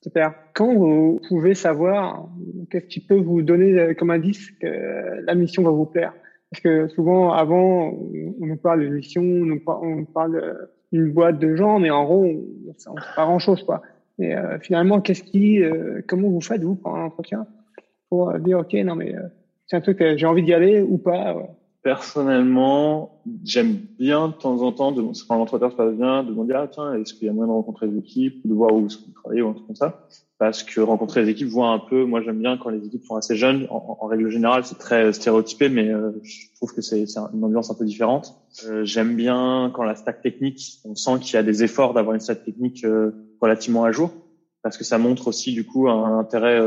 super. 0.01 0.33
Quand 0.53 0.73
vous 0.73 1.21
pouvez 1.27 1.53
savoir 1.53 2.29
qu'est-ce 2.69 2.87
qui 2.87 3.05
peut 3.05 3.19
vous 3.19 3.41
donner 3.41 3.77
euh, 3.79 3.93
comme 3.93 4.11
indice 4.11 4.51
que 4.61 5.21
la 5.25 5.35
mission 5.35 5.63
va 5.63 5.71
vous 5.71 5.85
plaire? 5.85 6.13
Parce 6.51 6.63
que 6.63 6.87
souvent, 6.89 7.31
avant, 7.31 7.91
on 7.91 8.45
nous 8.45 8.57
parle 8.57 8.81
de 8.81 8.87
mission, 8.87 9.21
on 9.21 10.05
parle 10.05 10.67
d'une 10.91 11.11
boîte 11.11 11.37
de 11.37 11.55
gens, 11.55 11.77
mais 11.77 11.91
en 11.91 12.05
gros, 12.05 12.25
on 12.25 12.69
ne 12.69 12.73
sait 12.75 12.89
pas 13.15 13.25
grand-chose, 13.25 13.61
quoi. 13.63 13.83
Et 14.17 14.33
finalement, 14.61 14.99
qu'est-ce 14.99 15.21
qui, 15.21 15.61
comment 16.07 16.27
vous 16.27 16.41
faites 16.41 16.63
vous 16.63 16.75
pendant 16.75 16.97
l'entretien 16.97 17.45
pour 18.09 18.33
dire 18.39 18.57
ok, 18.61 18.73
non 18.73 18.95
mais 18.95 19.13
c'est 19.67 19.77
un 19.77 19.81
truc 19.81 20.03
j'ai 20.15 20.25
envie 20.25 20.41
d'y 20.41 20.51
aller 20.51 20.81
ou 20.81 20.97
pas 20.97 21.37
Personnellement, 21.81 23.21
j'aime 23.45 23.77
bien 23.97 24.27
de 24.27 24.33
temps 24.33 24.61
en 24.61 24.73
temps, 24.73 24.91
de, 24.91 25.01
quand 25.27 25.37
l'entretien 25.37 25.69
se 25.69 25.75
passe 25.75 25.93
bien, 25.93 26.23
de 26.23 26.29
demander 26.31 26.53
ah 26.53 26.67
tiens 26.69 26.93
est-ce 26.95 27.13
qu'il 27.13 27.27
y 27.27 27.29
a 27.29 27.33
moyen 27.33 27.47
de 27.47 27.53
rencontrer 27.53 27.87
les 27.87 27.97
équipes, 27.97 28.45
de 28.45 28.53
voir 28.53 28.73
où 28.73 28.85
est-ce 28.85 28.97
ou 28.97 29.47
un 29.47 29.53
truc 29.53 29.65
comme 29.65 29.75
ça, 29.77 30.05
parce 30.39 30.63
que 30.63 30.81
rencontrer 30.81 31.23
les 31.23 31.29
équipes 31.29 31.47
voit 31.47 31.69
un 31.69 31.79
peu. 31.79 32.03
Moi 32.03 32.21
j'aime 32.21 32.39
bien 32.39 32.57
quand 32.57 32.69
les 32.69 32.85
équipes 32.85 33.05
sont 33.05 33.15
assez 33.15 33.37
jeunes. 33.37 33.65
En, 33.69 34.07
règle 34.07 34.29
générale, 34.29 34.65
c'est 34.65 34.77
très 34.77 35.13
stéréotypé, 35.13 35.69
mais 35.69 35.87
euh, 35.87 36.11
je 36.23 36.47
trouve 36.57 36.73
que 36.73 36.81
c'est 36.81 37.05
une 37.33 37.43
ambiance 37.45 37.71
un 37.71 37.75
peu 37.75 37.85
différente. 37.85 38.35
Euh, 38.65 38.83
j'aime 38.83 39.15
bien 39.15 39.71
quand 39.73 39.83
la 39.83 39.95
stack 39.95 40.21
technique, 40.21 40.81
on 40.83 40.95
sent 40.95 41.19
qu'il 41.21 41.35
y 41.35 41.37
a 41.37 41.43
des 41.43 41.63
efforts 41.63 41.93
d'avoir 41.93 42.13
une 42.13 42.21
stack 42.21 42.43
technique 42.43 42.83
euh, 42.83 43.11
relativement 43.39 43.85
à 43.85 43.93
jour, 43.93 44.11
parce 44.63 44.77
que 44.77 44.83
ça 44.83 44.97
montre 44.97 45.29
aussi 45.29 45.53
du 45.53 45.65
coup 45.65 45.87
un 45.87 46.19
intérêt 46.19 46.59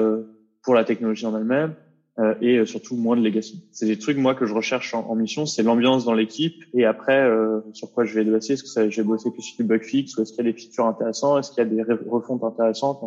pour 0.62 0.74
la 0.74 0.84
technologie 0.84 1.26
en 1.26 1.36
elle-même 1.36 1.74
euh, 2.18 2.34
et 2.42 2.58
euh, 2.58 2.66
surtout 2.66 2.94
moins 2.94 3.16
de 3.16 3.22
legacy. 3.22 3.64
C'est 3.72 3.86
des 3.86 3.98
trucs 3.98 4.18
moi 4.18 4.34
que 4.34 4.44
je 4.44 4.52
recherche 4.52 4.92
en, 4.92 5.14
mission, 5.14 5.46
c'est 5.46 5.62
l'ambiance 5.62 6.04
dans 6.04 6.12
l'équipe 6.12 6.62
et 6.74 6.84
après 6.84 7.18
euh, 7.18 7.60
sur 7.72 7.90
quoi 7.90 8.04
je 8.04 8.12
vais 8.12 8.22
bosser. 8.22 8.52
Est-ce 8.52 8.62
que 8.62 8.68
ça, 8.68 8.86
je 8.86 9.00
vais 9.00 9.06
bosser 9.06 9.30
que 9.30 9.40
sur 9.40 9.56
du 9.56 9.64
bug 9.64 9.82
fix 9.82 10.14
ou 10.16 10.20
est-ce 10.20 10.34
qu'il 10.34 10.44
y 10.44 10.48
a 10.48 10.52
des 10.52 10.58
features 10.58 10.84
intéressantes, 10.84 11.38
est-ce 11.38 11.52
qu'il 11.52 11.64
y 11.64 11.80
a 11.80 11.84
des 11.84 11.94
refontes 12.06 12.44
intéressantes. 12.44 13.00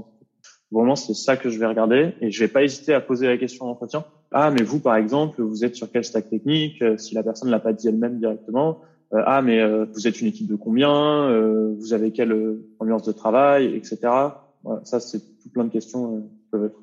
Vraiment, 0.71 0.95
c'est 0.95 1.13
ça 1.13 1.37
que 1.37 1.51
je 1.51 1.59
vais 1.59 1.67
regarder 1.67 2.15
et 2.19 2.31
je 2.31 2.39
vais 2.39 2.47
pas 2.47 2.63
hésiter 2.63 2.95
à 2.95 2.99
poser 2.99 3.27
la 3.27 3.37
question 3.37 3.65
en 3.65 3.69
entretien. 3.69 4.03
Ah, 4.31 4.49
mais 4.49 4.63
vous, 4.63 4.79
par 4.79 4.95
exemple, 4.95 5.39
vous 5.39 5.63
êtes 5.63 5.75
sur 5.75 5.91
quel 5.91 6.03
stack 6.03 6.27
technique? 6.27 6.83
Si 6.97 7.13
la 7.13 7.21
personne 7.21 7.51
l'a 7.51 7.59
pas 7.59 7.73
dit 7.73 7.87
elle-même 7.87 8.17
directement. 8.17 8.81
ah, 9.13 9.43
mais 9.43 9.63
vous 9.93 10.07
êtes 10.07 10.19
une 10.19 10.27
équipe 10.27 10.47
de 10.47 10.55
combien? 10.55 11.29
Vous 11.77 11.93
avez 11.93 12.11
quelle 12.11 12.57
ambiance 12.79 13.03
de 13.03 13.11
travail, 13.11 13.75
etc. 13.75 13.99
Voilà, 14.63 14.81
ça, 14.83 14.99
c'est 14.99 15.19
tout 15.19 15.49
plein 15.53 15.65
de 15.65 15.69
questions 15.69 16.21
qui 16.21 16.47
peuvent 16.49 16.65
être. 16.65 16.79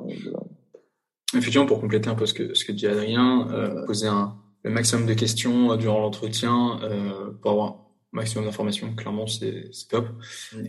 Effectivement, 1.34 1.66
pour 1.66 1.80
compléter 1.80 2.08
un 2.08 2.14
peu 2.14 2.26
ce 2.26 2.34
que, 2.34 2.54
ce 2.54 2.64
que 2.64 2.72
dit 2.72 2.86
Adrien, 2.86 3.48
euh, 3.50 3.86
poser 3.86 4.06
un, 4.06 4.36
le 4.64 4.70
maximum 4.70 5.06
de 5.06 5.14
questions 5.14 5.72
euh, 5.72 5.76
durant 5.76 6.00
l'entretien 6.00 6.78
euh, 6.82 7.30
pour 7.40 7.52
avoir 7.52 7.68
un 7.68 7.76
maximum 8.12 8.44
d'informations, 8.44 8.94
clairement, 8.94 9.26
c'est 9.26 9.70
top. 9.88 10.06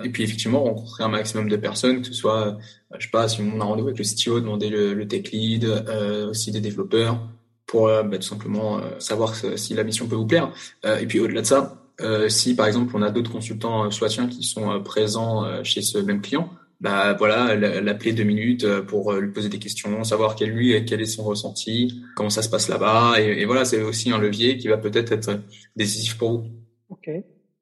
Et 0.04 0.10
puis, 0.10 0.24
effectivement, 0.24 0.64
rencontrer 0.64 1.04
un 1.04 1.10
maximum 1.10 1.50
de 1.50 1.58
personnes, 1.58 2.02
que 2.02 2.08
ce 2.08 2.14
soit, 2.14 2.48
euh, 2.48 2.54
je 2.98 3.06
sais 3.06 3.12
pas, 3.12 3.28
si 3.28 3.42
on 3.42 3.60
a 3.60 3.64
rendez-vous 3.64 3.90
avec 3.90 4.00
le 4.00 4.06
CTO, 4.06 4.40
demander 4.40 4.70
le, 4.70 4.94
le 4.94 5.08
tech 5.08 5.32
lead, 5.32 5.66
euh, 5.66 6.30
aussi 6.30 6.52
des 6.52 6.62
développeurs, 6.62 7.20
pour 7.66 7.88
bah, 7.88 8.18
tout 8.18 8.22
simplement 8.28 8.82
savoir 9.00 9.34
si 9.36 9.74
la 9.74 9.84
mission 9.84 10.06
peut 10.08 10.16
vous 10.16 10.28
plaire. 10.28 10.52
et 10.84 11.08
puis, 11.08 11.20
au-delà 11.20 11.42
de 11.42 11.48
ça, 11.48 11.82
si, 12.28 12.56
par 12.56 12.68
exemple, 12.68 12.96
on 12.96 13.02
a 13.02 13.10
d'autres 13.10 13.32
consultants 13.32 13.90
soit 13.90 14.10
qui 14.10 14.44
sont 14.44 14.80
présents 14.84 15.64
chez 15.64 15.82
ce 15.82 15.98
même 15.98 16.22
client, 16.22 16.52
bah 16.84 17.14
voilà, 17.18 17.56
l'appeler 17.56 18.12
deux 18.12 18.26
minutes 18.26 18.68
pour 18.82 19.14
lui 19.14 19.32
poser 19.32 19.50
des 19.50 19.58
questions, 19.58 20.04
savoir 20.04 20.36
quel 20.36 20.50
lui, 20.50 20.86
quel 20.86 21.02
est 21.02 21.06
son 21.06 21.24
ressenti, 21.24 22.04
comment 22.16 22.30
ça 22.30 22.42
se 22.42 22.50
passe 22.50 22.68
là-bas, 22.68 23.14
et, 23.20 23.42
et 23.42 23.46
voilà, 23.46 23.64
c'est 23.64 23.82
aussi 23.82 24.12
un 24.12 24.20
levier 24.20 24.58
qui 24.58 24.68
va 24.68 24.78
peut-être 24.78 25.14
être 25.14 25.40
décisif 25.76 26.18
pour 26.18 26.32
vous. 26.32 26.48
Ok, 26.90 27.10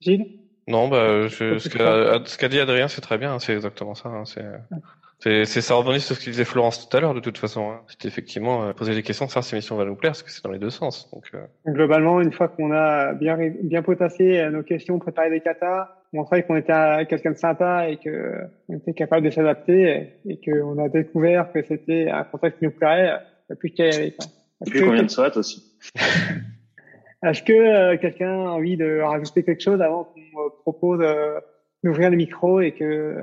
Gilles? 0.01 0.39
Non, 0.67 0.87
bah, 0.87 1.27
je, 1.27 1.57
ce 1.59 2.37
qu'a 2.37 2.49
dit 2.49 2.59
Adrien, 2.59 2.87
c'est 2.87 3.01
très 3.01 3.17
bien, 3.17 3.39
c'est 3.39 3.53
exactement 3.53 3.93
ça. 3.95 4.09
Hein, 4.09 4.23
c'est 5.23 5.61
ça 5.61 5.75
revenait 5.75 5.99
sur 5.99 6.15
ce 6.15 6.25
que 6.25 6.31
disait 6.31 6.45
Florence 6.45 6.87
tout 6.87 6.97
à 6.97 6.99
l'heure 6.99 7.13
de 7.13 7.19
toute 7.19 7.37
façon. 7.37 7.69
Hein. 7.69 7.81
C'était 7.87 8.07
effectivement 8.07 8.63
euh, 8.63 8.73
poser 8.73 8.95
des 8.95 9.03
questions, 9.03 9.27
savoir 9.27 9.43
si 9.43 9.53
l'émission 9.53 9.75
va 9.75 9.85
nous 9.85 9.95
plaire, 9.95 10.11
parce 10.11 10.23
que 10.23 10.31
c'est 10.31 10.43
dans 10.43 10.51
les 10.51 10.59
deux 10.59 10.71
sens. 10.71 11.11
Donc, 11.11 11.25
euh... 11.35 11.45
globalement, 11.67 12.21
une 12.21 12.31
fois 12.31 12.47
qu'on 12.47 12.71
a 12.71 13.13
bien 13.13 13.37
bien 13.61 13.83
potassé 13.83 14.39
euh, 14.39 14.49
nos 14.49 14.63
questions, 14.63 14.97
préparé 14.97 15.29
des 15.29 15.41
katas, 15.41 15.89
montré 16.11 16.43
qu'on 16.43 16.55
était 16.55 17.05
quelqu'un 17.07 17.31
de 17.31 17.37
sympa 17.37 17.87
et 17.89 17.97
que 17.97 18.33
on 18.67 18.77
était 18.77 18.93
capable 18.93 19.25
de 19.25 19.31
s'adapter 19.31 20.09
et, 20.25 20.39
qu'on 20.43 20.83
a 20.83 20.89
découvert 20.89 21.51
que 21.51 21.61
c'était 21.63 22.09
un 22.09 22.23
contexte 22.23 22.59
qui 22.59 22.65
nous 22.65 22.71
plairait, 22.71 23.19
il 23.49 23.55
plus 23.57 23.71
qu'à 23.71 23.85
y 23.85 23.93
aller. 23.93 24.15
Et 24.65 24.69
puis 24.69 24.81
combien 24.81 25.03
de 25.03 25.07
SWAT 25.07 25.37
aussi. 25.37 25.77
Est-ce 27.23 27.43
que 27.43 27.53
euh, 27.53 27.97
quelqu'un 27.97 28.47
a 28.47 28.49
envie 28.49 28.75
de 28.77 29.01
rajouter 29.01 29.43
quelque 29.43 29.61
chose 29.61 29.81
avant 29.81 30.05
qu'on 30.05 30.49
propose 30.61 31.05
d'ouvrir 31.83 32.09
le 32.09 32.17
micro 32.17 32.59
et 32.61 32.71
que 32.71 33.15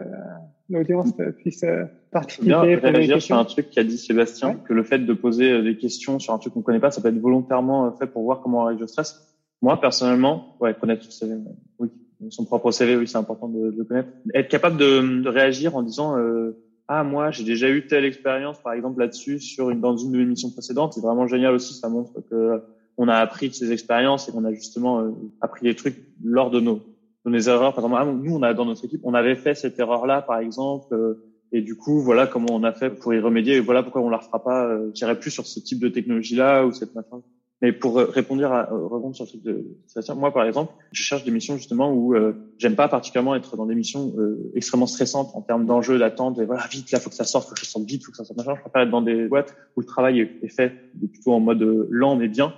l'audience 0.71 1.13
puisse 1.39 1.63
euh, 1.65 1.85
participer. 2.11 2.47
Bien 2.47 2.61
réagir 2.61 3.23
sur 3.23 3.37
un 3.37 3.45
truc 3.45 3.71
qu'a 3.71 3.85
dit 3.85 3.99
Sébastien, 3.99 4.55
que 4.55 4.73
le 4.73 4.83
fait 4.83 4.99
de 4.99 5.13
poser 5.13 5.51
euh, 5.51 5.63
des 5.63 5.77
questions 5.77 6.19
sur 6.19 6.35
un 6.35 6.39
truc 6.39 6.55
qu'on 6.55 6.63
connaît 6.63 6.81
pas, 6.81 6.91
ça 6.91 7.01
peut 7.01 7.09
être 7.09 7.19
volontairement 7.19 7.87
euh, 7.87 7.91
fait 7.93 8.07
pour 8.07 8.23
voir 8.23 8.41
comment 8.41 8.63
on 8.63 8.65
réagit 8.65 8.83
au 8.83 8.87
stress. 8.87 9.37
Moi, 9.63 9.81
personnellement, 9.81 10.57
ouais, 10.61 10.75
connaître 10.75 11.05
son 11.05 11.11
CV, 11.11 11.35
oui, 11.79 11.89
son 12.31 12.45
propre 12.45 12.71
CV, 12.71 12.97
oui, 12.97 13.09
c'est 13.09 13.19
important 13.19 13.49
de, 13.49 13.75
le 13.77 13.85
connaître. 13.85 14.09
Être 14.35 14.49
capable 14.49 14.77
de, 14.77 15.23
de 15.23 15.29
réagir 15.29 15.75
en 15.75 15.83
disant, 15.83 16.17
euh, 16.17 16.57
ah, 16.87 17.03
moi, 17.03 17.31
j'ai 17.31 17.45
déjà 17.45 17.69
eu 17.69 17.87
telle 17.87 18.05
expérience, 18.05 18.61
par 18.61 18.73
exemple, 18.73 19.01
là-dessus, 19.01 19.41
sur 19.41 19.71
une, 19.71 19.81
dans 19.81 19.97
une 19.97 20.13
de 20.13 20.19
mes 20.19 20.25
missions 20.25 20.51
précédentes. 20.51 20.93
C'est 20.93 21.01
vraiment 21.01 21.27
génial 21.27 21.55
aussi. 21.55 21.75
Ça 21.75 21.89
montre 21.89 22.13
que 22.31 22.63
on 23.01 23.07
a 23.09 23.15
appris 23.15 23.49
de 23.49 23.55
ces 23.55 23.71
expériences 23.71 24.29
et 24.29 24.33
qu'on 24.33 24.45
a 24.45 24.53
justement 24.53 25.15
appris 25.41 25.63
des 25.63 25.77
trucs 25.77 25.97
lors 26.21 26.51
de 26.51 26.59
nos 26.59 26.83
nos 27.25 27.39
erreurs. 27.39 27.75
Par 27.75 27.85
exemple, 27.85 28.23
nous, 28.23 28.35
on 28.35 28.43
a 28.43 28.55
dans 28.55 28.65
notre 28.65 28.85
équipe, 28.85 29.01
on 29.05 29.15
avait 29.15 29.37
fait 29.37 29.55
cette 29.55 29.79
erreur-là, 29.79 30.23
par 30.23 30.39
exemple, 30.39 30.95
euh, 30.95 31.25
et 31.53 31.63
du 31.63 31.77
coup, 31.77 32.01
voilà 32.01 32.27
comment 32.27 32.53
on 32.53 32.63
a 32.65 32.73
fait 32.73 32.91
pour 32.91 33.15
y 33.15 33.21
remédier. 33.21 33.57
Et 33.57 33.61
voilà 33.61 33.83
pourquoi 33.83 34.03
on 34.03 34.11
la 34.11 34.19
refera 34.19 34.43
pas. 34.43 34.67
Euh, 34.67 34.91
J'irai 34.95 35.19
plus 35.19 35.31
sur 35.31 35.47
ce 35.47 35.61
type 35.61 35.81
de 35.81 35.89
technologie-là 35.89 36.67
ou 36.67 36.73
cette 36.73 36.95
machin. 36.95 37.23
Mais 37.61 37.73
pour 37.73 37.99
euh, 37.99 38.05
répondre 38.05 38.45
à 38.45 38.63
répondre 38.71 39.17
sur 39.17 39.25
le 39.25 39.29
truc 39.31 39.43
de 39.43 39.67
Sébastien, 39.87 40.15
moi 40.15 40.33
par 40.33 40.45
exemple, 40.45 40.73
je 40.93 41.03
cherche 41.03 41.25
des 41.25 41.33
missions 41.33 41.57
justement 41.57 41.93
où 41.93 42.15
euh, 42.15 42.35
j'aime 42.57 42.77
pas 42.77 42.87
particulièrement 42.87 43.35
être 43.35 43.57
dans 43.57 43.67
des 43.67 43.75
missions 43.75 44.15
euh, 44.17 44.53
extrêmement 44.55 44.87
stressantes 44.87 45.31
en 45.35 45.43
termes 45.43 45.67
d'enjeux, 45.67 45.99
d'attente. 45.99 46.39
Et 46.39 46.45
voilà, 46.45 46.67
vite 46.71 46.93
là, 46.93 47.01
faut 47.01 47.11
que 47.11 47.17
ça 47.17 47.25
sorte, 47.25 47.49
faut 47.49 47.55
que 47.55 47.61
ça 47.61 47.67
sorte 47.67 47.85
vite, 47.85 48.05
faut 48.05 48.13
que 48.13 48.17
ça 48.17 48.25
sorte 48.25 48.39
machin. 48.39 48.55
Je 48.55 48.61
préfère 48.61 48.83
être 48.83 48.91
dans 48.91 49.03
des 49.03 49.27
boîtes 49.27 49.57
où 49.77 49.81
le 49.81 49.87
travail 49.87 50.21
est 50.21 50.49
fait 50.49 50.73
plutôt 51.13 51.33
en 51.33 51.41
mode 51.41 51.89
lent 51.91 52.15
mais 52.15 52.29
bien 52.29 52.55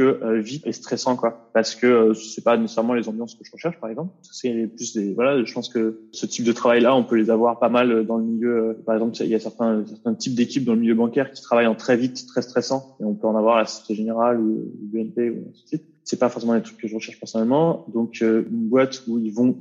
que 0.00 0.24
euh, 0.24 0.40
vite 0.40 0.66
et 0.66 0.72
stressant 0.72 1.14
quoi. 1.14 1.50
Parce 1.52 1.74
que 1.74 1.86
euh, 1.86 2.14
c'est 2.14 2.42
pas 2.42 2.56
nécessairement 2.56 2.94
les 2.94 3.06
ambiances 3.06 3.34
que 3.34 3.44
je 3.44 3.52
recherche 3.52 3.78
par 3.78 3.90
exemple. 3.90 4.10
C'est 4.22 4.66
plus 4.74 4.94
des 4.94 5.12
voilà 5.12 5.44
je 5.44 5.52
pense 5.52 5.68
que 5.68 6.00
ce 6.12 6.24
type 6.24 6.46
de 6.46 6.52
travail 6.52 6.80
là 6.80 6.96
on 6.96 7.04
peut 7.04 7.16
les 7.16 7.28
avoir 7.28 7.58
pas 7.58 7.68
mal 7.68 8.06
dans 8.06 8.16
le 8.16 8.24
milieu 8.24 8.56
euh, 8.56 8.82
par 8.86 8.94
exemple 8.94 9.14
il 9.20 9.26
y 9.26 9.34
a 9.34 9.38
certains 9.38 9.84
certains 9.86 10.14
types 10.14 10.34
d'équipes 10.34 10.64
dans 10.64 10.72
le 10.72 10.80
milieu 10.80 10.94
bancaire 10.94 11.30
qui 11.30 11.42
travaillent 11.42 11.66
en 11.66 11.74
très 11.74 11.98
vite 11.98 12.26
très 12.26 12.40
stressant 12.40 12.96
et 13.00 13.04
on 13.04 13.14
peut 13.14 13.26
en 13.26 13.36
avoir 13.36 13.56
à 13.56 13.60
la 13.60 13.66
Société 13.66 13.94
Générale 13.94 14.40
ou, 14.40 14.72
BNP 14.80 15.30
ou 15.30 15.48
ainsi 15.50 15.62
de 15.64 15.68
suite. 15.68 15.84
C'est 16.02 16.18
pas 16.18 16.30
forcément 16.30 16.54
des 16.54 16.62
trucs 16.62 16.78
que 16.78 16.88
je 16.88 16.94
recherche 16.94 17.20
personnellement. 17.20 17.84
Donc 17.92 18.22
euh, 18.22 18.48
une 18.50 18.68
boîte 18.68 19.02
où 19.06 19.18
ils 19.18 19.32
vont 19.32 19.54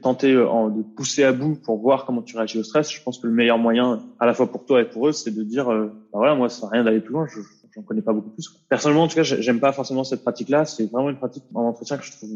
tenter 0.00 0.32
de 0.32 0.82
pousser 0.96 1.22
à 1.22 1.32
bout 1.32 1.54
pour 1.62 1.78
voir 1.78 2.06
comment 2.06 2.22
tu 2.22 2.36
réagis 2.36 2.58
au 2.58 2.62
stress 2.62 2.90
je 2.90 3.02
pense 3.02 3.18
que 3.18 3.26
le 3.26 3.32
meilleur 3.32 3.58
moyen 3.58 4.02
à 4.20 4.26
la 4.26 4.34
fois 4.34 4.50
pour 4.50 4.64
toi 4.64 4.82
et 4.82 4.84
pour 4.84 5.08
eux 5.08 5.12
c'est 5.12 5.30
de 5.30 5.42
dire 5.42 5.66
bah 5.66 5.90
voilà 6.12 6.34
moi 6.34 6.50
ça 6.50 6.60
sert 6.60 6.68
à 6.68 6.72
rien 6.72 6.84
d'aller 6.84 7.00
plus 7.00 7.14
loin 7.14 7.26
j'en 7.74 7.82
connais 7.82 8.02
pas 8.02 8.12
beaucoup 8.12 8.30
plus. 8.30 8.48
Personnellement, 8.68 9.04
en 9.04 9.08
tout 9.08 9.16
cas, 9.16 9.22
j'aime 9.22 9.60
pas 9.60 9.72
forcément 9.72 10.04
cette 10.04 10.22
pratique-là. 10.22 10.64
C'est 10.64 10.90
vraiment 10.90 11.10
une 11.10 11.18
pratique 11.18 11.44
en 11.54 11.62
entretien 11.62 11.98
que 11.98 12.04
je 12.04 12.12
trouve 12.12 12.30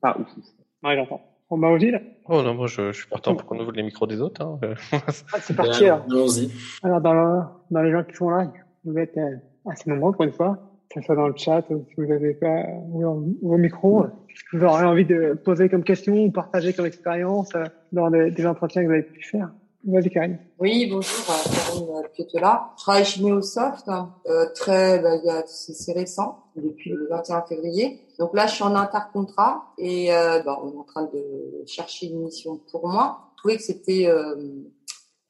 pas 0.00 0.16
ouf. 0.18 0.28
Ouais, 0.82 0.96
j'entends. 0.96 1.22
On 1.50 1.58
va 1.58 1.68
aussi 1.68 1.90
là 1.90 2.00
Oh 2.28 2.42
non, 2.42 2.54
moi 2.54 2.66
je, 2.66 2.90
je 2.90 2.98
suis 2.98 3.08
partant 3.08 3.36
pour 3.36 3.46
qu'on 3.46 3.60
ouvre 3.60 3.72
les 3.72 3.82
micros 3.82 4.06
des 4.06 4.20
autres. 4.20 4.42
Hein. 4.42 4.58
ah, 4.92 5.38
c'est 5.40 5.54
parti 5.54 5.84
alors. 5.84 6.04
Allons-y. 6.10 6.50
Alors 6.82 7.00
dans, 7.00 7.12
le, 7.12 7.42
dans 7.70 7.82
les 7.82 7.92
gens 7.92 8.02
qui 8.02 8.14
sont 8.16 8.30
là, 8.30 8.50
vous 8.84 8.98
êtes 8.98 9.16
euh, 9.18 9.36
assez 9.66 9.90
nombreux 9.90 10.12
pour 10.12 10.24
une 10.24 10.32
fois, 10.32 10.58
que 10.90 11.00
ce 11.00 11.06
soit 11.06 11.14
dans 11.14 11.28
le 11.28 11.36
chat 11.36 11.62
ou 11.70 11.84
si 11.88 11.94
vous 11.96 12.06
n'avez 12.06 12.34
pas 12.34 12.62
vos 12.88 13.58
micros. 13.58 14.06
Vous 14.52 14.64
aurez 14.64 14.84
envie 14.84 15.04
de 15.04 15.38
poser 15.44 15.68
comme 15.68 15.84
question 15.84 16.24
ou 16.24 16.30
partager 16.30 16.72
comme 16.72 16.86
expérience 16.86 17.54
euh, 17.54 17.64
dans 17.92 18.10
des, 18.10 18.30
des 18.30 18.46
entretiens 18.46 18.82
que 18.82 18.86
vous 18.86 18.94
avez 18.94 19.02
pu 19.02 19.22
faire. 19.22 19.50
Vas-y. 19.86 20.38
Oui, 20.58 20.86
bonjour, 20.90 21.26
Karine 21.26 22.08
Pietola. 22.14 22.70
Je 22.78 22.82
travaille 22.82 23.04
chez 23.04 23.22
Neosoft, 23.22 23.86
euh, 24.26 24.46
très, 24.54 24.98
bah, 24.98 25.42
c'est 25.46 25.92
récent, 25.92 26.38
depuis 26.56 26.90
le 26.90 27.06
21 27.10 27.42
février. 27.42 28.00
Donc 28.18 28.34
là, 28.34 28.46
je 28.46 28.54
suis 28.54 28.64
en 28.64 28.74
intercontrat 28.74 29.64
et 29.76 30.14
euh, 30.14 30.42
bah, 30.42 30.58
on 30.62 30.72
est 30.72 30.76
en 30.76 30.84
train 30.84 31.04
de 31.12 31.66
chercher 31.66 32.06
une 32.06 32.20
mission 32.20 32.58
pour 32.70 32.88
moi. 32.88 33.30
Je 33.34 33.38
trouvais 33.40 33.56
que 33.56 33.62
c'était 33.62 34.06
euh, 34.06 34.34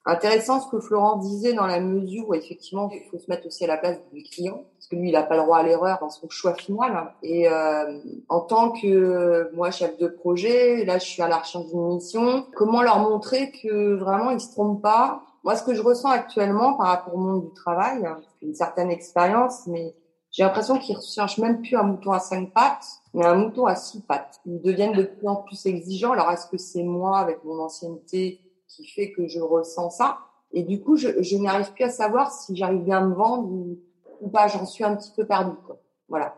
intéressant 0.07 0.61
ce 0.61 0.71
que 0.71 0.81
Florence 0.81 1.27
disait 1.27 1.55
dans 1.55 1.67
la 1.67 1.81
mesure 1.81 2.29
où 2.29 2.35
effectivement 2.35 2.91
il 2.93 3.09
faut 3.11 3.19
se 3.19 3.31
mettre 3.31 3.47
aussi 3.47 3.65
à 3.65 3.69
la 3.69 3.79
place 3.79 3.99
du 4.13 4.23
client 4.23 4.65
parce 4.77 4.89
que 4.89 4.97
lui 4.97 5.09
il 5.09 5.13
n'a 5.13 5.23
pas 5.23 5.37
le 5.37 5.43
droit 5.43 5.59
à 5.59 5.63
l'erreur 5.63 5.99
dans 6.01 6.11
son 6.11 6.29
choix 6.29 6.55
final 6.55 7.15
et 7.23 7.49
euh, 7.49 7.99
en 8.29 8.41
tant 8.41 8.71
que 8.71 9.51
moi 9.55 9.71
chef 9.71 9.97
de 9.99 10.09
projet 10.09 10.85
là 10.85 10.99
je 10.99 11.07
suis 11.07 11.23
à 11.23 11.29
la 11.29 11.39
recherche 11.39 11.67
d'une 11.67 11.87
mission 11.87 12.47
comment 12.55 12.83
leur 12.83 12.99
montrer 12.99 13.51
que 13.51 13.95
vraiment 13.95 14.31
ils 14.31 14.41
se 14.41 14.53
trompent 14.53 14.83
pas? 14.83 15.23
Moi 15.43 15.57
ce 15.57 15.63
que 15.63 15.75
je 15.75 15.83
ressens 15.83 16.11
actuellement 16.11 16.75
par 16.75 16.89
rapport 16.89 17.15
au 17.15 17.19
monde 17.19 17.47
du 17.47 17.55
travail 17.55 18.07
une 18.43 18.55
certaine 18.55 18.91
expérience 18.91 19.67
mais 19.67 19.95
j'ai 20.35 20.43
l'impression 20.43 20.79
qu'ils 20.79 20.97
recherchent 20.97 21.39
même 21.39 21.63
plus 21.63 21.77
un 21.77 21.85
mouton 21.85 22.11
à 22.11 22.19
cinq 22.19 22.53
pattes, 22.53 22.89
mais 23.15 23.25
un 23.25 23.37
mouton 23.37 23.67
à 23.67 23.77
six 23.77 24.01
pattes. 24.01 24.41
Ils 24.47 24.61
deviennent 24.61 24.93
de 24.93 25.05
plus 25.05 25.29
en 25.29 25.37
plus 25.37 25.65
exigeants. 25.67 26.11
Alors, 26.11 26.29
est-ce 26.33 26.49
que 26.49 26.59
c'est 26.59 26.83
moi, 26.83 27.21
avec 27.21 27.45
mon 27.45 27.61
ancienneté, 27.61 28.41
qui 28.75 28.87
fait 28.87 29.13
que 29.13 29.27
je 29.27 29.41
ressens 29.41 29.91
ça. 29.91 30.19
Et 30.53 30.63
du 30.63 30.81
coup, 30.81 30.97
je, 30.97 31.37
n'arrive 31.37 31.73
plus 31.73 31.85
à 31.85 31.91
savoir 31.91 32.33
si 32.33 32.57
j'arrive 32.57 32.83
bien 32.83 32.99
à 32.99 33.05
me 33.05 33.15
vendre 33.15 33.49
ou, 33.49 34.29
pas. 34.33 34.49
J'en 34.49 34.65
suis 34.65 34.85
un 34.85 34.97
petit 34.97 35.13
peu 35.15 35.27
perdue. 35.27 35.57
Quoi. 35.67 35.79
Voilà. 36.09 36.37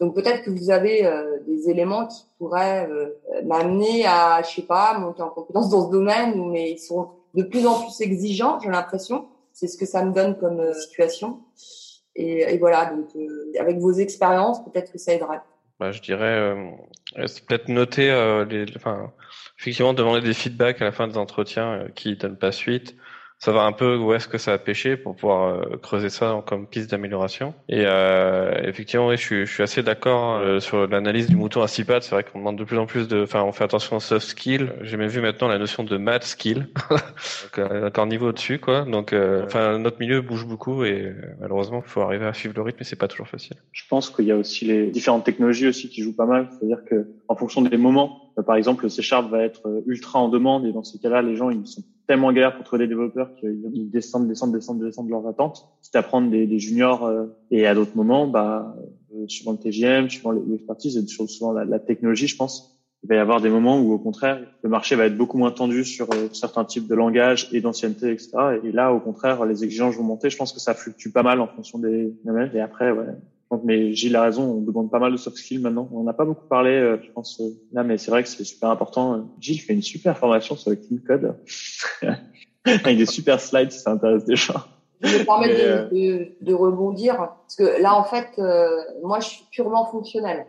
Donc 0.00 0.14
peut-être 0.14 0.42
que 0.42 0.50
vous 0.50 0.70
avez 0.70 1.06
euh, 1.06 1.38
des 1.46 1.70
éléments 1.70 2.06
qui 2.06 2.24
pourraient 2.38 2.88
euh, 2.90 3.18
m'amener 3.44 4.04
à, 4.06 4.42
je 4.42 4.56
sais 4.56 4.62
pas, 4.62 4.98
monter 4.98 5.22
en 5.22 5.30
compétence 5.30 5.70
dans 5.70 5.86
ce 5.86 5.90
domaine, 5.90 6.50
mais 6.50 6.72
ils 6.72 6.78
sont 6.78 7.10
de 7.34 7.42
plus 7.42 7.66
en 7.66 7.80
plus 7.80 8.00
exigeants, 8.00 8.58
j'ai 8.60 8.68
l'impression. 8.68 9.28
C'est 9.52 9.68
ce 9.68 9.78
que 9.78 9.86
ça 9.86 10.04
me 10.04 10.12
donne 10.12 10.36
comme 10.38 10.60
euh, 10.60 10.74
situation. 10.74 11.40
Et, 12.14 12.40
et, 12.40 12.58
voilà, 12.58 12.86
donc 12.86 13.08
avec 13.58 13.78
vos 13.78 13.92
expériences, 13.92 14.62
peut-être 14.64 14.92
que 14.92 14.98
ça 14.98 15.14
aidera. 15.14 15.42
Bah, 15.80 15.92
je 15.92 16.02
dirais, 16.02 16.76
c'est 17.26 17.46
peut-être 17.46 17.68
noter 17.68 18.08
les, 18.50 18.66
enfin, 18.76 19.10
effectivement 19.62 19.94
demander 19.94 20.20
des 20.20 20.34
feedbacks 20.34 20.82
à 20.82 20.84
la 20.84 20.90
fin 20.90 21.06
des 21.06 21.16
entretiens 21.16 21.72
euh, 21.72 21.88
qui 21.94 22.16
donnent 22.16 22.36
pas 22.36 22.50
suite 22.50 22.96
savoir 23.42 23.66
un 23.66 23.72
peu 23.72 23.96
où 23.96 24.14
est-ce 24.14 24.28
que 24.28 24.38
ça 24.38 24.52
a 24.52 24.58
pêché 24.58 24.96
pour 24.96 25.16
pouvoir 25.16 25.48
euh, 25.48 25.76
creuser 25.82 26.10
ça 26.10 26.44
comme 26.46 26.68
piste 26.68 26.92
d'amélioration. 26.92 27.54
Et 27.68 27.82
euh, 27.84 28.52
effectivement, 28.62 29.08
oui, 29.08 29.16
je, 29.16 29.22
suis, 29.22 29.46
je 29.46 29.52
suis 29.52 29.64
assez 29.64 29.82
d'accord 29.82 30.36
euh, 30.36 30.60
sur 30.60 30.86
l'analyse 30.86 31.26
du 31.26 31.34
mouton 31.34 31.60
à 31.60 31.66
six 31.66 31.82
pattes. 31.82 32.04
C'est 32.04 32.14
vrai 32.14 32.22
qu'on 32.22 32.38
demande 32.38 32.56
de 32.56 32.62
plus 32.62 32.78
en 32.78 32.86
plus 32.86 33.08
de, 33.08 33.24
enfin, 33.24 33.42
on 33.42 33.50
fait 33.50 33.64
attention 33.64 33.96
aux 33.96 34.00
soft 34.00 34.28
skills. 34.28 34.70
J'ai 34.82 34.96
même 34.96 35.08
vu 35.08 35.20
maintenant 35.20 35.48
la 35.48 35.58
notion 35.58 35.82
de 35.82 35.96
math 35.96 36.22
skill, 36.22 36.68
encore 37.58 38.06
niveau 38.06 38.28
au-dessus, 38.28 38.60
quoi. 38.60 38.82
Donc, 38.82 39.12
enfin, 39.12 39.76
notre 39.76 39.98
milieu 39.98 40.20
bouge 40.20 40.46
beaucoup 40.46 40.84
et 40.84 41.12
malheureusement, 41.40 41.82
il 41.84 41.90
faut 41.90 42.02
arriver 42.02 42.26
à 42.26 42.34
suivre 42.34 42.54
le 42.54 42.62
rythme, 42.62 42.78
mais 42.80 42.84
c'est 42.84 42.94
pas 42.94 43.08
toujours 43.08 43.26
facile. 43.26 43.56
Je 43.72 43.82
pense 43.90 44.08
qu'il 44.08 44.26
y 44.26 44.30
a 44.30 44.36
aussi 44.36 44.66
les 44.66 44.86
différentes 44.92 45.24
technologies 45.24 45.66
aussi 45.66 45.88
qui 45.88 46.02
jouent 46.02 46.14
pas 46.14 46.26
mal. 46.26 46.48
C'est-à-dire 46.52 46.84
que 46.88 47.08
en 47.26 47.34
fonction 47.34 47.60
des 47.60 47.76
moments, 47.76 48.32
par 48.46 48.54
exemple, 48.54 48.84
le 48.84 48.88
C 48.88 49.02
Sharp 49.02 49.28
va 49.30 49.42
être 49.42 49.82
ultra 49.86 50.20
en 50.20 50.28
demande 50.28 50.64
et 50.64 50.72
dans 50.72 50.84
ces 50.84 51.00
cas-là, 51.00 51.22
les 51.22 51.34
gens 51.34 51.50
ils 51.50 51.66
sont 51.66 51.82
tellement 52.06 52.32
galère 52.32 52.56
pour 52.56 52.64
trouver 52.64 52.84
des 52.84 52.88
développeurs 52.88 53.34
qu'ils 53.36 53.90
descendent, 53.90 54.28
descendent, 54.28 54.52
descendent, 54.52 54.82
descendent 54.82 55.10
leurs 55.10 55.26
attentes. 55.26 55.68
C'est 55.80 55.96
à 55.96 56.02
prendre 56.02 56.30
des, 56.30 56.58
juniors 56.58 57.04
euh, 57.04 57.26
et 57.50 57.66
à 57.66 57.74
d'autres 57.74 57.96
moments, 57.96 58.26
bah, 58.26 58.76
euh, 59.14 59.26
suivant 59.28 59.52
le 59.52 59.58
TGM, 59.58 60.08
suivant 60.10 60.32
l'expertise 60.32 60.96
et 60.96 61.06
suivant 61.06 61.52
la, 61.52 61.64
la, 61.64 61.78
technologie, 61.78 62.26
je 62.26 62.36
pense, 62.36 62.78
il 63.02 63.08
va 63.08 63.16
y 63.16 63.18
avoir 63.18 63.40
des 63.40 63.50
moments 63.50 63.80
où 63.80 63.92
au 63.92 63.98
contraire, 63.98 64.40
le 64.62 64.68
marché 64.68 64.94
va 64.94 65.06
être 65.06 65.16
beaucoup 65.16 65.36
moins 65.36 65.50
tendu 65.50 65.84
sur 65.84 66.08
euh, 66.12 66.28
certains 66.32 66.64
types 66.64 66.86
de 66.86 66.94
langages 66.94 67.48
et 67.52 67.60
d'ancienneté, 67.60 68.12
etc. 68.12 68.30
Et 68.62 68.70
là, 68.70 68.92
au 68.92 69.00
contraire, 69.00 69.44
les 69.44 69.64
exigences 69.64 69.96
vont 69.96 70.04
monter. 70.04 70.30
Je 70.30 70.36
pense 70.36 70.52
que 70.52 70.60
ça 70.60 70.74
fluctue 70.74 71.08
pas 71.10 71.22
mal 71.22 71.40
en 71.40 71.48
fonction 71.48 71.78
des 71.78 72.14
domaines. 72.24 72.50
Et 72.54 72.60
après, 72.60 72.92
ouais, 72.92 73.06
mais 73.64 73.92
Gilles 73.94 74.16
a 74.16 74.22
raison, 74.22 74.42
on 74.44 74.60
demande 74.60 74.90
pas 74.90 74.98
mal 74.98 75.12
de 75.12 75.16
soft 75.16 75.36
skills 75.36 75.58
maintenant. 75.58 75.88
On 75.92 76.04
n'a 76.04 76.12
pas 76.12 76.24
beaucoup 76.24 76.46
parlé, 76.46 76.70
euh, 76.70 76.98
je 77.02 77.10
pense, 77.10 77.40
euh, 77.40 77.50
là, 77.72 77.82
mais 77.82 77.98
c'est 77.98 78.10
vrai 78.10 78.22
que 78.22 78.28
c'est 78.28 78.44
super 78.44 78.70
important. 78.70 79.28
Gilles 79.40 79.60
fait 79.60 79.74
une 79.74 79.82
super 79.82 80.16
formation 80.16 80.56
sur 80.56 80.70
le 80.70 80.76
clean 80.76 80.98
code. 81.06 81.36
Avec 82.64 82.96
des 82.96 83.06
super 83.06 83.40
slides, 83.40 83.72
si 83.72 83.80
ça 83.80 83.92
intéresse 83.92 84.24
des 84.24 84.36
gens. 84.36 84.60
Je 85.00 85.18
vais 85.18 85.24
permettre 85.24 85.54
de, 85.54 85.62
euh, 85.62 85.88
de, 85.90 86.28
de, 86.40 86.54
rebondir, 86.54 87.16
parce 87.16 87.56
que 87.56 87.82
là, 87.82 87.96
en 87.96 88.04
fait, 88.04 88.40
moi, 89.02 89.18
je 89.20 89.28
suis 89.28 89.44
purement 89.50 89.86
fonctionnel. 89.86 90.46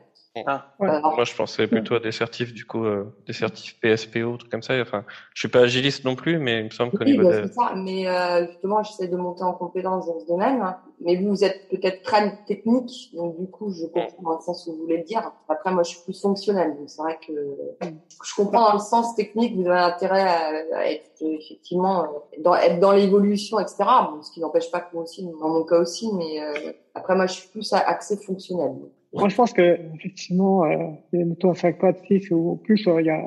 Ah. 0.48 0.74
Moi, 0.80 1.26
je 1.26 1.36
pensais 1.36 1.68
plutôt 1.68 1.96
à 1.96 2.00
des 2.00 2.12
certifs, 2.12 2.54
du 2.54 2.66
coup, 2.66 2.86
euh, 2.86 3.16
des 3.28 3.34
certifs 3.34 3.80
PSPO, 3.80 4.38
trucs 4.38 4.52
comme 4.52 4.64
ça. 4.64 4.74
Enfin, 4.82 5.06
je 5.36 5.42
suis 5.42 5.48
pas 5.48 5.60
agiliste 5.60 6.06
non 6.06 6.16
plus, 6.16 6.40
mais 6.40 6.60
il 6.60 6.66
me 6.66 6.70
semble 6.72 6.92
que 6.92 7.04
oui, 7.04 7.18
bah, 7.18 7.44
c'est 7.44 7.54
ça. 7.54 7.74
Mais 7.76 8.08
euh, 8.08 8.48
justement, 8.48 8.82
j'essaie 8.82 9.08
de 9.08 9.16
monter 9.16 9.44
en 9.44 9.54
compétence 9.54 10.08
dans 10.08 10.20
ce 10.20 10.26
domaine. 10.26 10.76
Mais 11.02 11.18
vous, 11.18 11.30
vous 11.30 11.44
êtes 11.44 11.70
peut-être 11.70 12.02
très 12.02 12.44
technique, 12.46 13.12
donc 13.14 13.38
du 13.40 13.48
coup, 13.48 13.72
je 13.72 13.86
comprends 13.86 14.24
dans 14.24 14.36
le 14.38 14.42
sens 14.42 14.66
où 14.66 14.72
vous 14.72 14.82
voulez 14.84 14.98
le 14.98 15.04
dire. 15.04 15.32
Après, 15.50 15.72
moi, 15.72 15.84
je 15.84 15.90
suis 15.90 16.04
plus 16.04 16.20
fonctionnel, 16.20 16.78
donc 16.78 16.90
c'est 16.90 17.02
vrai 17.02 17.20
que 17.26 17.34
je 17.82 18.36
comprends 18.36 18.70
dans 18.70 18.74
le 18.74 18.80
sens 18.80 19.16
technique. 19.16 19.56
Vous 19.56 19.68
avez 19.68 19.82
intérêt 19.82 20.22
à, 20.22 20.90
être 20.90 21.22
effectivement 21.22 22.06
euh, 22.06 22.08
dans, 22.40 22.56
être 22.56 22.80
dans 22.80 22.92
l'évolution, 22.92 23.60
etc. 23.60 23.84
Bon, 24.12 24.24
ce 24.24 24.32
qui 24.32 24.40
n'empêche 24.40 24.72
pas 24.72 24.80
que 24.80 24.96
moi 24.96 25.04
aussi, 25.04 25.24
dans 25.24 25.50
mon 25.50 25.64
cas 25.64 25.78
aussi, 25.78 26.12
mais 26.14 26.42
euh, 26.42 26.72
après, 26.96 27.16
moi, 27.16 27.28
je 27.28 27.34
suis 27.34 27.50
plus 27.50 27.72
axé 27.74 28.18
fonctionnel. 28.18 28.74
Moi, 29.14 29.30
je 29.30 29.36
pense 29.36 29.54
que 29.54 29.78
effectivement, 29.96 30.66
euh, 30.66 30.78
les 31.12 31.24
moutons 31.24 31.52
à 31.52 31.56
5 31.56 31.80
pattes, 31.80 32.00
6 32.08 32.32
ou 32.32 32.60
plus, 32.64 32.88
euh, 32.88 33.02
il 33.02 33.06
y 33.06 33.10
a 33.10 33.22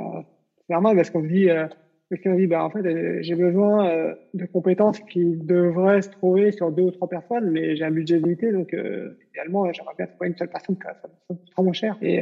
c'est 0.66 0.72
normal 0.72 0.96
parce 0.96 1.10
qu'on 1.10 1.22
se 1.22 1.28
dit, 1.28 1.48
euh, 1.48 1.66
on 2.24 2.34
dit, 2.34 2.46
bah 2.46 2.64
en 2.64 2.70
fait, 2.70 2.84
euh, 2.84 3.18
j'ai 3.20 3.34
besoin 3.34 3.88
euh, 3.88 4.14
de 4.34 4.46
compétences 4.46 4.98
qui 5.00 5.36
devraient 5.36 6.02
se 6.02 6.10
trouver 6.10 6.50
sur 6.50 6.72
deux 6.72 6.82
ou 6.82 6.90
trois 6.90 7.08
personnes, 7.08 7.50
mais 7.50 7.76
j'ai 7.76 7.84
un 7.84 7.90
budget 7.90 8.18
limité, 8.18 8.52
donc 8.52 8.74
euh, 8.74 9.16
idéalement, 9.30 9.72
j'aimerais 9.72 9.94
bien 9.96 10.06
trouver 10.06 10.28
une 10.28 10.36
seule 10.36 10.48
personne, 10.48 10.76
ça, 10.82 10.94
ça 11.00 11.08
coûte 11.28 11.38
trop 11.52 11.62
moins 11.62 11.72
cher. 11.72 11.96
Et 12.02 12.20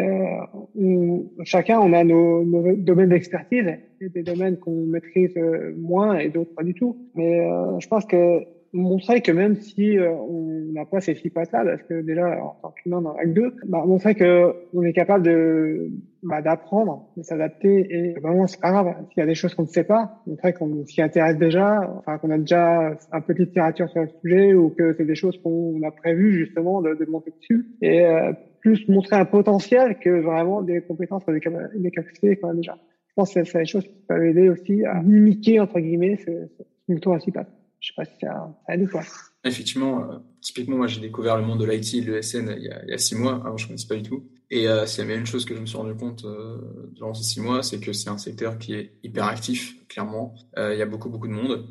chacun, 1.45 1.81
on 1.81 1.93
a 1.93 2.05
nos, 2.05 2.45
nos 2.45 2.77
domaines 2.77 3.11
d'expertise, 3.11 3.65
des 4.01 4.23
domaines 4.23 4.59
qu'on 4.59 4.85
maîtrise 4.87 5.35
moins 5.77 6.19
et 6.19 6.29
d'autres 6.29 6.55
pas 6.55 6.65
du 6.65 6.75
tout. 6.75 7.11
Mais 7.15 7.49
je 7.79 7.89
pense 7.89 8.05
que 8.05 8.43
montrer 8.75 9.21
que 9.21 9.31
même 9.31 9.55
si 9.55 9.97
euh, 9.97 10.11
on 10.11 10.73
n'a 10.73 10.85
pas 10.85 11.01
ces 11.01 11.15
six 11.15 11.31
pattes-là, 11.31 11.65
parce 11.65 11.83
que 11.85 12.03
déjà 12.03 12.43
en 12.43 12.57
tant 12.61 12.71
qu'humain 12.73 13.01
dans 13.01 13.15
l'acte 13.15 13.33
2, 13.33 13.55
bah, 13.69 13.85
montrer 13.87 14.15
que 14.17 14.53
on 14.75 14.83
est 14.83 14.93
capable 14.93 15.25
de 15.25 15.91
bah, 16.25 16.43
d'apprendre, 16.43 17.09
de 17.17 17.23
s'adapter 17.23 17.87
et 17.89 18.15
vraiment 18.21 18.47
c'est 18.49 18.61
pas 18.61 18.73
grave. 18.73 18.95
S'il 19.11 19.21
y 19.21 19.23
a 19.23 19.27
des 19.27 19.37
choses 19.37 19.55
qu'on 19.55 19.63
ne 19.63 19.69
sait 19.69 19.85
pas, 19.85 20.21
montrer 20.27 20.53
qu'on 20.53 20.85
s'y 20.87 21.01
intéresse 21.01 21.39
déjà, 21.39 21.89
enfin 21.99 22.19
qu'on 22.19 22.31
a 22.31 22.39
déjà 22.39 22.97
un 23.13 23.21
peu 23.21 23.33
de 23.33 23.45
littérature 23.45 23.89
sur 23.89 24.03
le 24.03 24.09
sujet 24.21 24.55
ou 24.55 24.71
que 24.71 24.93
c'est 24.95 25.07
des 25.07 25.15
choses 25.15 25.41
qu'on 25.41 25.81
a 25.85 25.93
prévu 25.93 26.33
justement 26.33 26.83
de, 26.83 26.95
de 26.95 27.05
monter 27.09 27.31
dessus 27.31 27.67
et 27.81 28.05
euh, 28.05 28.33
plus 28.61 28.89
montrer 28.89 29.17
un 29.17 29.25
potentiel 29.25 29.99
que 30.01 30.11
vraiment 30.21 30.63
des 30.63 30.81
compétences 30.81 31.25
des, 31.27 31.41
des 31.77 31.91
capacités 31.93 32.37
qu'on 32.37 32.49
a 32.49 32.55
déjà. 32.55 32.77
Je 33.07 33.15
pense 33.15 33.33
que 33.33 33.45
c'est 33.45 33.59
des 33.61 33.67
choses 33.67 33.85
qui 33.85 34.03
peuvent 34.09 34.25
aider 34.25 34.49
aussi 34.49 34.85
à 34.85 35.01
mimiquer 35.01 35.61
entre 35.61 35.79
guillemets 35.79 36.17
ce, 36.17 36.49
ce 36.57 36.93
mouton 36.93 37.13
à 37.13 37.21
six 37.21 37.31
pattes. 37.31 37.53
Je 37.85 37.89
sais 37.89 37.95
pas 37.97 38.05
si 38.07 38.13
ça, 38.19 38.57
aide 38.71 38.89
quoi. 38.89 39.03
Effectivement, 39.45 40.11
euh, 40.11 40.19
typiquement, 40.41 40.79
moi, 40.79 40.87
j'ai 40.87 41.03
découvert 41.03 41.37
le 41.37 41.45
monde 41.45 41.61
de 41.61 41.67
l'IT 41.67 41.95
et 41.95 42.01
de 42.01 42.13
l'ESN 42.13 42.55
il, 42.57 42.65
y 42.65 42.95
a, 42.95 42.97
six 42.97 43.15
mois. 43.15 43.43
Avant, 43.45 43.59
je 43.59 43.65
ne 43.65 43.69
connaissais 43.69 43.87
pas 43.87 43.97
du 43.97 44.03
tout. 44.03 44.27
Et 44.51 44.69
euh, 44.69 44.87
y 44.87 45.01
avait 45.03 45.17
une 45.17 45.27
chose 45.27 45.45
que 45.45 45.55
je 45.55 45.61
me 45.61 45.67
suis 45.67 45.77
rendu 45.77 45.95
compte 45.95 46.25
euh, 46.25 46.57
durant 46.93 47.13
ces 47.13 47.25
six 47.25 47.43
mois, 47.43 47.63
c'est 47.63 47.79
que 47.81 47.93
c'est 47.93 48.09
un 48.09 48.17
secteur 48.17 48.57
qui 48.57 48.73
est 48.73 48.93
hyper 49.03 49.27
actif, 49.27 49.87
clairement. 49.87 50.35
Euh, 50.57 50.73
il 50.73 50.79
y 50.79 50.83
a 50.83 50.87
beaucoup, 50.87 51.11
beaucoup 51.11 51.29
de 51.29 51.35
monde. 51.35 51.67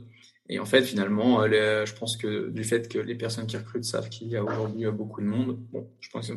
Et 0.50 0.60
en 0.60 0.66
fait, 0.66 0.84
finalement, 0.84 1.48
je 1.48 1.94
pense 1.96 2.16
que 2.16 2.50
du 2.50 2.64
fait 2.64 2.88
que 2.88 3.00
les 3.00 3.16
personnes 3.16 3.48
qui 3.48 3.58
recrutent 3.58 3.86
savent 3.86 4.10
qu'il 4.10 4.28
y 4.28 4.36
a 4.36 4.44
aujourd'hui 4.44 4.86
beaucoup 4.92 5.22
de 5.22 5.26
monde, 5.26 5.58
bon, 5.72 5.90
je 6.00 6.10
pense 6.10 6.28
que 6.28 6.34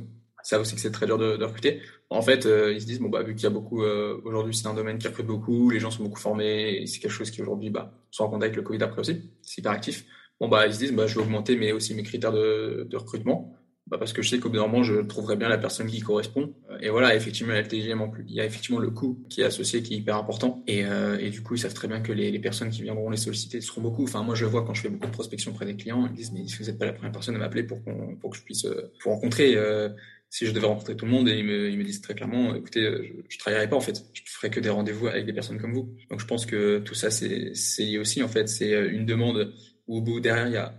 savent 0.48 0.60
aussi 0.60 0.74
que 0.74 0.80
c'est 0.80 0.90
très 0.90 1.06
dur 1.06 1.18
de, 1.18 1.36
de 1.36 1.44
recruter. 1.44 1.80
En 2.10 2.22
fait, 2.22 2.46
euh, 2.46 2.72
ils 2.72 2.80
se 2.80 2.86
disent 2.86 3.00
bon 3.00 3.08
bah 3.08 3.22
vu 3.22 3.34
qu'il 3.34 3.44
y 3.44 3.46
a 3.46 3.50
beaucoup 3.50 3.82
euh, 3.82 4.20
aujourd'hui, 4.24 4.54
c'est 4.54 4.66
un 4.66 4.74
domaine 4.74 4.98
qui 4.98 5.08
recrute 5.08 5.26
beaucoup, 5.26 5.70
les 5.70 5.80
gens 5.80 5.90
sont 5.90 6.04
beaucoup 6.04 6.20
formés, 6.20 6.82
et 6.82 6.86
c'est 6.86 7.00
quelque 7.00 7.10
chose 7.10 7.30
qui 7.30 7.42
aujourd'hui 7.42 7.70
bah 7.70 7.92
sont 8.10 8.24
en 8.24 8.28
contact 8.28 8.54
avec 8.54 8.56
le 8.56 8.62
Covid 8.62 8.82
après 8.82 9.00
aussi, 9.00 9.30
c'est 9.42 9.60
hyper 9.60 9.72
actif. 9.72 10.04
Bon 10.40 10.48
bah 10.48 10.66
ils 10.66 10.74
se 10.74 10.78
disent 10.78 10.92
bah 10.92 11.06
je 11.06 11.14
vais 11.14 11.22
augmenter 11.22 11.56
mais 11.56 11.72
aussi 11.72 11.94
mes 11.94 12.02
critères 12.02 12.32
de, 12.32 12.86
de 12.88 12.96
recrutement. 12.96 13.56
Bah, 13.88 13.98
parce 13.98 14.12
que 14.12 14.20
je 14.20 14.28
sais 14.28 14.40
qu'au 14.40 14.48
bout 14.48 14.56
d'un 14.56 14.62
moment, 14.62 14.82
je 14.82 14.96
trouverai 14.96 15.36
bien 15.36 15.48
la 15.48 15.58
personne 15.58 15.86
qui 15.86 16.00
correspond. 16.00 16.52
Et 16.80 16.90
voilà, 16.90 17.14
effectivement, 17.14 17.54
il 17.54 17.86
y 17.86 17.94
en 17.94 18.08
plus. 18.08 18.24
Il 18.28 18.34
y 18.34 18.40
a 18.40 18.44
effectivement 18.44 18.80
le 18.80 18.90
coût 18.90 19.24
qui 19.30 19.42
est 19.42 19.44
associé, 19.44 19.80
qui 19.80 19.94
est 19.94 19.98
hyper 19.98 20.16
important. 20.16 20.64
Et, 20.66 20.84
euh, 20.84 21.18
et 21.20 21.30
du 21.30 21.40
coup, 21.44 21.54
ils 21.54 21.60
savent 21.60 21.72
très 21.72 21.86
bien 21.86 22.00
que 22.00 22.10
les, 22.10 22.32
les, 22.32 22.38
personnes 22.40 22.70
qui 22.70 22.82
viendront 22.82 23.10
les 23.10 23.16
solliciter 23.16 23.60
seront 23.60 23.82
beaucoup. 23.82 24.02
Enfin, 24.02 24.24
moi, 24.24 24.34
je 24.34 24.44
le 24.44 24.50
vois 24.50 24.64
quand 24.64 24.74
je 24.74 24.82
fais 24.82 24.88
beaucoup 24.88 25.06
de 25.06 25.12
prospection 25.12 25.52
auprès 25.52 25.66
des 25.66 25.76
clients. 25.76 26.04
Ils 26.06 26.14
disent, 26.14 26.32
mais 26.32 26.42
vous 26.42 26.64
n'êtes 26.64 26.78
pas 26.78 26.86
la 26.86 26.94
première 26.94 27.12
personne 27.12 27.36
à 27.36 27.38
m'appeler 27.38 27.62
pour, 27.62 27.84
qu'on, 27.84 28.16
pour 28.16 28.30
que 28.30 28.36
je 28.36 28.42
puisse 28.42 28.64
euh, 28.64 28.90
pour 29.00 29.12
rencontrer. 29.12 29.54
Euh, 29.54 29.90
si 30.30 30.46
je 30.46 30.52
devais 30.52 30.66
rencontrer 30.66 30.96
tout 30.96 31.06
le 31.06 31.10
monde 31.10 31.28
et 31.28 31.38
ils 31.38 31.44
me, 31.44 31.84
disent 31.84 32.00
très 32.00 32.14
clairement, 32.14 32.54
écoutez, 32.54 32.82
je, 32.82 33.12
je 33.28 33.38
travaillerai 33.38 33.68
pas 33.68 33.76
en 33.76 33.80
fait, 33.80 34.04
je 34.12 34.22
ferai 34.26 34.50
que 34.50 34.60
des 34.60 34.68
rendez-vous 34.68 35.06
avec 35.06 35.26
des 35.26 35.32
personnes 35.32 35.60
comme 35.60 35.72
vous. 35.72 35.94
Donc 36.10 36.20
je 36.20 36.26
pense 36.26 36.46
que 36.46 36.78
tout 36.78 36.94
ça 36.94 37.10
c'est 37.10 37.52
lié 37.78 37.98
aussi 37.98 38.22
en 38.22 38.28
fait, 38.28 38.48
c'est 38.48 38.74
euh, 38.74 38.90
une 38.90 39.06
demande 39.06 39.52
où 39.86 39.98
au 39.98 40.00
bout 40.00 40.20
derrière 40.20 40.46
il 40.48 40.52
y 40.52 40.56
a 40.56 40.74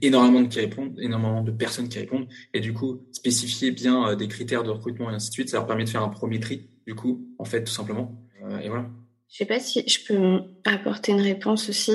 énormément 0.00 0.40
de 0.40 0.48
qui 0.48 0.60
répondent, 0.60 0.98
énormément 1.00 1.42
de 1.42 1.50
personnes 1.50 1.88
qui 1.88 1.98
répondent 1.98 2.28
et 2.54 2.60
du 2.60 2.72
coup 2.72 3.02
spécifier 3.12 3.70
bien 3.70 4.08
euh, 4.08 4.16
des 4.16 4.28
critères 4.28 4.62
de 4.62 4.70
recrutement 4.70 5.10
et 5.10 5.14
ainsi 5.14 5.28
de 5.28 5.34
suite, 5.34 5.48
ça 5.50 5.58
leur 5.58 5.66
permet 5.66 5.84
de 5.84 5.88
faire 5.88 6.02
un 6.02 6.08
premier 6.08 6.40
tri 6.40 6.68
du 6.86 6.94
coup 6.94 7.26
en 7.38 7.44
fait 7.44 7.64
tout 7.64 7.72
simplement 7.72 8.22
euh, 8.44 8.58
et 8.60 8.68
voilà. 8.68 8.88
Je 9.28 9.38
sais 9.38 9.44
pas 9.44 9.58
si 9.58 9.82
je 9.86 10.06
peux 10.06 10.40
apporter 10.64 11.12
une 11.12 11.20
réponse 11.20 11.68
aussi. 11.68 11.92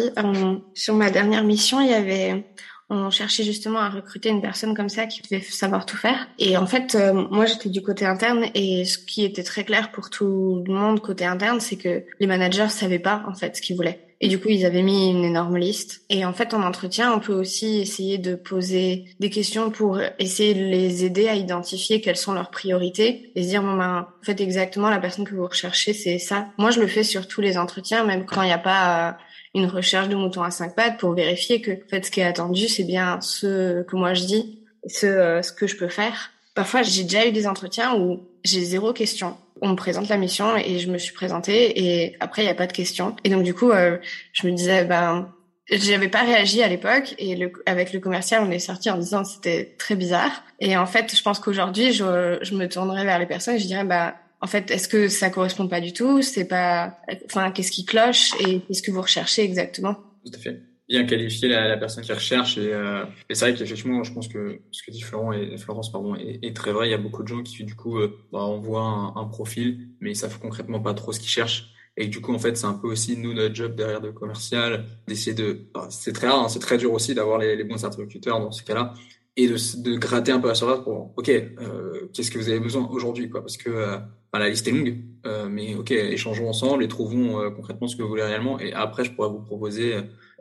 sur 0.74 0.95
ma 0.95 1.10
dernière 1.10 1.45
mission, 1.45 1.80
il 1.80 1.89
y 1.89 1.93
avait 1.93 2.45
on 2.92 3.10
cherchait 3.10 3.44
justement 3.44 3.80
à 3.80 3.89
recruter 3.89 4.30
une 4.30 4.42
personne 4.42 4.76
comme 4.76 4.89
ça 4.89 5.06
qui 5.06 5.22
devait 5.22 5.42
savoir 5.42 5.86
tout 5.86 5.96
faire. 5.96 6.28
Et 6.38 6.58
en 6.58 6.66
fait, 6.66 6.96
euh, 6.96 7.14
moi 7.14 7.46
j'étais 7.46 7.70
du 7.70 7.82
côté 7.82 8.06
interne 8.06 8.46
et 8.54 8.84
ce 8.84 8.98
qui 8.98 9.24
était 9.24 9.44
très 9.44 9.64
clair 9.64 9.92
pour 9.92 10.10
tout 10.10 10.62
le 10.68 10.74
monde 10.74 11.00
côté 11.00 11.26
interne, 11.26 11.62
c'est 11.62 11.78
que 11.78 12.04
les 12.20 12.28
managers 12.28 12.68
savaient 12.70 13.00
pas 13.00 13.24
en 13.28 13.34
fait 13.34 13.56
ce 13.56 13.62
qu'ils 13.62 13.78
voulaient. 13.78 14.02
Et 14.24 14.28
du 14.28 14.39
coup, 14.39 14.50
ils 14.50 14.68
avaient 14.68 14.84
mis 14.84 15.10
une 15.10 15.24
énorme 15.24 15.58
liste. 15.58 16.04
Et 16.10 16.26
en 16.26 16.34
fait, 16.34 16.54
en 16.54 16.62
entretien, 16.62 17.12
on 17.12 17.20
peut 17.20 17.34
aussi 17.34 17.80
essayer 17.80 18.20
de 18.20 18.36
poser 18.36 19.06
des 19.20 19.32
questions 19.32 19.72
pour 19.72 20.00
essayer 20.20 20.54
de 20.54 20.64
les 20.64 21.04
aider 21.04 21.28
à 21.28 21.34
identifier 21.34 22.02
quelles 22.02 22.18
sont 22.18 22.34
leurs 22.34 22.52
priorités 22.52 23.32
et 23.34 23.42
se 23.42 23.48
dire, 23.48 23.64
bon 23.64 23.76
ben, 23.76 24.08
en 24.22 24.24
fait, 24.24 24.39
exactement, 24.39 24.92
la 24.92 25.00
personne 25.00 25.26
que 25.26 25.34
vous 25.34 25.48
recherchez, 25.48 25.94
c'est 25.94 26.20
ça. 26.20 26.50
Moi, 26.60 26.70
je 26.70 26.80
le 26.80 26.86
fais 26.86 27.04
sur 27.04 27.28
tous 27.28 27.42
les 27.42 27.58
entretiens, 27.58 28.04
même 28.04 28.28
quand 28.28 28.44
il 28.44 28.48
n'y 28.48 28.54
a 28.54 28.60
pas 28.60 29.10
euh, 29.10 29.12
une 29.54 29.66
recherche 29.66 30.08
de 30.08 30.16
mouton 30.16 30.43
à 30.43 30.52
cinq 30.52 30.76
pattes 30.76 30.97
pour 30.97 31.14
vérifier 31.14 31.62
que 31.62 31.72
en 31.72 31.89
fait 31.89 32.06
ce 32.06 32.12
qui 32.12 32.22
est 32.22 32.26
attendu 32.26 32.68
c'est 32.68 32.84
bien 32.84 33.20
ce 33.22 33.84
que 33.84 33.95
moi 33.95 34.14
je 34.14 34.24
dis, 34.24 34.60
ce 34.88 35.06
euh, 35.06 35.41
ce 35.41 35.52
que 35.52 35.68
je 35.68 35.78
peux 35.78 35.89
faire. 35.89 36.32
Parfois 36.56 36.84
j'ai 36.84 37.04
déjà 37.04 37.28
eu 37.28 37.32
des 37.32 37.47
entretiens 37.47 37.95
où 37.95 38.22
j'ai 38.43 38.62
zéro 38.62 38.93
question. 38.93 39.38
On 39.62 39.70
me 39.70 39.76
présente 39.76 40.10
la 40.10 40.18
mission 40.18 40.56
et 40.58 40.80
je 40.80 40.89
me 40.89 40.97
suis 40.97 41.14
présentée 41.14 41.80
et 41.80 42.16
après 42.20 42.43
il 42.43 42.45
y 42.45 42.49
a 42.49 42.56
pas 42.56 42.68
de 42.68 42.74
questions. 42.74 43.16
Et 43.24 43.30
donc 43.30 43.43
du 43.43 43.54
coup 43.54 43.72
euh, 43.72 43.97
je 44.34 44.47
me 44.47 44.54
disais 44.54 44.86
ben 44.86 45.32
j'avais 45.70 46.10
pas 46.10 46.24
réagi 46.24 46.62
à 46.64 46.68
l'époque 46.68 47.16
et 47.18 47.36
le, 47.36 47.52
avec 47.66 47.93
le 47.93 47.99
commercial 47.99 48.43
on 48.45 48.52
est 48.52 48.60
sorti 48.60 48.89
en 48.89 48.97
disant 48.97 49.24
c'était 49.24 49.76
très 49.78 49.95
bizarre 49.95 50.43
et 50.60 50.76
en 50.76 50.86
fait 50.86 51.16
je 51.16 51.22
pense 51.22 51.39
qu'aujourd'hui 51.39 51.93
je, 51.93 52.39
je 52.41 52.56
me 52.56 52.68
tournerais 52.68 53.06
vers 53.06 53.20
les 53.20 53.26
personnes 53.26 53.56
et 53.56 53.60
je 53.60 53.68
dirais 53.68 53.86
bah 53.86 54.16
en 54.42 54.48
fait, 54.48 54.72
est-ce 54.72 54.88
que 54.88 55.08
ça 55.08 55.30
correspond 55.30 55.68
pas 55.68 55.82
du 55.82 55.94
tout? 55.94 56.22
C'est 56.22 56.46
pas, 56.46 56.98
enfin, 57.26 57.52
qu'est-ce 57.52 57.72
qui 57.72 57.86
cloche 57.86 58.32
et 58.39 58.62
qu'est-ce 58.62 58.82
que 58.82 58.92
vous 58.92 59.02
recherchez 59.02 59.44
exactement? 59.44 59.96
Tout 60.26 60.32
à 60.34 60.38
fait. 60.38 60.62
Bien 60.89 61.06
qualifier 61.06 61.48
la, 61.48 61.78
personne 61.78 62.04
qui 62.04 62.12
recherche 62.12 62.58
et, 62.58 62.74
euh, 62.74 63.06
et 63.30 63.36
c'est 63.36 63.46
vrai 63.46 63.58
qu'effectivement, 63.58 64.04
je 64.04 64.12
pense 64.12 64.28
que 64.28 64.60
ce 64.72 64.84
que 64.84 64.92
dit 64.92 65.02
Florent 65.02 65.32
et 65.32 65.56
Florence 65.58 65.92
pardon 65.92 66.16
est, 66.16 66.39
est, 66.42 66.56
très 66.56 66.74
vrai. 66.74 66.88
Il 66.88 66.92
y 66.92 66.96
a 66.96 66.98
beaucoup 66.98 67.24
de 67.24 67.28
gens 67.28 67.44
qui 67.44 67.64
du 67.64 67.76
coup 67.76 68.00
euh, 68.00 68.20
bah, 68.34 68.39
envoient 68.39 69.14
un, 69.16 69.26
profil, 69.26 69.88
mais 70.02 70.12
ils 70.12 70.16
savent 70.16 70.38
concrètement 70.39 70.82
pas 70.82 70.94
trop 70.94 71.14
ce 71.14 71.20
qu'ils 71.20 71.30
cherchent. 71.30 71.70
Et 71.96 72.08
du 72.08 72.20
coup, 72.20 72.34
en 72.34 72.39
fait, 72.39 72.58
c'est 72.58 72.66
un 72.66 72.74
peu 72.74 72.88
aussi 72.88 73.18
nous 73.18 73.34
notre 73.34 73.54
job 73.54 73.76
derrière 73.76 74.02
de 74.02 74.12
commercial 74.12 74.86
d'essayer 75.08 75.36
de. 75.36 75.68
Bah, 75.74 75.88
c'est 75.92 76.14
très 76.14 76.28
rare, 76.28 76.44
hein, 76.44 76.50
c'est 76.50 76.60
très 76.60 76.78
dur 76.78 76.92
aussi 76.92 77.14
d'avoir 77.14 77.38
les, 77.38 77.56
les 77.56 77.64
bons 77.64 77.86
interlocuteurs 77.86 78.39
dans 78.39 78.52
ce 78.52 78.64
cas-là 78.64 78.94
et 79.38 79.48
de, 79.48 79.82
de, 79.82 79.96
gratter 79.96 80.32
un 80.32 80.40
peu 80.40 80.48
la 80.48 80.56
surface 80.56 80.84
pour 80.84 81.14
ok 81.16 81.30
euh, 81.30 82.10
qu'est-ce 82.14 82.32
que 82.32 82.38
vous 82.38 82.50
avez 82.50 82.60
besoin 82.60 82.88
aujourd'hui 82.90 83.30
quoi 83.30 83.42
parce 83.42 83.58
que 83.58 83.70
euh, 83.70 83.98
la 84.34 84.50
liste 84.50 84.68
est 84.68 84.72
longue 84.72 84.98
euh, 85.26 85.48
mais 85.50 85.76
ok 85.76 85.92
échangeons 85.92 86.50
ensemble 86.50 86.84
et 86.84 86.88
trouvons 86.88 87.40
euh, 87.40 87.50
concrètement 87.50 87.88
ce 87.88 87.96
que 87.96 88.02
vous 88.02 88.10
voulez 88.10 88.24
réellement 88.24 88.60
et 88.60 88.74
après 88.74 89.06
je 89.06 89.12
pourrais 89.12 89.30
vous 89.30 89.42
proposer 89.42 89.96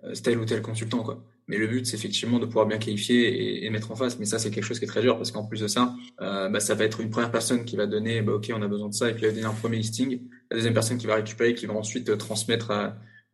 euh, 0.04 0.14
tel 0.22 0.38
ou 0.38 0.44
tel 0.44 0.62
consultant 0.62 1.02
quoi. 1.02 1.24
Mais 1.46 1.56
le 1.56 1.66
but 1.66 1.86
c'est 1.86 1.96
effectivement 1.96 2.38
de 2.38 2.46
pouvoir 2.46 2.66
bien 2.66 2.78
qualifier 2.78 3.28
et, 3.28 3.66
et, 3.66 3.70
mettre 3.70 3.90
en 3.90 3.96
face 3.96 4.18
mais 4.18 4.24
ça 4.24 4.38
c'est 4.38 4.50
quelque 4.50 4.64
chose 4.64 4.78
qui 4.78 4.84
est 4.86 4.88
très 4.88 5.02
dur 5.02 5.16
parce 5.16 5.30
qu'en 5.30 5.44
plus 5.44 5.60
de 5.60 5.68
ça 5.68 5.94
euh, 6.20 6.48
bah, 6.48 6.58
ça 6.60 6.74
va 6.74 6.84
être 6.84 7.00
une 7.00 7.10
première 7.10 7.30
personne 7.30 7.64
qui 7.64 7.76
va 7.76 7.86
donner 7.86 8.22
bah, 8.22 8.32
ok 8.32 8.52
on 8.54 8.62
a 8.62 8.68
besoin 8.68 8.88
de 8.88 8.94
ça 8.94 9.08
et 9.08 9.14
puis 9.14 9.26
va 9.26 9.32
donner 9.32 9.44
un 9.44 9.52
premier 9.52 9.76
listing 9.76 10.20
la 10.50 10.56
deuxième 10.56 10.74
personne 10.74 10.98
qui 10.98 11.06
va 11.06 11.14
récupérer 11.14 11.54
qui 11.54 11.66
va 11.66 11.74
ensuite 11.74 12.16
transmettre 12.18 12.72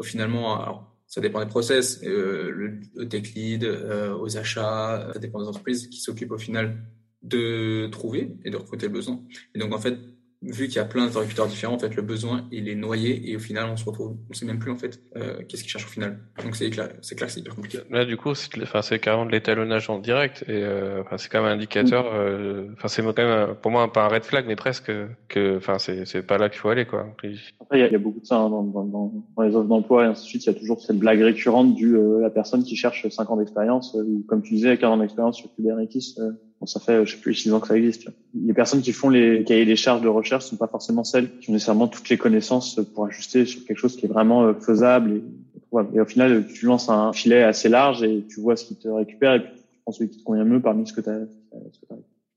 finalement 0.03 0.61
alors 0.61 0.96
ça 1.07 1.21
dépend 1.21 1.41
des 1.41 1.47
process, 1.47 2.03
euh, 2.03 2.51
le, 2.51 3.09
tech 3.09 3.35
lead, 3.35 3.65
euh, 3.65 4.17
aux 4.17 4.37
achats, 4.37 5.11
ça 5.13 5.19
dépend 5.19 5.41
des 5.41 5.49
entreprises 5.49 5.87
qui 5.89 6.01
s'occupent 6.01 6.33
au 6.33 6.39
final 6.39 6.77
de 7.23 7.89
trouver 7.91 8.37
et 8.45 8.51
de 8.51 8.57
recruter 8.57 8.87
le 8.87 8.93
besoin. 8.93 9.21
Et 9.55 9.59
donc 9.59 9.73
en 9.73 9.79
fait, 9.79 9.99
vu 10.43 10.67
qu'il 10.67 10.77
y 10.77 10.79
a 10.81 10.85
plein 10.85 11.07
d'interlocuteurs 11.07 11.47
différents, 11.47 11.75
en 11.75 11.79
fait, 11.79 11.95
le 11.95 12.03
besoin, 12.03 12.47
il 12.53 12.69
est 12.69 12.75
noyé 12.75 13.31
et 13.31 13.37
au 13.37 13.39
final, 13.39 13.69
on 13.71 13.77
se 13.77 13.85
retrouve, 13.85 14.17
on 14.31 14.35
sait 14.35 14.47
même 14.47 14.59
plus, 14.59 14.71
en 14.71 14.77
fait, 14.77 15.01
euh, 15.17 15.39
qu'est-ce 15.49 15.63
qu'il 15.63 15.71
cherche 15.71 15.87
au 15.87 15.89
final. 15.89 16.19
Donc, 16.43 16.57
c'est 16.57 16.71
clair, 16.71 16.91
c'est 17.01 17.17
clair, 17.17 17.31
c'est 17.31 17.41
hyper 17.41 17.55
compliqué. 17.55 17.79
Là, 17.91 18.05
du 18.05 18.17
coup, 18.17 18.35
c'est, 18.35 18.51
enfin, 18.63 18.83
c'est 18.83 18.99
carrément 18.99 19.27
de 19.27 19.33
l'étalonnage 19.33 19.89
en 19.91 19.99
direct 19.99 20.45
et, 20.49 20.63
euh, 20.63 21.03
enfin, 21.03 21.19
c'est 21.19 21.29
quand 21.29 21.43
même 21.43 21.51
un 21.51 21.55
indicateur, 21.55 22.07
euh, 22.13 22.67
enfin, 22.75 22.89
c'est 22.89 23.03
quand 23.03 23.17
même, 23.19 23.55
pour 23.61 23.71
moi, 23.71 23.93
pas 23.93 24.05
un 24.05 24.09
red 24.09 24.25
flag, 24.25 24.45
mais 24.47 24.57
presque 24.57 24.93
que, 25.29 25.57
enfin, 25.57 25.79
c'est, 25.79 26.05
c'est 26.05 26.23
pas 26.23 26.39
là 26.39 26.49
qu'il 26.49 26.59
faut 26.59 26.69
aller, 26.69 26.85
quoi. 26.85 27.07
Après, 27.13 27.33
il 27.73 27.81
y 27.81 27.83
a, 27.83 27.91
y 27.91 27.95
a, 27.95 27.99
beaucoup 27.99 28.21
de 28.21 28.27
ça 28.27 28.37
hein, 28.37 28.51
dans, 28.51 28.63
dans, 28.63 28.85
dans, 28.85 29.25
dans, 29.37 29.43
les 29.43 29.55
offres 29.57 29.69
d'emploi 29.69 30.05
et 30.05 30.07
ainsi 30.07 30.25
de 30.25 30.29
suite. 30.29 30.45
Il 30.45 30.53
y 30.53 30.57
a 30.57 30.59
toujours 30.59 30.81
cette 30.81 30.99
blague 30.99 31.21
récurrente 31.21 31.75
du, 31.75 31.97
euh, 31.97 32.21
la 32.21 32.31
personne 32.31 32.63
qui 32.63 32.77
cherche 32.77 33.09
5 33.09 33.31
ans 33.31 33.37
d'expérience, 33.37 33.95
ou 33.95 34.25
comme 34.29 34.43
tu 34.43 34.55
disais, 34.55 34.77
40 34.77 34.99
ans 34.99 35.03
d'expérience 35.03 35.37
sur 35.39 35.53
Kubernetes, 35.55 36.19
bon, 36.61 36.67
ça 36.67 36.81
fait, 36.81 37.05
je 37.05 37.15
sais 37.15 37.21
plus, 37.21 37.35
six 37.35 37.53
ans 37.53 37.61
que 37.61 37.69
ça 37.69 37.77
existe. 37.77 38.09
Les 38.35 38.55
personnes 38.55 38.81
qui 38.81 38.93
font 38.93 39.09
les 39.09 39.45
cahiers 39.45 39.65
des 39.65 39.77
charges 39.77 40.01
de 40.01 40.09
recherche 40.09 40.45
sont 40.45 40.57
pas 40.57 40.67
forcément 40.67 41.05
celles 41.05 41.39
qui 41.39 41.51
ont 41.51 41.53
nécessairement 41.53 41.89
toutes 41.89 42.09
les 42.09 42.19
connaissances 42.19 42.81
pour 42.95 43.07
ajuster 43.07 43.47
sur 43.47 43.65
quelque 43.65 43.79
chose 43.79 43.97
qui 43.97 44.07
est 44.07 44.09
vraiment 44.09 44.55
faisable 44.55 45.13
et, 45.13 46.01
au 46.01 46.05
final, 46.07 46.47
tu 46.47 46.65
lances 46.67 46.89
un 46.89 47.13
filet 47.13 47.43
assez 47.43 47.69
large 47.69 48.03
et 48.03 48.25
tu 48.29 48.41
vois 48.41 48.57
ce 48.57 48.65
qui 48.65 48.77
te 48.77 48.89
récupère 48.89 49.35
et 49.35 49.41
puis 49.41 49.53
tu 49.55 49.79
prends 49.83 49.93
celui 49.93 50.09
qui 50.09 50.19
te 50.19 50.25
convient 50.25 50.45
mieux 50.45 50.63
parmi 50.63 50.87
ce 50.87 50.93
que 50.95 51.03
tu 51.03 51.11
as. 51.11 51.19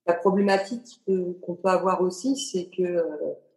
La 0.07 0.13
problématique 0.13 1.01
qu'on 1.41 1.55
peut 1.55 1.69
avoir 1.69 2.01
aussi, 2.01 2.35
c'est 2.35 2.65
que 2.65 3.03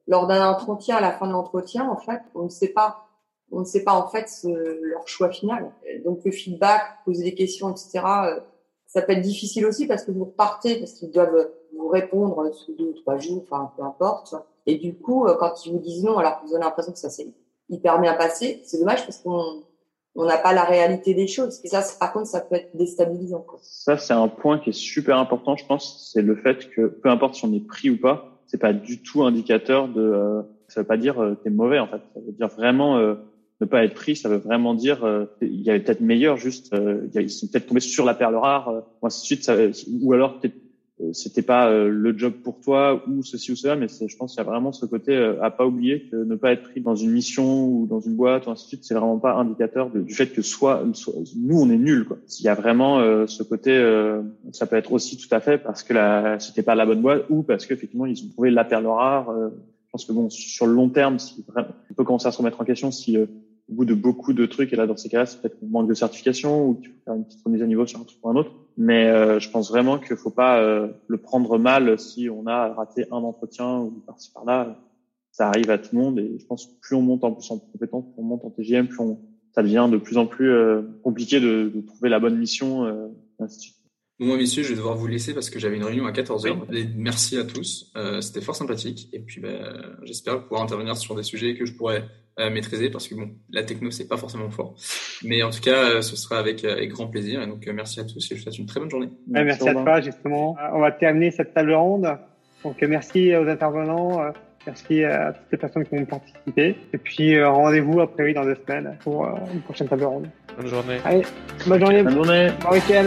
lors 0.06 0.26
d'un 0.28 0.46
entretien, 0.46 0.96
à 0.96 1.00
la 1.00 1.10
fin 1.10 1.26
de 1.26 1.32
l'entretien, 1.32 1.88
en 1.88 1.96
fait, 1.96 2.20
on 2.34 2.44
ne 2.44 2.48
sait 2.48 2.68
pas 2.68 3.08
on 3.52 3.60
ne 3.60 3.64
sait 3.64 3.84
pas 3.84 3.92
en 3.92 4.08
fait 4.08 4.28
leur 4.44 5.06
choix 5.06 5.30
final. 5.30 5.70
Donc 6.04 6.20
le 6.24 6.30
feedback, 6.30 6.82
poser 7.04 7.22
des 7.22 7.34
questions, 7.34 7.70
etc. 7.70 8.00
Ça 8.92 9.00
peut 9.00 9.12
être 9.12 9.22
difficile 9.22 9.64
aussi 9.64 9.86
parce 9.86 10.04
que 10.04 10.10
vous 10.10 10.26
repartez, 10.26 10.78
parce 10.78 10.92
qu'ils 10.92 11.10
doivent 11.10 11.48
vous 11.74 11.88
répondre 11.88 12.52
sous 12.52 12.74
deux 12.74 12.90
ou 12.90 12.92
trois 12.92 13.16
jours, 13.16 13.42
enfin 13.42 13.72
peu 13.76 13.82
importe. 13.82 14.34
Et 14.66 14.76
du 14.76 14.94
coup, 14.94 15.26
euh, 15.26 15.34
quand 15.38 15.64
ils 15.64 15.72
vous 15.72 15.78
disent 15.78 16.04
non, 16.04 16.18
alors 16.18 16.40
que 16.40 16.46
vous 16.46 16.54
avez 16.54 16.62
l'impression 16.62 16.92
que 16.92 16.98
ça 16.98 17.08
s'est 17.08 17.32
hyper 17.70 17.98
bien 18.00 18.12
passé, 18.12 18.60
c'est 18.64 18.78
dommage 18.78 19.06
parce 19.06 19.18
qu'on 19.18 19.62
on 20.14 20.26
n'a 20.26 20.36
pas 20.36 20.52
la 20.52 20.64
réalité 20.64 21.14
des 21.14 21.26
choses. 21.26 21.60
Et 21.64 21.68
ça, 21.68 21.82
par 21.98 22.12
contre, 22.12 22.26
ça 22.26 22.42
peut 22.42 22.56
être 22.56 22.76
déstabilisant. 22.76 23.46
Ça, 23.62 23.96
c'est 23.96 24.12
un 24.12 24.28
point 24.28 24.58
qui 24.58 24.68
est 24.70 24.74
super 24.74 25.16
important, 25.16 25.56
je 25.56 25.64
pense. 25.64 26.10
C'est 26.12 26.20
le 26.20 26.36
fait 26.36 26.68
que 26.68 26.86
peu 26.86 27.08
importe 27.08 27.36
si 27.36 27.46
on 27.46 27.52
est 27.54 27.66
pris 27.66 27.88
ou 27.88 27.98
pas, 27.98 28.42
c'est 28.46 28.58
pas 28.58 28.74
du 28.74 29.02
tout 29.02 29.22
indicateur 29.22 29.88
de. 29.88 30.02
Euh, 30.02 30.42
ça 30.68 30.82
veut 30.82 30.86
pas 30.86 30.98
dire 30.98 31.22
euh, 31.22 31.34
t'es 31.42 31.50
mauvais 31.50 31.78
en 31.78 31.86
fait. 31.86 32.02
Ça 32.14 32.20
veut 32.20 32.32
dire 32.32 32.48
vraiment 32.48 32.98
euh, 32.98 33.14
ne 33.62 33.66
pas 33.66 33.84
être 33.84 33.94
pris, 33.94 34.16
ça 34.16 34.28
veut 34.28 34.38
vraiment 34.38 34.74
dire 34.74 35.04
euh, 35.04 35.26
il 35.40 35.62
y 35.62 35.70
avait 35.70 35.80
peut-être 35.80 36.00
meilleur, 36.00 36.36
juste 36.36 36.74
euh, 36.74 37.06
ils 37.14 37.30
sont 37.30 37.46
peut-être 37.46 37.66
tombés 37.66 37.80
sur 37.80 38.04
la 38.04 38.14
perle 38.14 38.34
rare, 38.34 38.68
euh, 38.68 38.80
ou 39.00 39.06
ainsi 39.06 39.20
de 39.20 39.24
suite, 39.24 39.44
ça, 39.44 39.56
ou 40.00 40.12
alors 40.12 40.40
peut-être 40.40 40.56
c'était 41.12 41.42
pas 41.42 41.68
le 41.68 42.16
job 42.16 42.32
pour 42.44 42.60
toi 42.60 43.02
ou 43.08 43.24
ceci 43.24 43.50
ou 43.50 43.56
cela, 43.56 43.74
mais 43.74 43.88
je 43.88 44.16
pense 44.16 44.34
qu'il 44.34 44.44
y 44.44 44.46
a 44.46 44.48
vraiment 44.48 44.70
ce 44.70 44.86
côté 44.86 45.16
à 45.40 45.50
pas 45.50 45.66
oublier 45.66 46.02
que 46.02 46.14
ne 46.14 46.36
pas 46.36 46.52
être 46.52 46.62
pris 46.62 46.80
dans 46.80 46.94
une 46.94 47.10
mission 47.10 47.66
ou 47.66 47.86
dans 47.88 47.98
une 47.98 48.14
boîte 48.14 48.46
ou 48.46 48.50
ainsi 48.50 48.66
de 48.66 48.68
suite, 48.68 48.84
c'est 48.84 48.94
vraiment 48.94 49.18
pas 49.18 49.34
indicateur 49.34 49.90
du 49.90 50.14
fait 50.14 50.28
que 50.28 50.42
soit, 50.42 50.84
nous 51.34 51.60
on 51.60 51.68
est 51.70 51.78
nuls. 51.78 52.04
Quoi. 52.04 52.18
Il 52.38 52.44
y 52.44 52.48
a 52.48 52.54
vraiment 52.54 53.00
ce 53.26 53.42
côté, 53.42 53.72
ça 54.52 54.66
peut 54.66 54.76
être 54.76 54.92
aussi 54.92 55.16
tout 55.16 55.34
à 55.34 55.40
fait 55.40 55.58
parce 55.58 55.82
que 55.82 55.92
c'était 56.38 56.62
pas 56.62 56.76
la 56.76 56.86
bonne 56.86 57.02
boîte 57.02 57.24
ou 57.30 57.42
parce 57.42 57.66
qu'effectivement 57.66 58.06
ils 58.06 58.24
ont 58.24 58.28
trouvé 58.28 58.52
la 58.52 58.62
perle 58.62 58.86
rare. 58.86 59.26
je 59.26 59.90
pense 59.90 60.04
que 60.04 60.12
bon 60.12 60.30
sur 60.30 60.68
le 60.68 60.74
long 60.74 60.88
terme, 60.88 61.18
si 61.18 61.44
on 61.90 61.94
peut 61.94 62.04
commencer 62.04 62.28
à 62.28 62.30
se 62.30 62.38
remettre 62.38 62.60
en 62.60 62.64
question 62.64 62.92
si 62.92 63.16
au 63.72 63.74
bout 63.74 63.84
de 63.86 63.94
beaucoup 63.94 64.34
de 64.34 64.44
trucs, 64.44 64.72
et 64.72 64.76
là 64.76 64.86
dans 64.86 64.96
ces 64.96 65.08
cas-là, 65.08 65.24
c'est 65.24 65.40
peut-être 65.40 65.58
qu'on 65.58 65.66
manque 65.66 65.88
de 65.88 65.94
certification 65.94 66.68
ou 66.68 66.74
qu'il 66.74 66.90
faut 66.90 67.00
faire 67.04 67.14
une 67.14 67.24
petite 67.24 67.42
remise 67.42 67.62
à 67.62 67.66
niveau 67.66 67.86
sur 67.86 68.00
un 68.00 68.04
truc 68.04 68.18
ou 68.22 68.28
un 68.28 68.36
autre. 68.36 68.52
Mais 68.76 69.08
euh, 69.08 69.40
je 69.40 69.50
pense 69.50 69.70
vraiment 69.70 69.98
qu'il 69.98 70.16
faut 70.16 70.30
pas 70.30 70.58
euh, 70.60 70.88
le 71.08 71.16
prendre 71.16 71.58
mal 71.58 71.98
si 71.98 72.28
on 72.28 72.46
a 72.46 72.72
raté 72.74 73.06
un 73.10 73.16
entretien 73.16 73.80
ou 73.80 73.90
par-ci 74.06 74.30
par-là. 74.32 74.78
Ça 75.30 75.48
arrive 75.48 75.70
à 75.70 75.78
tout 75.78 75.96
le 75.96 76.02
monde 76.02 76.18
et 76.18 76.38
je 76.38 76.44
pense 76.44 76.66
que 76.66 76.72
plus 76.82 76.94
on 76.94 77.00
monte 77.00 77.24
en 77.24 77.32
plus 77.32 77.50
en 77.50 77.58
compétence, 77.58 78.04
plus 78.04 78.20
on 78.20 78.24
monte 78.24 78.44
en 78.44 78.50
TGM, 78.50 78.88
plus 78.88 79.00
on, 79.00 79.18
ça 79.54 79.62
devient 79.62 79.88
de 79.90 79.96
plus 79.96 80.18
en 80.18 80.26
plus 80.26 80.50
euh, 80.50 80.82
compliqué 81.02 81.40
de, 81.40 81.72
de, 81.74 81.80
trouver 81.80 82.10
la 82.10 82.20
bonne 82.20 82.36
mission. 82.36 82.84
Euh, 82.84 83.08
Bon, 84.20 84.36
messieurs, 84.36 84.62
je 84.62 84.68
vais 84.68 84.76
devoir 84.76 84.96
vous 84.96 85.08
laisser 85.08 85.34
parce 85.34 85.50
que 85.50 85.58
j'avais 85.58 85.76
une 85.76 85.84
réunion 85.84 86.06
à 86.06 86.12
14h. 86.12 86.92
merci 86.94 87.38
à 87.38 87.44
tous. 87.44 87.90
Euh, 87.96 88.20
C'était 88.20 88.40
fort 88.40 88.54
sympathique. 88.54 89.08
Et 89.12 89.18
puis, 89.18 89.40
ben, 89.40 89.96
j'espère 90.04 90.42
pouvoir 90.44 90.62
intervenir 90.62 90.96
sur 90.96 91.16
des 91.16 91.24
sujets 91.24 91.56
que 91.56 91.66
je 91.66 91.74
pourrais 91.74 92.04
maîtriser 92.38 92.90
parce 92.90 93.08
que 93.08 93.14
bon, 93.14 93.30
la 93.50 93.62
techno, 93.62 93.90
c'est 93.90 94.08
pas 94.08 94.16
forcément 94.16 94.50
fort. 94.50 94.74
Mais 95.24 95.42
en 95.42 95.50
tout 95.50 95.60
cas, 95.60 95.96
euh, 95.96 96.02
ce 96.02 96.16
sera 96.16 96.38
avec, 96.38 96.64
avec 96.64 96.90
grand 96.90 97.06
plaisir. 97.06 97.42
Et 97.42 97.46
donc, 97.46 97.66
euh, 97.66 97.72
merci 97.72 98.00
à 98.00 98.04
tous 98.04 98.24
et 98.30 98.34
je 98.34 98.34
vous 98.34 98.42
souhaite 98.42 98.58
une 98.58 98.66
très 98.66 98.80
bonne 98.80 98.90
journée. 98.90 99.08
merci 99.28 99.68
à 99.68 99.74
toi, 99.74 100.00
justement. 100.00 100.56
On 100.72 100.80
va 100.80 100.92
terminer 100.92 101.30
cette 101.30 101.54
table 101.54 101.72
ronde. 101.72 102.16
Donc, 102.64 102.80
merci 102.82 103.34
aux 103.36 103.48
intervenants. 103.48 104.20
Merci 104.66 105.02
à 105.04 105.32
toutes 105.32 105.52
les 105.52 105.58
personnes 105.58 105.84
qui 105.84 105.94
ont 105.94 106.04
participé. 106.04 106.76
Et 106.92 106.98
puis, 106.98 107.42
rendez-vous 107.42 108.00
après 108.00 108.22
oui 108.24 108.34
dans 108.34 108.44
deux 108.44 108.56
semaines 108.66 108.96
pour 109.02 109.26
une 109.52 109.60
prochaine 109.62 109.88
table 109.88 110.04
ronde. 110.04 110.28
Bonne 110.56 110.68
journée. 110.68 110.98
Allez, 111.04 111.22
bonne 111.66 111.80
journée. 111.80 112.02
Bonne 112.02 112.14
journée. 112.14 112.50
Bon 112.62 112.70
week-end. 112.70 113.06